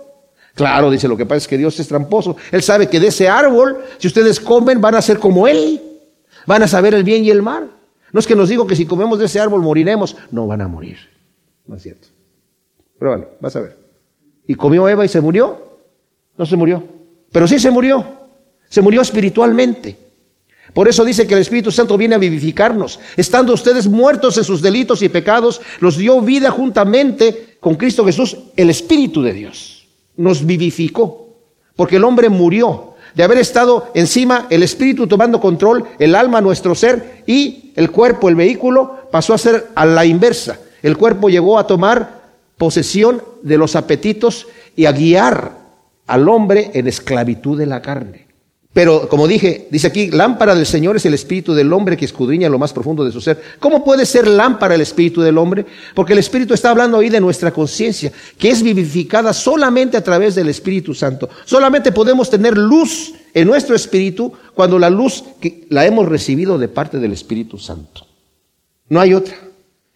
Claro, 0.55 0.91
dice, 0.91 1.09
lo 1.09 1.17
que 1.17 1.25
pasa 1.25 1.39
es 1.39 1.49
que 1.49 1.57
Dios 1.57 1.79
es 1.81 1.89
tramposo. 1.89 2.37
Él 2.51 2.63
sabe 2.63 2.89
que 2.89 3.01
de 3.01 3.07
ese 3.07 3.29
árbol, 3.29 3.79
si 3.99 4.09
ustedes 4.09 4.41
comen, 4.41 4.81
van 4.81 4.95
a 4.95 5.03
ser 5.03 5.19
como 5.19 5.49
Él. 5.49 5.81
Van 6.47 6.63
a 6.63 6.69
saber 6.69 6.95
el 6.95 7.05
bien 7.05 7.25
y 7.25 7.31
el 7.31 7.41
mal. 7.41 7.71
No 8.13 8.21
es 8.21 8.27
que 8.27 8.35
nos 8.35 8.49
digo 8.49 8.67
que 8.67 8.77
si 8.77 8.87
comemos 8.87 9.19
de 9.19 9.27
ese 9.27 9.41
árbol 9.41 9.63
moriremos. 9.63 10.17
No 10.31 10.47
van 10.47 10.61
a 10.61 10.69
morir. 10.69 10.99
No 11.67 11.77
es 11.77 11.83
cierto. 11.83 12.09
Pero 12.99 13.13
bueno, 13.13 13.27
vas 13.41 13.57
a 13.57 13.61
ver. 13.61 13.77
¿Y 14.47 14.55
comió 14.55 14.89
Eva 14.89 15.05
y 15.05 15.09
se 15.09 15.21
murió? 15.21 15.79
No 16.37 16.45
se 16.47 16.57
murió. 16.57 16.83
Pero 17.31 17.47
sí 17.47 17.59
se 17.59 17.71
murió. 17.71 18.05
Se 18.69 18.83
murió 18.83 19.03
espiritualmente. 19.03 19.97
Por 20.73 20.89
eso 20.89 21.05
dice 21.05 21.27
que 21.27 21.35
el 21.35 21.41
Espíritu 21.41 21.71
Santo 21.71 21.97
viene 21.97 22.15
a 22.15 22.19
vivificarnos. 22.19 23.01
Estando 23.17 23.53
ustedes 23.53 23.89
muertos 23.89 24.39
en 24.39 24.45
sus 24.45 24.63
delitos 24.63 25.03
y 25.03 25.09
pecados, 25.09 25.61
los 25.81 25.97
dio 25.97 26.21
vida 26.21 26.51
juntamente 26.51 27.57
con 27.61 27.75
Cristo 27.75 28.05
Jesús, 28.05 28.37
el 28.57 28.71
Espíritu 28.71 29.23
de 29.23 29.33
Dios. 29.33 29.89
Nos 30.17 30.45
vivificó. 30.45 31.29
Porque 31.75 31.97
el 31.97 32.05
hombre 32.05 32.29
murió 32.29 32.90
de 33.15 33.23
haber 33.23 33.39
estado 33.39 33.91
encima, 33.95 34.47
el 34.51 34.63
espíritu 34.63 35.07
tomando 35.07 35.41
control, 35.41 35.85
el 35.99 36.15
alma, 36.15 36.41
nuestro 36.41 36.75
ser, 36.75 37.23
y 37.27 37.73
el 37.77 37.91
cuerpo, 37.91 38.29
el 38.29 38.37
vehículo, 38.37 39.09
pasó 39.11 39.35
a 39.35 39.39
ser 39.39 39.69
a 39.75 39.85
la 39.87 40.05
inversa. 40.05 40.59
El 40.83 40.97
cuerpo 40.97 41.29
llegó 41.29 41.59
a 41.59 41.67
tomar 41.67 42.21
posesión 42.57 43.23
de 43.43 43.59
los 43.59 43.77
apetitos 43.77 44.47
y 44.77 44.87
a 44.87 44.93
guiar 44.93 45.53
al 46.07 46.29
hombre 46.29 46.71
en 46.75 46.87
esclavitud 46.87 47.59
de 47.59 47.67
la 47.67 47.83
carne. 47.83 48.30
Pero 48.73 49.09
como 49.09 49.27
dije, 49.27 49.67
dice 49.71 49.89
aquí, 49.89 50.11
lámpara 50.13 50.55
del 50.55 50.65
Señor 50.65 50.95
es 50.97 51.05
el 51.05 51.15
espíritu 51.15 51.55
del 51.55 51.73
hombre 51.73 51.97
que 51.97 52.05
escudriña 52.05 52.49
lo 52.49 52.59
más 52.59 52.73
profundo 52.73 53.05
de 53.05 53.11
su 53.11 53.21
ser. 53.21 53.43
¿Cómo 53.59 53.85
puede 53.85 54.07
ser 54.07 54.29
lámpara 54.29 54.77
el 54.77 54.81
espíritu 54.81 55.23
del 55.23 55.39
hombre? 55.39 55.67
Porque 55.93 56.13
el 56.13 56.21
espíritu 56.21 56.55
está 56.55 56.71
hablando 56.71 56.99
ahí 56.99 57.09
de 57.09 57.21
nuestra 57.21 57.51
conciencia, 57.51 58.13
que 58.39 58.49
es 58.49 58.63
vivificada 58.63 59.33
solamente 59.33 59.97
a 59.97 60.05
través 60.05 60.37
del 60.37 60.49
Espíritu 60.49 60.95
Santo. 60.95 61.29
Solamente 61.45 61.91
podemos 61.91 62.31
tener 62.31 62.57
luz 62.57 63.13
en 63.35 63.49
nuestro 63.49 63.75
espíritu 63.75 64.33
cuando 64.55 64.79
la 64.79 64.89
luz 64.89 65.25
que 65.41 65.67
la 65.69 65.85
hemos 65.85 66.09
recibido 66.09 66.57
de 66.57 66.69
parte 66.69 66.99
del 66.99 67.13
Espíritu 67.13 67.59
Santo. 67.59 68.07
No 68.89 69.01
hay 69.01 69.15
otra. 69.15 69.37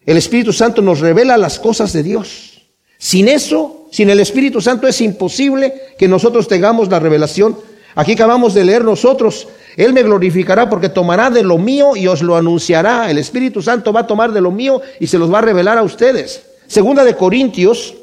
El 0.05 0.17
Espíritu 0.17 0.53
Santo 0.53 0.83
nos 0.83 0.99
revela 0.99 1.37
las 1.37 1.61
cosas 1.61 1.93
de 1.93 2.03
Dios. 2.03 2.63
Sin 2.99 3.29
eso, 3.29 3.87
sin 3.93 4.11
el 4.11 4.19
Espíritu 4.19 4.61
Santo 4.61 4.89
es 4.89 5.01
imposible 5.01 5.75
que 5.97 6.09
nosotros 6.09 6.49
tengamos 6.49 6.89
la 6.89 6.99
revelación 6.99 7.57
Aquí 7.95 8.13
acabamos 8.13 8.55
de 8.55 8.65
leer 8.65 8.85
nosotros, 8.85 9.47
Él 9.77 9.93
me 9.93 10.03
glorificará 10.03 10.69
porque 10.69 10.89
tomará 10.89 11.31
de 11.31 11.45
lo 11.45 11.59
mío 11.59 11.95
y 11.95 12.09
os 12.09 12.23
lo 12.23 12.37
anunciará. 12.37 13.11
El 13.11 13.19
Espíritu 13.19 13.63
Santo 13.63 13.93
va 13.93 14.01
a 14.01 14.07
tomar 14.07 14.33
de 14.33 14.41
lo 14.41 14.51
mío 14.51 14.83
y 14.99 15.07
se 15.07 15.19
los 15.19 15.33
va 15.33 15.39
a 15.39 15.43
revelar 15.43 15.79
a 15.79 15.83
ustedes. 15.83 16.43
Segunda 16.67 17.05
de 17.05 17.15
Corintios, 17.15 17.95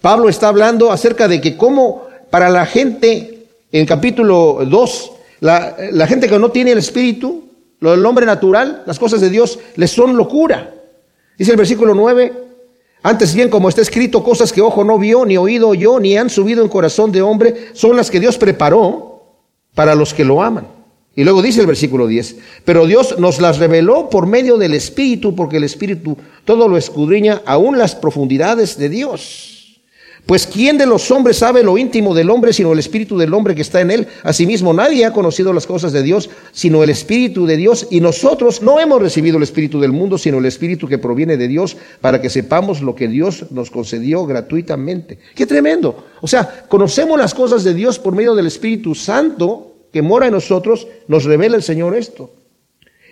Pablo 0.00 0.28
está 0.28 0.48
hablando 0.48 0.92
acerca 0.92 1.26
de 1.26 1.40
que 1.40 1.56
cómo 1.56 2.04
para 2.30 2.48
la 2.48 2.64
gente, 2.64 3.46
en 3.72 3.86
capítulo 3.86 4.60
2, 4.66 5.12
la, 5.40 6.06
gente 6.06 6.28
que 6.28 6.38
no 6.38 6.50
tiene 6.50 6.72
el 6.72 6.78
Espíritu, 6.78 7.44
del 7.80 8.06
hombre 8.06 8.24
natural, 8.24 8.82
las 8.86 8.98
cosas 8.98 9.20
de 9.20 9.30
Dios, 9.30 9.58
les 9.76 9.90
son 9.90 10.16
locura. 10.16 10.74
Dice 11.36 11.50
el 11.50 11.56
versículo 11.56 11.94
9, 11.94 12.32
antes 13.02 13.34
bien, 13.34 13.50
como 13.50 13.68
está 13.68 13.82
escrito, 13.82 14.22
cosas 14.22 14.52
que 14.52 14.62
ojo 14.62 14.84
no 14.84 14.98
vio, 14.98 15.26
ni 15.26 15.36
oído 15.36 15.68
oyó, 15.68 15.98
ni 15.98 16.16
han 16.16 16.30
subido 16.30 16.62
en 16.62 16.68
corazón 16.68 17.10
de 17.10 17.20
hombre, 17.20 17.70
son 17.72 17.96
las 17.96 18.10
que 18.10 18.20
Dios 18.20 18.38
preparó 18.38 19.13
para 19.74 19.94
los 19.94 20.14
que 20.14 20.24
lo 20.24 20.42
aman. 20.42 20.66
Y 21.16 21.22
luego 21.22 21.42
dice 21.42 21.60
el 21.60 21.66
versículo 21.66 22.08
10, 22.08 22.36
pero 22.64 22.86
Dios 22.86 23.18
nos 23.18 23.40
las 23.40 23.58
reveló 23.58 24.10
por 24.10 24.26
medio 24.26 24.58
del 24.58 24.74
Espíritu, 24.74 25.34
porque 25.36 25.58
el 25.58 25.64
Espíritu 25.64 26.16
todo 26.44 26.68
lo 26.68 26.76
escudriña, 26.76 27.42
aún 27.46 27.78
las 27.78 27.94
profundidades 27.94 28.76
de 28.78 28.88
Dios. 28.88 29.53
Pues 30.26 30.46
¿quién 30.46 30.78
de 30.78 30.86
los 30.86 31.10
hombres 31.10 31.36
sabe 31.36 31.62
lo 31.62 31.76
íntimo 31.76 32.14
del 32.14 32.30
hombre 32.30 32.54
sino 32.54 32.72
el 32.72 32.78
espíritu 32.78 33.18
del 33.18 33.34
hombre 33.34 33.54
que 33.54 33.60
está 33.60 33.82
en 33.82 33.90
él? 33.90 34.08
Asimismo, 34.22 34.72
nadie 34.72 35.04
ha 35.04 35.12
conocido 35.12 35.52
las 35.52 35.66
cosas 35.66 35.92
de 35.92 36.02
Dios 36.02 36.30
sino 36.52 36.82
el 36.82 36.88
espíritu 36.88 37.44
de 37.44 37.58
Dios. 37.58 37.88
Y 37.90 38.00
nosotros 38.00 38.62
no 38.62 38.80
hemos 38.80 39.02
recibido 39.02 39.36
el 39.36 39.42
espíritu 39.42 39.80
del 39.80 39.92
mundo 39.92 40.16
sino 40.16 40.38
el 40.38 40.46
espíritu 40.46 40.88
que 40.88 40.98
proviene 40.98 41.36
de 41.36 41.48
Dios 41.48 41.76
para 42.00 42.22
que 42.22 42.30
sepamos 42.30 42.80
lo 42.80 42.94
que 42.94 43.08
Dios 43.08 43.50
nos 43.50 43.70
concedió 43.70 44.24
gratuitamente. 44.24 45.18
¡Qué 45.34 45.44
tremendo! 45.44 46.06
O 46.22 46.26
sea, 46.26 46.64
conocemos 46.68 47.18
las 47.18 47.34
cosas 47.34 47.62
de 47.62 47.74
Dios 47.74 47.98
por 47.98 48.14
medio 48.14 48.34
del 48.34 48.46
Espíritu 48.46 48.94
Santo 48.94 49.72
que 49.94 50.02
mora 50.02 50.26
en 50.26 50.32
nosotros, 50.32 50.88
nos 51.06 51.22
revela 51.22 51.54
el 51.54 51.62
Señor 51.62 51.94
esto. 51.94 52.32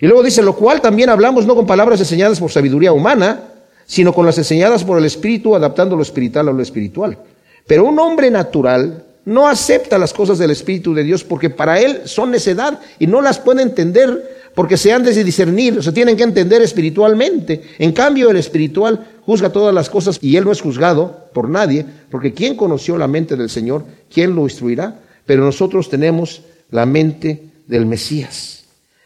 Y 0.00 0.06
luego 0.06 0.24
dice, 0.24 0.42
lo 0.42 0.56
cual 0.56 0.80
también 0.80 1.10
hablamos 1.10 1.46
no 1.46 1.54
con 1.54 1.64
palabras 1.64 2.00
enseñadas 2.00 2.40
por 2.40 2.50
sabiduría 2.50 2.92
humana, 2.92 3.51
sino 3.92 4.14
con 4.14 4.24
las 4.24 4.38
enseñadas 4.38 4.84
por 4.84 4.96
el 4.96 5.04
Espíritu, 5.04 5.54
adaptando 5.54 5.96
lo 5.96 6.00
espiritual 6.02 6.48
a 6.48 6.52
lo 6.52 6.62
espiritual. 6.62 7.18
Pero 7.66 7.84
un 7.84 7.98
hombre 7.98 8.30
natural 8.30 9.04
no 9.26 9.46
acepta 9.46 9.98
las 9.98 10.14
cosas 10.14 10.38
del 10.38 10.50
Espíritu 10.50 10.94
de 10.94 11.04
Dios 11.04 11.24
porque 11.24 11.50
para 11.50 11.78
él 11.78 12.00
son 12.06 12.30
necedad 12.30 12.80
y 12.98 13.06
no 13.06 13.20
las 13.20 13.38
puede 13.38 13.60
entender 13.60 14.46
porque 14.54 14.78
se 14.78 14.94
han 14.94 15.02
de 15.02 15.22
discernir, 15.22 15.82
se 15.82 15.92
tienen 15.92 16.16
que 16.16 16.22
entender 16.22 16.62
espiritualmente. 16.62 17.64
En 17.78 17.92
cambio, 17.92 18.30
el 18.30 18.38
espiritual 18.38 19.08
juzga 19.26 19.50
todas 19.50 19.74
las 19.74 19.90
cosas 19.90 20.18
y 20.22 20.38
él 20.38 20.44
no 20.44 20.52
es 20.52 20.62
juzgado 20.62 21.28
por 21.34 21.50
nadie, 21.50 21.84
porque 22.10 22.32
¿quién 22.32 22.56
conoció 22.56 22.96
la 22.96 23.08
mente 23.08 23.36
del 23.36 23.50
Señor? 23.50 23.84
¿Quién 24.10 24.34
lo 24.34 24.44
instruirá? 24.44 25.00
Pero 25.26 25.44
nosotros 25.44 25.90
tenemos 25.90 26.40
la 26.70 26.86
mente 26.86 27.42
del 27.66 27.84
Mesías. 27.84 28.61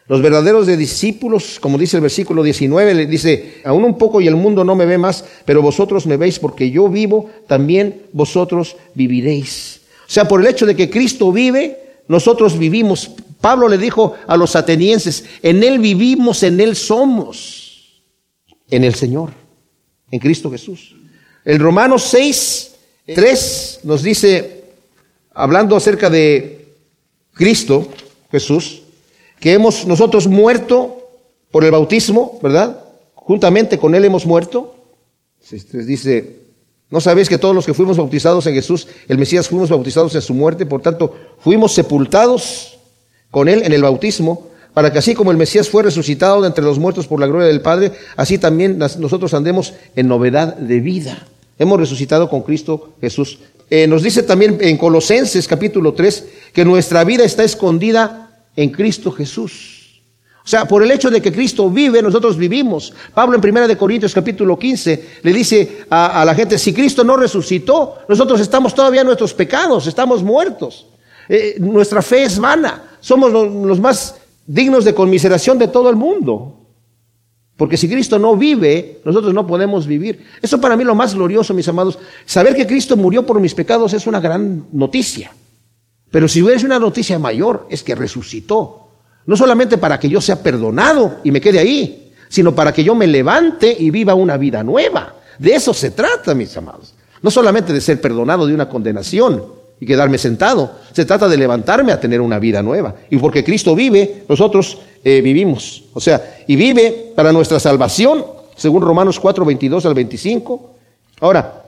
Los 0.07 0.21
verdaderos 0.21 0.67
de 0.67 0.77
discípulos, 0.77 1.59
como 1.59 1.77
dice 1.77 1.97
el 1.97 2.01
versículo 2.01 2.41
19, 2.41 2.93
le 2.93 3.05
dice, 3.07 3.61
aún 3.65 3.83
un 3.83 3.97
poco 3.97 4.21
y 4.21 4.27
el 4.27 4.37
mundo 4.37 4.63
no 4.63 4.73
me 4.73 4.85
ve 4.85 4.97
más, 4.97 5.25
pero 5.43 5.61
vosotros 5.61 6.07
me 6.07 6.15
veis 6.15 6.39
porque 6.39 6.71
yo 6.71 6.87
vivo, 6.87 7.29
también 7.45 8.03
vosotros 8.13 8.77
viviréis. 8.93 9.81
O 10.07 10.09
sea, 10.09 10.25
por 10.25 10.39
el 10.39 10.47
hecho 10.47 10.65
de 10.65 10.77
que 10.77 10.89
Cristo 10.89 11.31
vive, 11.33 12.01
nosotros 12.07 12.57
vivimos. 12.57 13.11
Pablo 13.41 13.67
le 13.67 13.77
dijo 13.77 14.13
a 14.27 14.37
los 14.37 14.55
atenienses, 14.55 15.25
en 15.43 15.61
Él 15.61 15.79
vivimos, 15.79 16.41
en 16.43 16.61
Él 16.61 16.77
somos, 16.77 18.01
en 18.69 18.85
el 18.85 18.95
Señor, 18.95 19.31
en 20.09 20.19
Cristo 20.19 20.49
Jesús. 20.49 20.95
El 21.43 21.59
Romanos 21.59 22.03
6, 22.03 22.75
3 23.13 23.79
nos 23.83 24.03
dice, 24.03 24.63
hablando 25.33 25.75
acerca 25.75 26.09
de 26.09 26.75
Cristo, 27.33 27.89
Jesús, 28.31 28.83
que 29.39 29.53
hemos 29.53 29.85
nosotros 29.85 30.27
muerto 30.27 30.97
por 31.51 31.63
el 31.63 31.71
bautismo, 31.71 32.39
¿verdad? 32.41 32.83
Juntamente 33.15 33.77
con 33.77 33.95
Él 33.95 34.05
hemos 34.05 34.25
muerto. 34.25 34.75
Dice, 35.71 36.39
¿no 36.89 36.99
sabéis 36.99 37.29
que 37.29 37.37
todos 37.37 37.55
los 37.55 37.65
que 37.65 37.73
fuimos 37.73 37.97
bautizados 37.97 38.45
en 38.47 38.53
Jesús, 38.53 38.87
el 39.07 39.17
Mesías, 39.17 39.47
fuimos 39.47 39.69
bautizados 39.69 40.15
en 40.15 40.21
su 40.21 40.33
muerte? 40.33 40.65
Por 40.65 40.81
tanto, 40.81 41.15
fuimos 41.39 41.73
sepultados 41.73 42.77
con 43.31 43.47
Él 43.47 43.61
en 43.63 43.73
el 43.73 43.81
bautismo, 43.81 44.47
para 44.73 44.91
que 44.91 44.99
así 44.99 45.15
como 45.15 45.31
el 45.31 45.37
Mesías 45.37 45.69
fue 45.69 45.83
resucitado 45.83 46.41
de 46.41 46.47
entre 46.47 46.63
los 46.63 46.79
muertos 46.79 47.07
por 47.07 47.19
la 47.19 47.27
gloria 47.27 47.47
del 47.47 47.61
Padre, 47.61 47.93
así 48.15 48.37
también 48.37 48.77
nosotros 48.77 49.33
andemos 49.33 49.73
en 49.95 50.07
novedad 50.07 50.55
de 50.55 50.79
vida. 50.79 51.27
Hemos 51.57 51.79
resucitado 51.79 52.29
con 52.29 52.43
Cristo 52.43 52.93
Jesús. 53.01 53.39
Eh, 53.69 53.87
nos 53.87 54.03
dice 54.03 54.23
también 54.23 54.59
en 54.61 54.77
Colosenses 54.77 55.47
capítulo 55.47 55.93
3 55.93 56.25
que 56.53 56.63
nuestra 56.63 57.03
vida 57.03 57.23
está 57.25 57.43
escondida 57.43 58.26
en 58.57 58.69
Cristo 58.71 59.11
Jesús. 59.11 60.01
O 60.43 60.49
sea, 60.49 60.65
por 60.65 60.81
el 60.81 60.91
hecho 60.91 61.09
de 61.09 61.21
que 61.21 61.31
Cristo 61.31 61.69
vive, 61.69 62.01
nosotros 62.01 62.37
vivimos. 62.37 62.93
Pablo 63.13 63.37
en 63.37 63.57
1 63.57 63.77
Corintios 63.77 64.13
capítulo 64.13 64.57
15 64.57 65.19
le 65.21 65.33
dice 65.33 65.85
a, 65.89 66.23
la 66.25 66.33
gente, 66.33 66.57
si 66.57 66.73
Cristo 66.73 67.03
no 67.03 67.17
resucitó, 67.17 67.97
nosotros 68.07 68.39
estamos 68.39 68.73
todavía 68.73 69.01
en 69.01 69.07
nuestros 69.07 69.33
pecados, 69.33 69.87
estamos 69.87 70.23
muertos. 70.23 70.87
Eh, 71.27 71.57
nuestra 71.59 72.01
fe 72.01 72.23
es 72.23 72.39
vana. 72.39 72.97
Somos 73.01 73.31
los 73.31 73.79
más 73.79 74.15
dignos 74.45 74.85
de 74.85 74.95
conmiseración 74.95 75.59
de 75.59 75.67
todo 75.67 75.89
el 75.89 75.97
mundo. 75.97 76.57
Porque 77.57 77.75
si 77.75 77.89
Cristo 77.89 78.17
no 78.17 78.37
vive, 78.37 79.01
nosotros 79.03 79.33
no 79.33 79.45
podemos 79.45 79.85
vivir. 79.85 80.23
Eso 80.41 80.61
para 80.61 80.77
mí 80.77 80.83
lo 80.85 80.95
más 80.95 81.13
glorioso, 81.13 81.53
mis 81.53 81.67
amados. 81.67 81.99
Saber 82.25 82.55
que 82.55 82.65
Cristo 82.65 82.95
murió 82.95 83.25
por 83.25 83.41
mis 83.41 83.53
pecados 83.53 83.93
es 83.93 84.07
una 84.07 84.21
gran 84.21 84.67
noticia. 84.71 85.31
Pero 86.11 86.27
si 86.27 86.41
hubiese 86.41 86.65
una 86.65 86.79
noticia 86.79 87.19
mayor, 87.19 87.67
es 87.69 87.83
que 87.83 87.95
resucitó. 87.95 88.87
No 89.25 89.35
solamente 89.35 89.77
para 89.77 89.99
que 89.99 90.09
yo 90.09 90.21
sea 90.21 90.41
perdonado 90.41 91.17
y 91.23 91.31
me 91.31 91.41
quede 91.41 91.59
ahí, 91.59 92.13
sino 92.29 92.55
para 92.55 92.71
que 92.71 92.83
yo 92.83 92.95
me 92.95 93.07
levante 93.07 93.75
y 93.77 93.89
viva 93.89 94.15
una 94.15 94.37
vida 94.37 94.63
nueva. 94.63 95.15
De 95.37 95.53
eso 95.53 95.73
se 95.73 95.91
trata, 95.91 96.33
mis 96.33 96.55
amados. 96.55 96.93
No 97.21 97.29
solamente 97.29 97.73
de 97.73 97.81
ser 97.81 97.99
perdonado 97.99 98.47
de 98.47 98.53
una 98.53 98.69
condenación, 98.69 99.57
y 99.79 99.85
quedarme 99.85 100.17
sentado. 100.17 100.71
Se 100.91 101.05
trata 101.05 101.27
de 101.27 101.37
levantarme 101.37 101.91
a 101.91 101.99
tener 101.99 102.21
una 102.21 102.39
vida 102.39 102.61
nueva. 102.61 102.95
Y 103.09 103.17
porque 103.17 103.43
Cristo 103.43 103.75
vive, 103.75 104.23
nosotros 104.27 104.79
eh, 105.03 105.21
vivimos. 105.21 105.83
O 105.93 105.99
sea, 105.99 106.39
y 106.47 106.55
vive 106.55 107.13
para 107.15 107.31
nuestra 107.31 107.59
salvación, 107.59 108.25
según 108.55 108.81
Romanos 108.81 109.19
4, 109.19 109.45
22 109.45 109.85
al 109.85 109.93
25. 109.93 110.71
Ahora, 111.21 111.66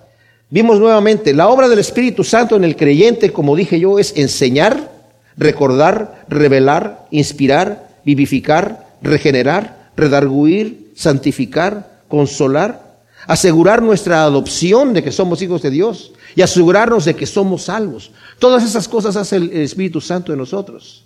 vimos 0.50 0.80
nuevamente, 0.80 1.34
la 1.34 1.50
obra 1.50 1.68
del 1.68 1.80
Espíritu 1.80 2.24
Santo 2.24 2.56
en 2.56 2.64
el 2.64 2.76
creyente, 2.76 3.32
como 3.32 3.56
dije 3.56 3.80
yo, 3.80 4.00
es 4.00 4.14
enseñar, 4.16 4.92
recordar, 5.38 6.26
revelar, 6.28 7.08
inspirar, 7.12 7.90
vivificar, 8.04 8.88
regenerar, 9.02 9.92
redarguir, 9.96 10.92
santificar, 10.96 12.02
consolar, 12.08 12.90
asegurar 13.28 13.82
nuestra 13.82 14.24
adopción 14.24 14.94
de 14.94 15.04
que 15.04 15.12
somos 15.12 15.42
hijos 15.42 15.62
de 15.62 15.70
Dios 15.70 16.14
y 16.36 16.42
asegurarnos 16.42 17.06
de 17.06 17.16
que 17.16 17.26
somos 17.26 17.64
salvos. 17.64 18.12
Todas 18.40 18.64
esas 18.64 18.88
cosas 18.88 19.16
hace 19.16 19.38
el 19.38 19.52
Espíritu 19.52 20.02
Santo 20.02 20.32
en 20.32 20.40
nosotros. 20.40 21.06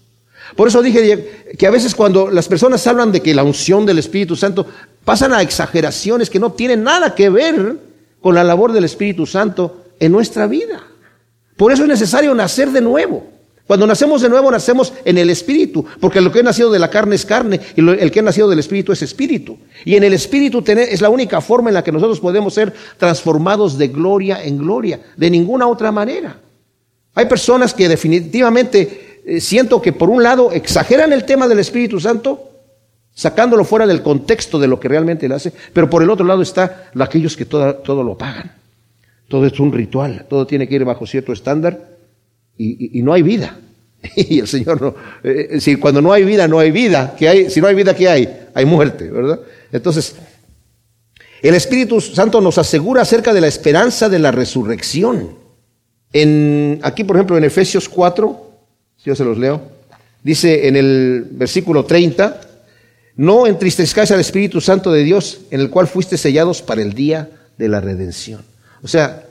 Por 0.55 0.67
eso 0.67 0.81
dije 0.81 1.53
que 1.57 1.67
a 1.67 1.71
veces 1.71 1.95
cuando 1.95 2.29
las 2.29 2.47
personas 2.47 2.85
hablan 2.85 3.11
de 3.11 3.21
que 3.21 3.33
la 3.33 3.43
unción 3.43 3.85
del 3.85 3.99
Espíritu 3.99 4.35
Santo 4.35 4.65
pasan 5.05 5.33
a 5.33 5.41
exageraciones 5.41 6.29
que 6.29 6.39
no 6.39 6.51
tienen 6.51 6.83
nada 6.83 7.15
que 7.15 7.29
ver 7.29 7.77
con 8.23 8.33
la 8.33 8.43
labor 8.43 8.71
del 8.71 8.85
Espíritu 8.85 9.25
Santo 9.25 9.83
en 9.99 10.13
nuestra 10.13 10.47
vida. 10.47 10.81
Por 11.57 11.73
eso 11.73 11.83
es 11.83 11.89
necesario 11.89 12.33
nacer 12.33 12.71
de 12.71 12.79
nuevo. 12.79 13.27
Cuando 13.67 13.85
nacemos 13.85 14.21
de 14.21 14.29
nuevo, 14.29 14.49
nacemos 14.49 14.93
en 15.03 15.17
el 15.17 15.29
Espíritu, 15.29 15.85
porque 15.99 16.21
lo 16.21 16.31
que 16.31 16.39
ha 16.39 16.43
nacido 16.43 16.71
de 16.71 16.79
la 16.79 16.89
carne 16.89 17.15
es 17.15 17.25
carne 17.25 17.59
y 17.75 17.81
el 17.81 18.11
que 18.11 18.19
ha 18.21 18.23
nacido 18.23 18.49
del 18.49 18.59
Espíritu 18.59 18.93
es 18.93 19.01
Espíritu. 19.01 19.57
Y 19.83 19.95
en 19.95 20.05
el 20.05 20.13
Espíritu 20.13 20.63
es 20.65 21.01
la 21.01 21.09
única 21.09 21.41
forma 21.41 21.69
en 21.69 21.73
la 21.73 21.83
que 21.83 21.91
nosotros 21.91 22.21
podemos 22.21 22.53
ser 22.53 22.73
transformados 22.97 23.77
de 23.77 23.89
gloria 23.89 24.41
en 24.41 24.57
gloria, 24.57 25.01
de 25.17 25.29
ninguna 25.29 25.67
otra 25.67 25.91
manera. 25.91 26.39
Hay 27.15 27.25
personas 27.25 27.73
que 27.73 27.89
definitivamente 27.89 29.21
eh, 29.25 29.41
siento 29.41 29.81
que 29.81 29.91
por 29.91 30.09
un 30.09 30.23
lado 30.23 30.53
exageran 30.53 31.11
el 31.11 31.25
tema 31.25 31.49
del 31.49 31.59
Espíritu 31.59 31.99
Santo, 31.99 32.52
sacándolo 33.13 33.63
fuera 33.63 33.85
del 33.85 34.01
contexto 34.01 34.59
de 34.59 34.67
lo 34.67 34.79
que 34.79 34.87
realmente 34.87 35.27
le 35.27 35.35
hace, 35.35 35.53
pero 35.71 35.89
por 35.89 36.01
el 36.03 36.09
otro 36.09 36.25
lado 36.25 36.41
está 36.41 36.91
aquellos 36.99 37.37
que 37.37 37.45
todo, 37.45 37.75
todo 37.75 38.03
lo 38.03 38.17
pagan. 38.17 38.51
Todo 39.27 39.45
es 39.45 39.59
un 39.59 39.71
ritual, 39.71 40.25
todo 40.29 40.45
tiene 40.45 40.67
que 40.67 40.75
ir 40.75 40.85
bajo 40.85 41.07
cierto 41.07 41.33
estándar 41.33 41.93
y, 42.57 43.01
no 43.01 43.13
hay 43.13 43.21
vida. 43.21 43.57
Y 44.15 44.39
el 44.39 44.47
Señor 44.47 44.81
no, 44.81 44.95
eh, 45.23 45.61
si 45.61 45.77
cuando 45.77 46.01
no 46.01 46.11
hay 46.11 46.23
vida, 46.25 46.47
no 46.47 46.59
hay 46.59 46.71
vida. 46.71 47.15
¿Qué 47.17 47.29
hay? 47.29 47.49
Si 47.49 47.61
no 47.61 47.67
hay 47.67 47.75
vida, 47.75 47.95
¿qué 47.95 48.09
hay? 48.09 48.47
Hay 48.53 48.65
muerte, 48.65 49.09
¿verdad? 49.09 49.39
Entonces, 49.71 50.15
el 51.41 51.55
Espíritu 51.55 52.01
Santo 52.01 52.41
nos 52.41 52.57
asegura 52.57 53.01
acerca 53.01 53.33
de 53.33 53.41
la 53.41 53.47
esperanza 53.47 54.09
de 54.09 54.19
la 54.19 54.31
resurrección. 54.31 55.35
En, 56.11 56.79
aquí, 56.83 57.03
por 57.03 57.15
ejemplo, 57.15 57.37
en 57.37 57.45
Efesios 57.45 57.87
4, 57.87 58.51
si 58.97 59.09
yo 59.09 59.15
se 59.15 59.23
los 59.23 59.37
leo, 59.37 59.61
dice 60.21 60.67
en 60.67 60.75
el 60.75 61.25
versículo 61.31 61.85
30, 61.85 62.41
no 63.15 63.47
entristezcáis 63.47 64.11
al 64.11 64.19
Espíritu 64.19 64.61
Santo 64.61 64.91
de 64.91 65.03
Dios, 65.03 65.41
en 65.51 65.61
el 65.61 65.69
cual 65.69 65.87
fuiste 65.87 66.17
sellados 66.17 66.61
para 66.61 66.81
el 66.81 66.93
día 66.93 67.29
de 67.57 67.69
la 67.69 67.79
redención. 67.79 68.41
O 68.81 68.87
sea, 68.87 69.25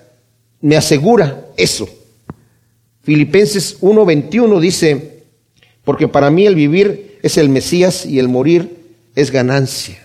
me 0.61 0.77
asegura 0.77 1.47
eso, 1.57 1.89
Filipenses 3.03 3.79
1:21 3.81 4.61
dice, 4.61 5.25
porque 5.85 6.07
para 6.07 6.31
mí 6.31 6.47
el 6.47 6.55
vivir 6.55 7.19
es 7.23 7.37
el 7.37 7.49
Mesías 7.49 8.07
y 8.07 8.19
el 8.19 8.29
morir 8.29 8.77
es 9.17 9.31
ganancia. 9.31 9.99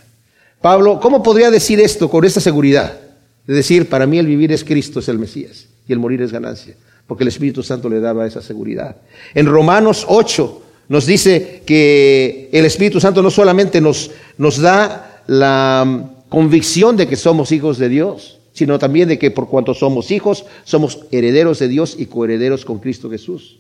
Pablo, 0.61 0.99
¿cómo 0.99 1.21
podría 1.21 1.51
decir 1.51 1.79
esto 1.79 2.09
con 2.09 2.25
esta 2.25 2.41
seguridad? 2.41 2.99
De 3.45 3.53
decir, 3.53 3.87
para 3.87 4.07
mí 4.07 4.17
el 4.17 4.25
vivir 4.25 4.51
es 4.51 4.63
Cristo, 4.63 4.99
es 4.99 5.07
el 5.09 5.19
Mesías, 5.19 5.67
y 5.87 5.93
el 5.93 5.99
morir 5.99 6.21
es 6.23 6.31
ganancia, 6.31 6.75
porque 7.05 7.23
el 7.23 7.27
Espíritu 7.27 7.61
Santo 7.61 7.87
le 7.87 7.99
daba 7.99 8.25
esa 8.25 8.41
seguridad. 8.41 8.97
En 9.35 9.45
Romanos 9.45 10.05
8 10.07 10.63
nos 10.89 11.05
dice 11.05 11.63
que 11.65 12.49
el 12.51 12.65
Espíritu 12.65 12.99
Santo 12.99 13.21
no 13.21 13.29
solamente 13.29 13.81
nos, 13.81 14.11
nos 14.37 14.59
da 14.59 15.23
la 15.27 16.11
convicción 16.29 16.95
de 16.95 17.07
que 17.07 17.15
somos 17.15 17.51
hijos 17.51 17.77
de 17.77 17.89
Dios, 17.89 18.39
sino 18.53 18.79
también 18.79 19.09
de 19.09 19.19
que 19.19 19.31
por 19.31 19.49
cuanto 19.49 19.73
somos 19.73 20.11
hijos, 20.11 20.45
somos 20.63 20.99
herederos 21.11 21.59
de 21.59 21.67
Dios 21.67 21.95
y 21.97 22.05
coherederos 22.05 22.65
con 22.65 22.79
Cristo 22.79 23.09
Jesús. 23.09 23.59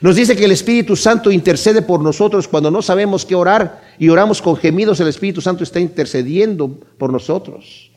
Nos 0.00 0.16
dice 0.16 0.36
que 0.36 0.44
el 0.44 0.52
Espíritu 0.52 0.94
Santo 0.96 1.30
intercede 1.30 1.82
por 1.82 2.02
nosotros 2.02 2.46
cuando 2.46 2.70
no 2.70 2.82
sabemos 2.82 3.24
qué 3.24 3.34
orar 3.34 3.82
y 3.98 4.10
oramos 4.10 4.42
con 4.42 4.56
gemidos, 4.56 5.00
el 5.00 5.08
Espíritu 5.08 5.40
Santo 5.40 5.64
está 5.64 5.80
intercediendo 5.80 6.68
por 6.98 7.12
nosotros. 7.12 7.90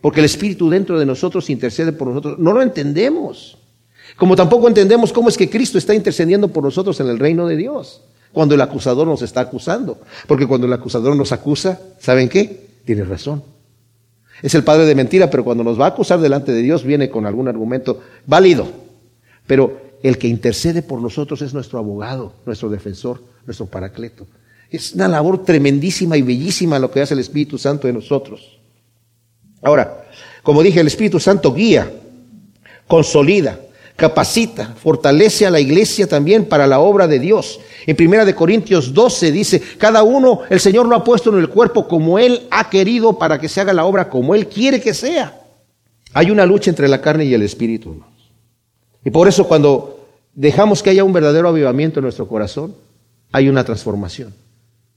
Porque 0.00 0.20
el 0.20 0.26
Espíritu 0.26 0.68
dentro 0.68 0.98
de 0.98 1.06
nosotros 1.06 1.48
intercede 1.50 1.92
por 1.92 2.08
nosotros. 2.08 2.38
No 2.38 2.52
lo 2.52 2.62
entendemos. 2.62 3.58
Como 4.16 4.36
tampoco 4.36 4.68
entendemos 4.68 5.12
cómo 5.12 5.28
es 5.28 5.36
que 5.36 5.48
Cristo 5.48 5.78
está 5.78 5.94
intercediendo 5.94 6.48
por 6.48 6.62
nosotros 6.62 6.98
en 7.00 7.08
el 7.08 7.18
reino 7.18 7.46
de 7.46 7.56
Dios. 7.56 8.02
Cuando 8.34 8.54
el 8.54 8.60
acusador 8.60 9.06
nos 9.06 9.22
está 9.22 9.40
acusando. 9.40 10.00
Porque 10.26 10.46
cuando 10.46 10.66
el 10.66 10.72
acusador 10.72 11.16
nos 11.16 11.32
acusa, 11.32 11.80
¿saben 11.98 12.28
qué? 12.28 12.66
Tiene 12.84 13.04
razón. 13.04 13.42
Es 14.42 14.54
el 14.54 14.64
padre 14.64 14.84
de 14.84 14.94
mentira, 14.96 15.30
pero 15.30 15.44
cuando 15.44 15.62
nos 15.64 15.80
va 15.80 15.86
a 15.86 15.90
acusar 15.90 16.20
delante 16.20 16.52
de 16.52 16.60
Dios 16.60 16.84
viene 16.84 17.08
con 17.08 17.24
algún 17.24 17.48
argumento 17.48 18.00
válido. 18.26 18.66
Pero 19.46 19.80
el 20.02 20.18
que 20.18 20.26
intercede 20.26 20.82
por 20.82 21.00
nosotros 21.00 21.40
es 21.42 21.54
nuestro 21.54 21.78
abogado, 21.78 22.34
nuestro 22.44 22.68
defensor, 22.68 23.22
nuestro 23.46 23.66
paracleto. 23.66 24.26
Es 24.68 24.94
una 24.94 25.06
labor 25.06 25.44
tremendísima 25.44 26.16
y 26.16 26.22
bellísima 26.22 26.80
lo 26.80 26.90
que 26.90 27.00
hace 27.00 27.14
el 27.14 27.20
Espíritu 27.20 27.56
Santo 27.56 27.86
en 27.86 27.94
nosotros. 27.94 28.58
Ahora, 29.62 30.06
como 30.42 30.60
dije, 30.62 30.80
el 30.80 30.88
Espíritu 30.88 31.20
Santo 31.20 31.54
guía, 31.54 31.90
consolida, 32.88 33.60
capacita, 33.96 34.74
fortalece 34.76 35.46
a 35.46 35.50
la 35.50 35.60
iglesia 35.60 36.06
también 36.06 36.46
para 36.46 36.66
la 36.66 36.80
obra 36.80 37.06
de 37.06 37.18
Dios. 37.18 37.60
En 37.86 37.96
Primera 37.96 38.24
de 38.24 38.34
Corintios 38.34 38.92
12 38.92 39.30
dice, 39.30 39.62
cada 39.78 40.02
uno 40.02 40.40
el 40.50 40.60
Señor 40.60 40.86
lo 40.86 40.96
ha 40.96 41.04
puesto 41.04 41.30
en 41.30 41.38
el 41.38 41.48
cuerpo 41.48 41.86
como 41.86 42.18
Él 42.18 42.42
ha 42.50 42.68
querido 42.70 43.18
para 43.18 43.38
que 43.38 43.48
se 43.48 43.60
haga 43.60 43.72
la 43.72 43.84
obra 43.84 44.08
como 44.08 44.34
Él 44.34 44.48
quiere 44.48 44.80
que 44.80 44.94
sea. 44.94 45.40
Hay 46.12 46.30
una 46.30 46.46
lucha 46.46 46.70
entre 46.70 46.88
la 46.88 47.00
carne 47.00 47.24
y 47.24 47.34
el 47.34 47.42
espíritu. 47.42 48.02
Y 49.04 49.10
por 49.10 49.28
eso 49.28 49.46
cuando 49.46 50.06
dejamos 50.34 50.82
que 50.82 50.90
haya 50.90 51.04
un 51.04 51.12
verdadero 51.12 51.48
avivamiento 51.48 52.00
en 52.00 52.04
nuestro 52.04 52.26
corazón, 52.26 52.74
hay 53.32 53.48
una 53.48 53.64
transformación. 53.64 54.34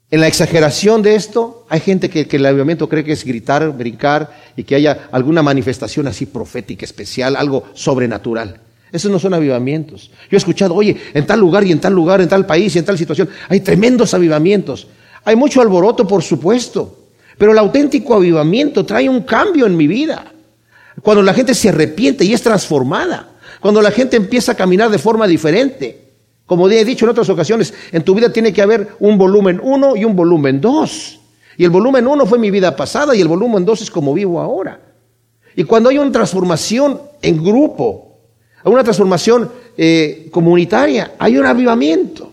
En 0.09 0.21
la 0.21 0.27
exageración 0.27 1.01
de 1.01 1.15
esto, 1.15 1.65
hay 1.69 1.81
gente 1.81 2.09
que, 2.09 2.27
que, 2.27 2.37
el 2.37 2.45
avivamiento 2.45 2.87
cree 2.87 3.03
que 3.03 3.11
es 3.11 3.25
gritar, 3.25 3.69
brincar 3.77 4.31
y 4.55 4.63
que 4.63 4.75
haya 4.75 5.09
alguna 5.11 5.43
manifestación 5.43 6.07
así 6.07 6.25
profética, 6.25 6.85
especial, 6.85 7.35
algo 7.35 7.65
sobrenatural. 7.73 8.61
Esos 8.91 9.11
no 9.11 9.19
son 9.19 9.33
avivamientos. 9.33 10.11
Yo 10.29 10.35
he 10.35 10.37
escuchado, 10.37 10.73
oye, 10.73 10.95
en 11.13 11.25
tal 11.25 11.39
lugar 11.39 11.65
y 11.65 11.71
en 11.71 11.79
tal 11.79 11.93
lugar, 11.93 12.21
en 12.21 12.29
tal 12.29 12.45
país 12.45 12.75
y 12.75 12.79
en 12.79 12.85
tal 12.85 12.97
situación, 12.97 13.29
hay 13.49 13.59
tremendos 13.59 14.13
avivamientos. 14.13 14.87
Hay 15.25 15.35
mucho 15.35 15.61
alboroto, 15.61 16.07
por 16.07 16.23
supuesto, 16.23 17.09
pero 17.37 17.51
el 17.51 17.57
auténtico 17.57 18.15
avivamiento 18.15 18.85
trae 18.85 19.09
un 19.09 19.21
cambio 19.21 19.65
en 19.65 19.75
mi 19.75 19.87
vida. 19.87 20.31
Cuando 21.01 21.21
la 21.21 21.33
gente 21.33 21.53
se 21.53 21.69
arrepiente 21.69 22.23
y 22.23 22.33
es 22.33 22.41
transformada, 22.41 23.37
cuando 23.59 23.81
la 23.81 23.91
gente 23.91 24.17
empieza 24.17 24.53
a 24.53 24.55
caminar 24.55 24.89
de 24.89 24.97
forma 24.97 25.27
diferente. 25.27 26.05
Como 26.45 26.69
he 26.69 26.85
dicho 26.85 27.05
en 27.05 27.11
otras 27.11 27.29
ocasiones, 27.29 27.73
en 27.91 28.03
tu 28.03 28.15
vida 28.15 28.31
tiene 28.31 28.53
que 28.53 28.61
haber 28.61 28.95
un 28.99 29.17
volumen 29.17 29.59
1 29.61 29.97
y 29.97 30.05
un 30.05 30.15
volumen 30.15 30.61
2. 30.61 31.19
Y 31.57 31.65
el 31.65 31.71
volumen 31.71 32.07
1 32.07 32.25
fue 32.25 32.39
mi 32.39 32.49
vida 32.49 32.75
pasada 32.75 33.13
y 33.13 33.21
el 33.21 33.27
volumen 33.27 33.65
2 33.65 33.81
es 33.81 33.91
como 33.91 34.13
vivo 34.13 34.39
ahora. 34.39 34.79
Y 35.55 35.65
cuando 35.65 35.89
hay 35.89 35.97
una 35.97 36.11
transformación 36.11 37.01
en 37.21 37.43
grupo, 37.43 38.06
a 38.63 38.69
una 38.69 38.83
transformación 38.83 39.49
eh, 39.77 40.27
comunitaria, 40.31 41.13
hay 41.19 41.37
un 41.37 41.45
avivamiento. 41.45 42.31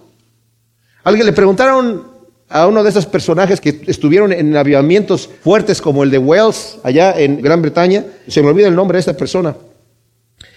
Alguien 1.05 1.27
le 1.27 1.33
preguntaron 1.33 2.15
a 2.49 2.67
uno 2.67 2.83
de 2.83 2.91
esos 2.91 3.07
personajes 3.07 3.61
que 3.61 3.83
estuvieron 3.87 4.33
en 4.33 4.57
avivamientos 4.57 5.29
fuertes 5.43 5.81
como 5.81 6.05
el 6.05 6.11
de 6.11 6.19
Wells, 6.19 6.79
allá 6.83 7.19
en 7.19 7.43
Gran 7.43 7.63
Bretaña, 7.63 8.05
se 8.29 8.43
me 8.43 8.49
olvida 8.49 8.69
el 8.69 8.75
nombre 8.75 8.97
de 8.97 9.01
esta 9.01 9.17
persona. 9.17 9.57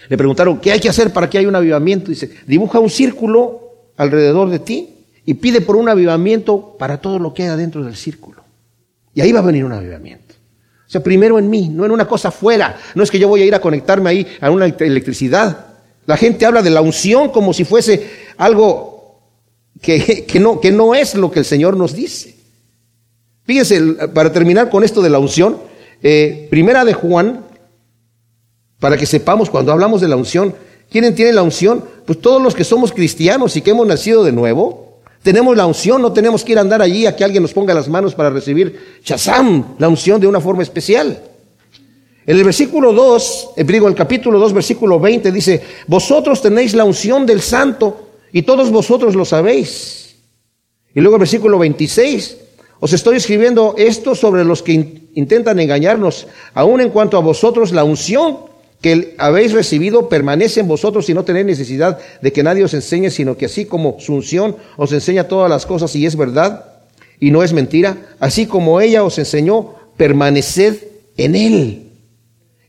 Le 0.08 0.16
preguntaron, 0.16 0.58
¿qué 0.58 0.72
hay 0.72 0.80
que 0.80 0.88
hacer 0.88 1.12
para 1.12 1.28
que 1.28 1.38
haya 1.38 1.48
un 1.48 1.56
avivamiento? 1.56 2.10
Dice, 2.10 2.30
dibuja 2.46 2.78
un 2.78 2.90
círculo 2.90 3.90
alrededor 3.96 4.48
de 4.48 4.58
ti 4.58 4.94
y 5.24 5.34
pide 5.34 5.60
por 5.60 5.76
un 5.76 5.88
avivamiento 5.88 6.76
para 6.78 6.98
todo 7.00 7.18
lo 7.18 7.34
que 7.34 7.42
hay 7.42 7.56
dentro 7.56 7.82
del 7.84 7.96
círculo. 7.96 8.42
Y 9.12 9.20
ahí 9.20 9.32
va 9.32 9.40
a 9.40 9.42
venir 9.42 9.64
un 9.64 9.72
avivamiento. 9.72 10.27
O 10.88 10.90
sea, 10.90 11.02
primero 11.02 11.38
en 11.38 11.50
mí, 11.50 11.68
no 11.68 11.84
en 11.84 11.90
una 11.90 12.08
cosa 12.08 12.30
fuera. 12.30 12.78
No 12.94 13.02
es 13.02 13.10
que 13.10 13.18
yo 13.18 13.28
voy 13.28 13.42
a 13.42 13.44
ir 13.44 13.54
a 13.54 13.60
conectarme 13.60 14.08
ahí 14.08 14.26
a 14.40 14.50
una 14.50 14.64
electricidad. 14.64 15.66
La 16.06 16.16
gente 16.16 16.46
habla 16.46 16.62
de 16.62 16.70
la 16.70 16.80
unción 16.80 17.28
como 17.28 17.52
si 17.52 17.64
fuese 17.64 18.08
algo 18.38 19.20
que, 19.82 20.26
no, 20.40 20.60
que 20.60 20.72
no 20.72 20.94
es 20.94 21.14
lo 21.14 21.30
que 21.30 21.40
el 21.40 21.44
Señor 21.44 21.76
nos 21.76 21.94
dice. 21.94 22.36
Fíjense, 23.44 23.82
para 24.14 24.32
terminar 24.32 24.70
con 24.70 24.82
esto 24.82 25.02
de 25.02 25.10
la 25.10 25.18
unción, 25.18 25.58
eh, 26.02 26.48
primera 26.48 26.86
de 26.86 26.94
Juan, 26.94 27.44
para 28.80 28.96
que 28.96 29.04
sepamos 29.04 29.50
cuando 29.50 29.72
hablamos 29.72 30.00
de 30.00 30.08
la 30.08 30.16
unción, 30.16 30.54
¿quién 30.90 31.14
tiene 31.14 31.34
la 31.34 31.42
unción? 31.42 31.84
Pues 32.06 32.18
todos 32.18 32.40
los 32.40 32.54
que 32.54 32.64
somos 32.64 32.92
cristianos 32.92 33.54
y 33.56 33.60
que 33.60 33.72
hemos 33.72 33.86
nacido 33.86 34.24
de 34.24 34.32
nuevo, 34.32 34.87
tenemos 35.28 35.58
la 35.58 35.66
unción, 35.66 36.00
no 36.00 36.10
tenemos 36.10 36.42
que 36.42 36.52
ir 36.52 36.58
a 36.58 36.62
andar 36.62 36.80
allí 36.80 37.04
a 37.04 37.14
que 37.14 37.22
alguien 37.22 37.42
nos 37.42 37.52
ponga 37.52 37.74
las 37.74 37.86
manos 37.86 38.14
para 38.14 38.30
recibir 38.30 39.00
Shazam, 39.04 39.74
la 39.76 39.86
unción 39.86 40.18
de 40.18 40.26
una 40.26 40.40
forma 40.40 40.62
especial. 40.62 41.22
En 42.26 42.34
el 42.34 42.44
versículo 42.44 42.94
2, 42.94 43.50
eh, 43.58 43.64
digo, 43.64 43.88
el 43.88 43.94
capítulo 43.94 44.38
2, 44.38 44.54
versículo 44.54 44.98
20 44.98 45.30
dice, 45.30 45.62
vosotros 45.86 46.40
tenéis 46.40 46.72
la 46.72 46.84
unción 46.84 47.26
del 47.26 47.42
santo 47.42 48.08
y 48.32 48.40
todos 48.40 48.70
vosotros 48.70 49.14
lo 49.14 49.26
sabéis. 49.26 50.16
Y 50.94 51.00
luego 51.02 51.16
el 51.16 51.20
versículo 51.20 51.58
26, 51.58 52.38
os 52.80 52.94
estoy 52.94 53.18
escribiendo 53.18 53.74
esto 53.76 54.14
sobre 54.14 54.46
los 54.46 54.62
que 54.62 55.10
intentan 55.12 55.60
engañarnos, 55.60 56.26
aun 56.54 56.80
en 56.80 56.88
cuanto 56.88 57.18
a 57.18 57.20
vosotros 57.20 57.72
la 57.72 57.84
unción 57.84 58.47
que 58.80 59.14
habéis 59.18 59.52
recibido 59.52 60.08
permanece 60.08 60.60
en 60.60 60.68
vosotros 60.68 61.08
y 61.08 61.14
no 61.14 61.24
tenéis 61.24 61.46
necesidad 61.46 61.98
de 62.22 62.32
que 62.32 62.42
nadie 62.42 62.64
os 62.64 62.74
enseñe, 62.74 63.10
sino 63.10 63.36
que 63.36 63.46
así 63.46 63.64
como 63.64 63.96
su 63.98 64.14
unción 64.14 64.56
os 64.76 64.92
enseña 64.92 65.28
todas 65.28 65.50
las 65.50 65.66
cosas 65.66 65.94
y 65.96 66.06
es 66.06 66.16
verdad 66.16 66.64
y 67.18 67.30
no 67.30 67.42
es 67.42 67.52
mentira, 67.52 67.96
así 68.20 68.46
como 68.46 68.80
ella 68.80 69.02
os 69.02 69.18
enseñó, 69.18 69.74
permaneced 69.96 70.76
en 71.16 71.34
él. 71.34 71.84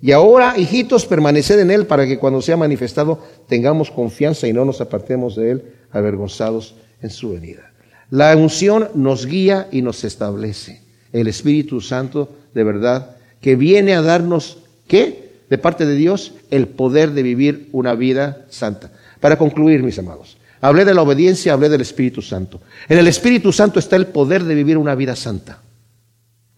Y 0.01 0.11
ahora, 0.11 0.57
hijitos, 0.57 1.05
permaneced 1.05 1.59
en 1.59 1.69
él 1.69 1.85
para 1.85 2.07
que 2.07 2.17
cuando 2.17 2.41
sea 2.41 2.57
manifestado 2.57 3.23
tengamos 3.47 3.91
confianza 3.91 4.47
y 4.47 4.53
no 4.53 4.65
nos 4.65 4.81
apartemos 4.81 5.35
de 5.35 5.51
él 5.51 5.63
avergonzados 5.91 6.75
en 7.01 7.11
su 7.11 7.33
venida. 7.33 7.71
La 8.09 8.35
unción 8.35 8.89
nos 8.95 9.27
guía 9.27 9.67
y 9.71 9.83
nos 9.83 10.03
establece. 10.03 10.81
El 11.13 11.27
Espíritu 11.27 11.81
Santo, 11.81 12.29
de 12.55 12.63
verdad, 12.63 13.17
que 13.41 13.55
viene 13.55 13.93
a 13.93 14.01
darnos, 14.01 14.57
¿qué? 14.87 15.28
De 15.49 15.57
parte 15.57 15.85
de 15.85 15.95
Dios 15.95 16.33
el 16.51 16.67
poder 16.67 17.11
de 17.11 17.23
vivir 17.23 17.69
una 17.71 17.95
vida 17.95 18.45
santa. 18.49 18.91
Para 19.19 19.37
concluir, 19.37 19.83
mis 19.83 19.99
amados, 19.99 20.37
hablé 20.61 20.85
de 20.85 20.93
la 20.93 21.01
obediencia, 21.01 21.53
hablé 21.53 21.69
del 21.69 21.81
Espíritu 21.81 22.21
Santo. 22.21 22.61
En 22.87 22.97
el 22.97 23.07
Espíritu 23.07 23.51
Santo 23.51 23.79
está 23.79 23.95
el 23.95 24.07
poder 24.07 24.43
de 24.43 24.55
vivir 24.55 24.77
una 24.77 24.95
vida 24.95 25.15
santa. 25.15 25.61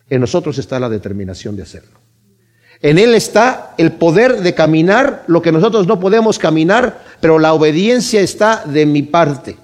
En 0.10 0.22
nosotros 0.22 0.58
está 0.58 0.80
la 0.80 0.90
determinación 0.90 1.56
de 1.56 1.64
hacerlo. 1.64 2.00
En 2.82 2.98
Él 2.98 3.14
está 3.14 3.76
el 3.78 3.94
poder 3.94 4.42
de 4.42 4.54
caminar 4.54 5.24
lo 5.28 5.42
que 5.42 5.52
nosotros 5.52 5.88
no 5.88 6.00
podemos 6.00 6.40
caminar, 6.40 7.04
pero 7.22 7.40
la 7.40 7.54
obediencia 7.54 8.22
está 8.22 8.64
de 8.66 8.86
mi 8.86 9.04
parte. 9.04 9.58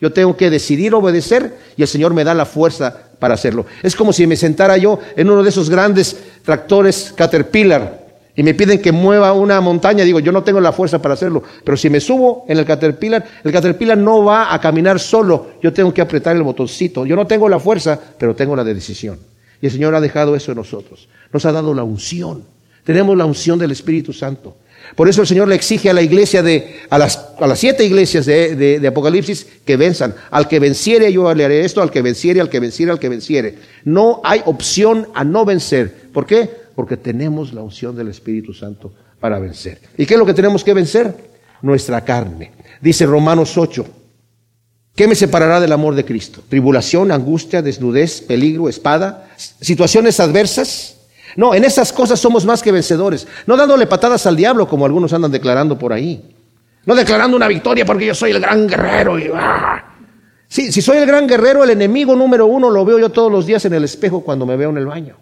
Yo 0.00 0.12
tengo 0.12 0.36
que 0.36 0.50
decidir 0.50 0.94
obedecer 0.94 1.56
y 1.76 1.82
el 1.82 1.88
Señor 1.88 2.14
me 2.14 2.24
da 2.24 2.34
la 2.34 2.46
fuerza 2.46 3.10
para 3.18 3.34
hacerlo. 3.34 3.66
Es 3.82 3.94
como 3.94 4.12
si 4.12 4.26
me 4.26 4.36
sentara 4.36 4.76
yo 4.76 4.98
en 5.16 5.30
uno 5.30 5.42
de 5.42 5.50
esos 5.50 5.70
grandes 5.70 6.16
tractores 6.44 7.12
Caterpillar 7.14 8.05
y 8.36 8.42
me 8.42 8.52
piden 8.52 8.82
que 8.82 8.92
mueva 8.92 9.32
una 9.32 9.62
montaña, 9.62 10.04
digo, 10.04 10.20
yo 10.20 10.30
no 10.30 10.44
tengo 10.44 10.60
la 10.60 10.70
fuerza 10.70 11.00
para 11.00 11.14
hacerlo, 11.14 11.42
pero 11.64 11.74
si 11.76 11.88
me 11.88 12.00
subo 12.00 12.44
en 12.46 12.58
el 12.58 12.66
Caterpillar, 12.66 13.24
el 13.42 13.50
Caterpillar 13.50 13.96
no 13.96 14.24
va 14.24 14.52
a 14.52 14.60
caminar 14.60 15.00
solo, 15.00 15.52
yo 15.62 15.72
tengo 15.72 15.92
que 15.94 16.02
apretar 16.02 16.36
el 16.36 16.42
botoncito. 16.42 17.06
Yo 17.06 17.16
no 17.16 17.26
tengo 17.26 17.48
la 17.48 17.58
fuerza, 17.58 17.98
pero 18.18 18.36
tengo 18.36 18.54
la 18.54 18.62
decisión. 18.62 19.18
Y 19.62 19.66
el 19.66 19.72
Señor 19.72 19.94
ha 19.94 20.02
dejado 20.02 20.36
eso 20.36 20.52
en 20.52 20.58
nosotros. 20.58 21.08
Nos 21.32 21.46
ha 21.46 21.52
dado 21.52 21.72
la 21.72 21.82
unción. 21.82 22.44
Tenemos 22.84 23.16
la 23.16 23.24
unción 23.24 23.58
del 23.58 23.70
Espíritu 23.70 24.12
Santo. 24.12 24.56
Por 24.94 25.08
eso 25.08 25.22
el 25.22 25.26
Señor 25.26 25.48
le 25.48 25.54
exige 25.54 25.88
a 25.88 25.94
la 25.94 26.02
iglesia 26.02 26.42
de, 26.42 26.82
a 26.90 26.98
las, 26.98 27.30
a 27.40 27.46
las 27.46 27.58
siete 27.58 27.84
iglesias 27.84 28.26
de, 28.26 28.54
de, 28.54 28.86
Apocalipsis 28.86 29.46
que 29.64 29.76
venzan. 29.76 30.14
Al 30.30 30.46
que 30.46 30.60
venciere 30.60 31.10
yo 31.10 31.32
le 31.34 31.44
haré 31.44 31.64
esto, 31.64 31.80
al 31.80 31.90
que 31.90 32.02
venciere, 32.02 32.40
al 32.40 32.50
que 32.50 32.60
venciere, 32.60 32.92
al 32.92 33.00
que 33.00 33.08
venciere. 33.08 33.54
No 33.84 34.20
hay 34.22 34.42
opción 34.44 35.08
a 35.14 35.24
no 35.24 35.44
vencer. 35.46 35.92
¿Por 36.12 36.26
qué? 36.26 36.65
Porque 36.76 36.98
tenemos 36.98 37.54
la 37.54 37.62
unción 37.62 37.96
del 37.96 38.08
Espíritu 38.08 38.52
Santo 38.52 38.92
para 39.18 39.38
vencer. 39.38 39.80
¿Y 39.96 40.04
qué 40.04 40.14
es 40.14 40.20
lo 40.20 40.26
que 40.26 40.34
tenemos 40.34 40.62
que 40.62 40.74
vencer? 40.74 41.12
Nuestra 41.62 42.04
carne. 42.04 42.52
Dice 42.82 43.06
Romanos 43.06 43.56
8, 43.56 43.84
¿qué 44.94 45.08
me 45.08 45.14
separará 45.14 45.58
del 45.58 45.72
amor 45.72 45.94
de 45.94 46.04
Cristo? 46.04 46.42
Tribulación, 46.48 47.10
angustia, 47.10 47.62
desnudez, 47.62 48.20
peligro, 48.20 48.68
espada, 48.68 49.30
situaciones 49.36 50.20
adversas. 50.20 50.98
No, 51.34 51.54
en 51.54 51.64
esas 51.64 51.92
cosas 51.94 52.20
somos 52.20 52.44
más 52.44 52.62
que 52.62 52.72
vencedores, 52.72 53.26
no 53.46 53.56
dándole 53.56 53.86
patadas 53.86 54.26
al 54.26 54.36
diablo 54.36 54.68
como 54.68 54.84
algunos 54.84 55.14
andan 55.14 55.32
declarando 55.32 55.78
por 55.78 55.94
ahí. 55.94 56.36
No 56.84 56.94
declarando 56.94 57.36
una 57.36 57.48
victoria 57.48 57.86
porque 57.86 58.06
yo 58.06 58.14
soy 58.14 58.32
el 58.32 58.40
gran 58.40 58.68
guerrero 58.68 59.18
y... 59.18 59.30
¡ah! 59.34 59.82
Sí, 60.46 60.70
si 60.70 60.80
soy 60.80 60.98
el 60.98 61.06
gran 61.06 61.26
guerrero, 61.26 61.64
el 61.64 61.70
enemigo 61.70 62.14
número 62.14 62.46
uno 62.46 62.70
lo 62.70 62.84
veo 62.84 62.98
yo 62.98 63.08
todos 63.08 63.32
los 63.32 63.46
días 63.46 63.64
en 63.64 63.72
el 63.72 63.82
espejo 63.82 64.20
cuando 64.20 64.46
me 64.46 64.56
veo 64.56 64.70
en 64.70 64.76
el 64.76 64.86
baño. 64.86 65.16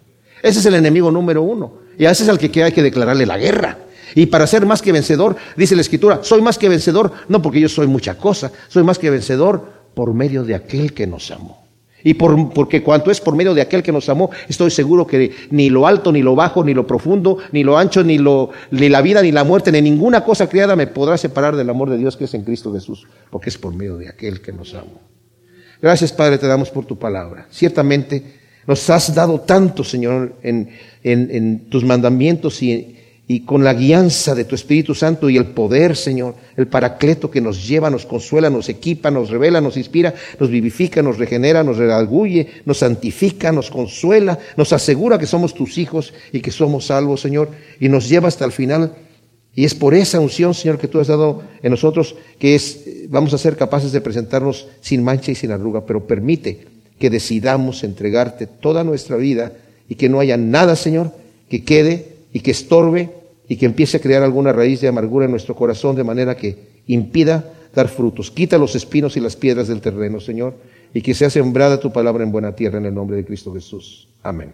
Ese 0.45 0.59
es 0.59 0.65
el 0.67 0.75
enemigo 0.75 1.09
número 1.09 1.41
uno. 1.41 1.79
Y 1.97 2.05
a 2.05 2.11
ese 2.11 2.21
es 2.21 2.29
al 2.29 2.37
que 2.37 2.63
hay 2.63 2.71
que 2.71 2.83
declararle 2.83 3.25
la 3.25 3.35
guerra. 3.35 3.79
Y 4.13 4.27
para 4.27 4.45
ser 4.45 4.63
más 4.67 4.83
que 4.83 4.91
vencedor, 4.91 5.35
dice 5.57 5.75
la 5.75 5.81
Escritura, 5.81 6.19
soy 6.21 6.39
más 6.43 6.59
que 6.59 6.69
vencedor, 6.69 7.11
no 7.27 7.41
porque 7.41 7.59
yo 7.59 7.67
soy 7.67 7.87
mucha 7.87 8.15
cosa, 8.15 8.51
soy 8.67 8.83
más 8.83 8.99
que 8.99 9.09
vencedor 9.09 9.67
por 9.95 10.13
medio 10.13 10.43
de 10.43 10.53
aquel 10.53 10.93
que 10.93 11.07
nos 11.07 11.31
amó. 11.31 11.65
Y 12.03 12.13
por, 12.13 12.53
porque 12.53 12.83
cuanto 12.83 13.09
es 13.09 13.19
por 13.19 13.35
medio 13.35 13.55
de 13.55 13.61
aquel 13.61 13.81
que 13.81 13.91
nos 13.91 14.07
amó, 14.07 14.29
estoy 14.47 14.69
seguro 14.69 15.07
que 15.07 15.33
ni 15.49 15.71
lo 15.71 15.87
alto, 15.87 16.11
ni 16.11 16.21
lo 16.21 16.35
bajo, 16.35 16.63
ni 16.63 16.75
lo 16.75 16.85
profundo, 16.85 17.39
ni 17.51 17.63
lo 17.63 17.79
ancho, 17.79 18.03
ni, 18.03 18.19
lo, 18.19 18.51
ni 18.69 18.87
la 18.87 19.01
vida, 19.01 19.23
ni 19.23 19.31
la 19.31 19.43
muerte, 19.43 19.71
ni 19.71 19.81
ninguna 19.81 20.23
cosa 20.23 20.47
criada 20.47 20.75
me 20.75 20.85
podrá 20.85 21.17
separar 21.17 21.55
del 21.55 21.71
amor 21.71 21.89
de 21.89 21.97
Dios 21.97 22.17
que 22.17 22.25
es 22.25 22.33
en 22.35 22.43
Cristo 22.43 22.71
Jesús, 22.71 23.07
porque 23.31 23.49
es 23.49 23.57
por 23.57 23.73
medio 23.73 23.97
de 23.97 24.09
aquel 24.09 24.41
que 24.41 24.53
nos 24.53 24.75
amó. 24.75 25.01
Gracias, 25.81 26.13
Padre, 26.13 26.37
te 26.37 26.45
damos 26.45 26.69
por 26.69 26.85
tu 26.85 26.99
palabra. 26.99 27.47
Ciertamente, 27.49 28.44
nos 28.67 28.89
has 28.89 29.13
dado 29.13 29.41
tanto, 29.41 29.83
Señor, 29.83 30.35
en, 30.41 31.69
tus 31.69 31.83
mandamientos 31.83 32.63
y, 32.63 32.97
y, 33.27 33.41
con 33.41 33.63
la 33.63 33.75
guianza 33.75 34.33
de 34.33 34.45
tu 34.45 34.55
Espíritu 34.55 34.95
Santo 34.95 35.29
y 35.29 35.37
el 35.37 35.47
poder, 35.47 35.95
Señor, 35.95 36.35
el 36.57 36.67
paracleto 36.67 37.29
que 37.29 37.41
nos 37.41 37.67
lleva, 37.67 37.91
nos 37.91 38.07
consuela, 38.07 38.49
nos 38.49 38.67
equipa, 38.69 39.11
nos 39.11 39.29
revela, 39.29 39.61
nos 39.61 39.77
inspira, 39.77 40.15
nos 40.39 40.49
vivifica, 40.49 41.03
nos 41.03 41.19
regenera, 41.19 41.63
nos 41.63 41.77
redarguye, 41.77 42.47
nos 42.65 42.79
santifica, 42.79 43.51
nos 43.51 43.69
consuela, 43.69 44.39
nos 44.57 44.73
asegura 44.73 45.19
que 45.19 45.27
somos 45.27 45.53
tus 45.53 45.77
hijos 45.77 46.13
y 46.31 46.39
que 46.39 46.51
somos 46.51 46.87
salvos, 46.87 47.21
Señor, 47.21 47.49
y 47.79 47.87
nos 47.87 48.09
lleva 48.09 48.27
hasta 48.27 48.45
el 48.45 48.51
final. 48.51 48.95
Y 49.53 49.63
es 49.63 49.75
por 49.75 49.93
esa 49.93 50.19
unción, 50.19 50.53
Señor, 50.53 50.79
que 50.79 50.87
tú 50.87 50.99
has 50.99 51.07
dado 51.07 51.43
en 51.61 51.71
nosotros 51.71 52.15
que 52.39 52.55
es, 52.55 52.83
vamos 53.09 53.33
a 53.33 53.37
ser 53.37 53.55
capaces 53.55 53.91
de 53.91 54.01
presentarnos 54.01 54.67
sin 54.81 55.03
mancha 55.03 55.31
y 55.31 55.35
sin 55.35 55.51
arruga, 55.51 55.85
pero 55.85 56.05
permite 56.05 56.74
que 56.99 57.09
decidamos 57.09 57.83
entregarte 57.83 58.47
toda 58.47 58.83
nuestra 58.83 59.17
vida 59.17 59.51
y 59.89 59.95
que 59.95 60.09
no 60.09 60.19
haya 60.19 60.37
nada, 60.37 60.75
Señor, 60.75 61.11
que 61.49 61.63
quede 61.63 62.15
y 62.33 62.39
que 62.39 62.51
estorbe 62.51 63.11
y 63.47 63.57
que 63.57 63.65
empiece 63.65 63.97
a 63.97 64.01
crear 64.01 64.23
alguna 64.23 64.51
raíz 64.51 64.81
de 64.81 64.87
amargura 64.87 65.25
en 65.25 65.31
nuestro 65.31 65.55
corazón 65.55 65.95
de 65.95 66.03
manera 66.03 66.35
que 66.35 66.57
impida 66.87 67.53
dar 67.73 67.87
frutos. 67.89 68.31
Quita 68.31 68.57
los 68.57 68.75
espinos 68.75 69.17
y 69.17 69.19
las 69.19 69.35
piedras 69.35 69.67
del 69.67 69.81
terreno, 69.81 70.19
Señor, 70.19 70.55
y 70.93 71.01
que 71.01 71.13
sea 71.13 71.29
sembrada 71.29 71.79
tu 71.79 71.91
palabra 71.91 72.23
en 72.23 72.31
buena 72.31 72.55
tierra 72.55 72.77
en 72.77 72.85
el 72.85 72.93
nombre 72.93 73.17
de 73.17 73.25
Cristo 73.25 73.53
Jesús. 73.53 74.07
Amén. 74.23 74.51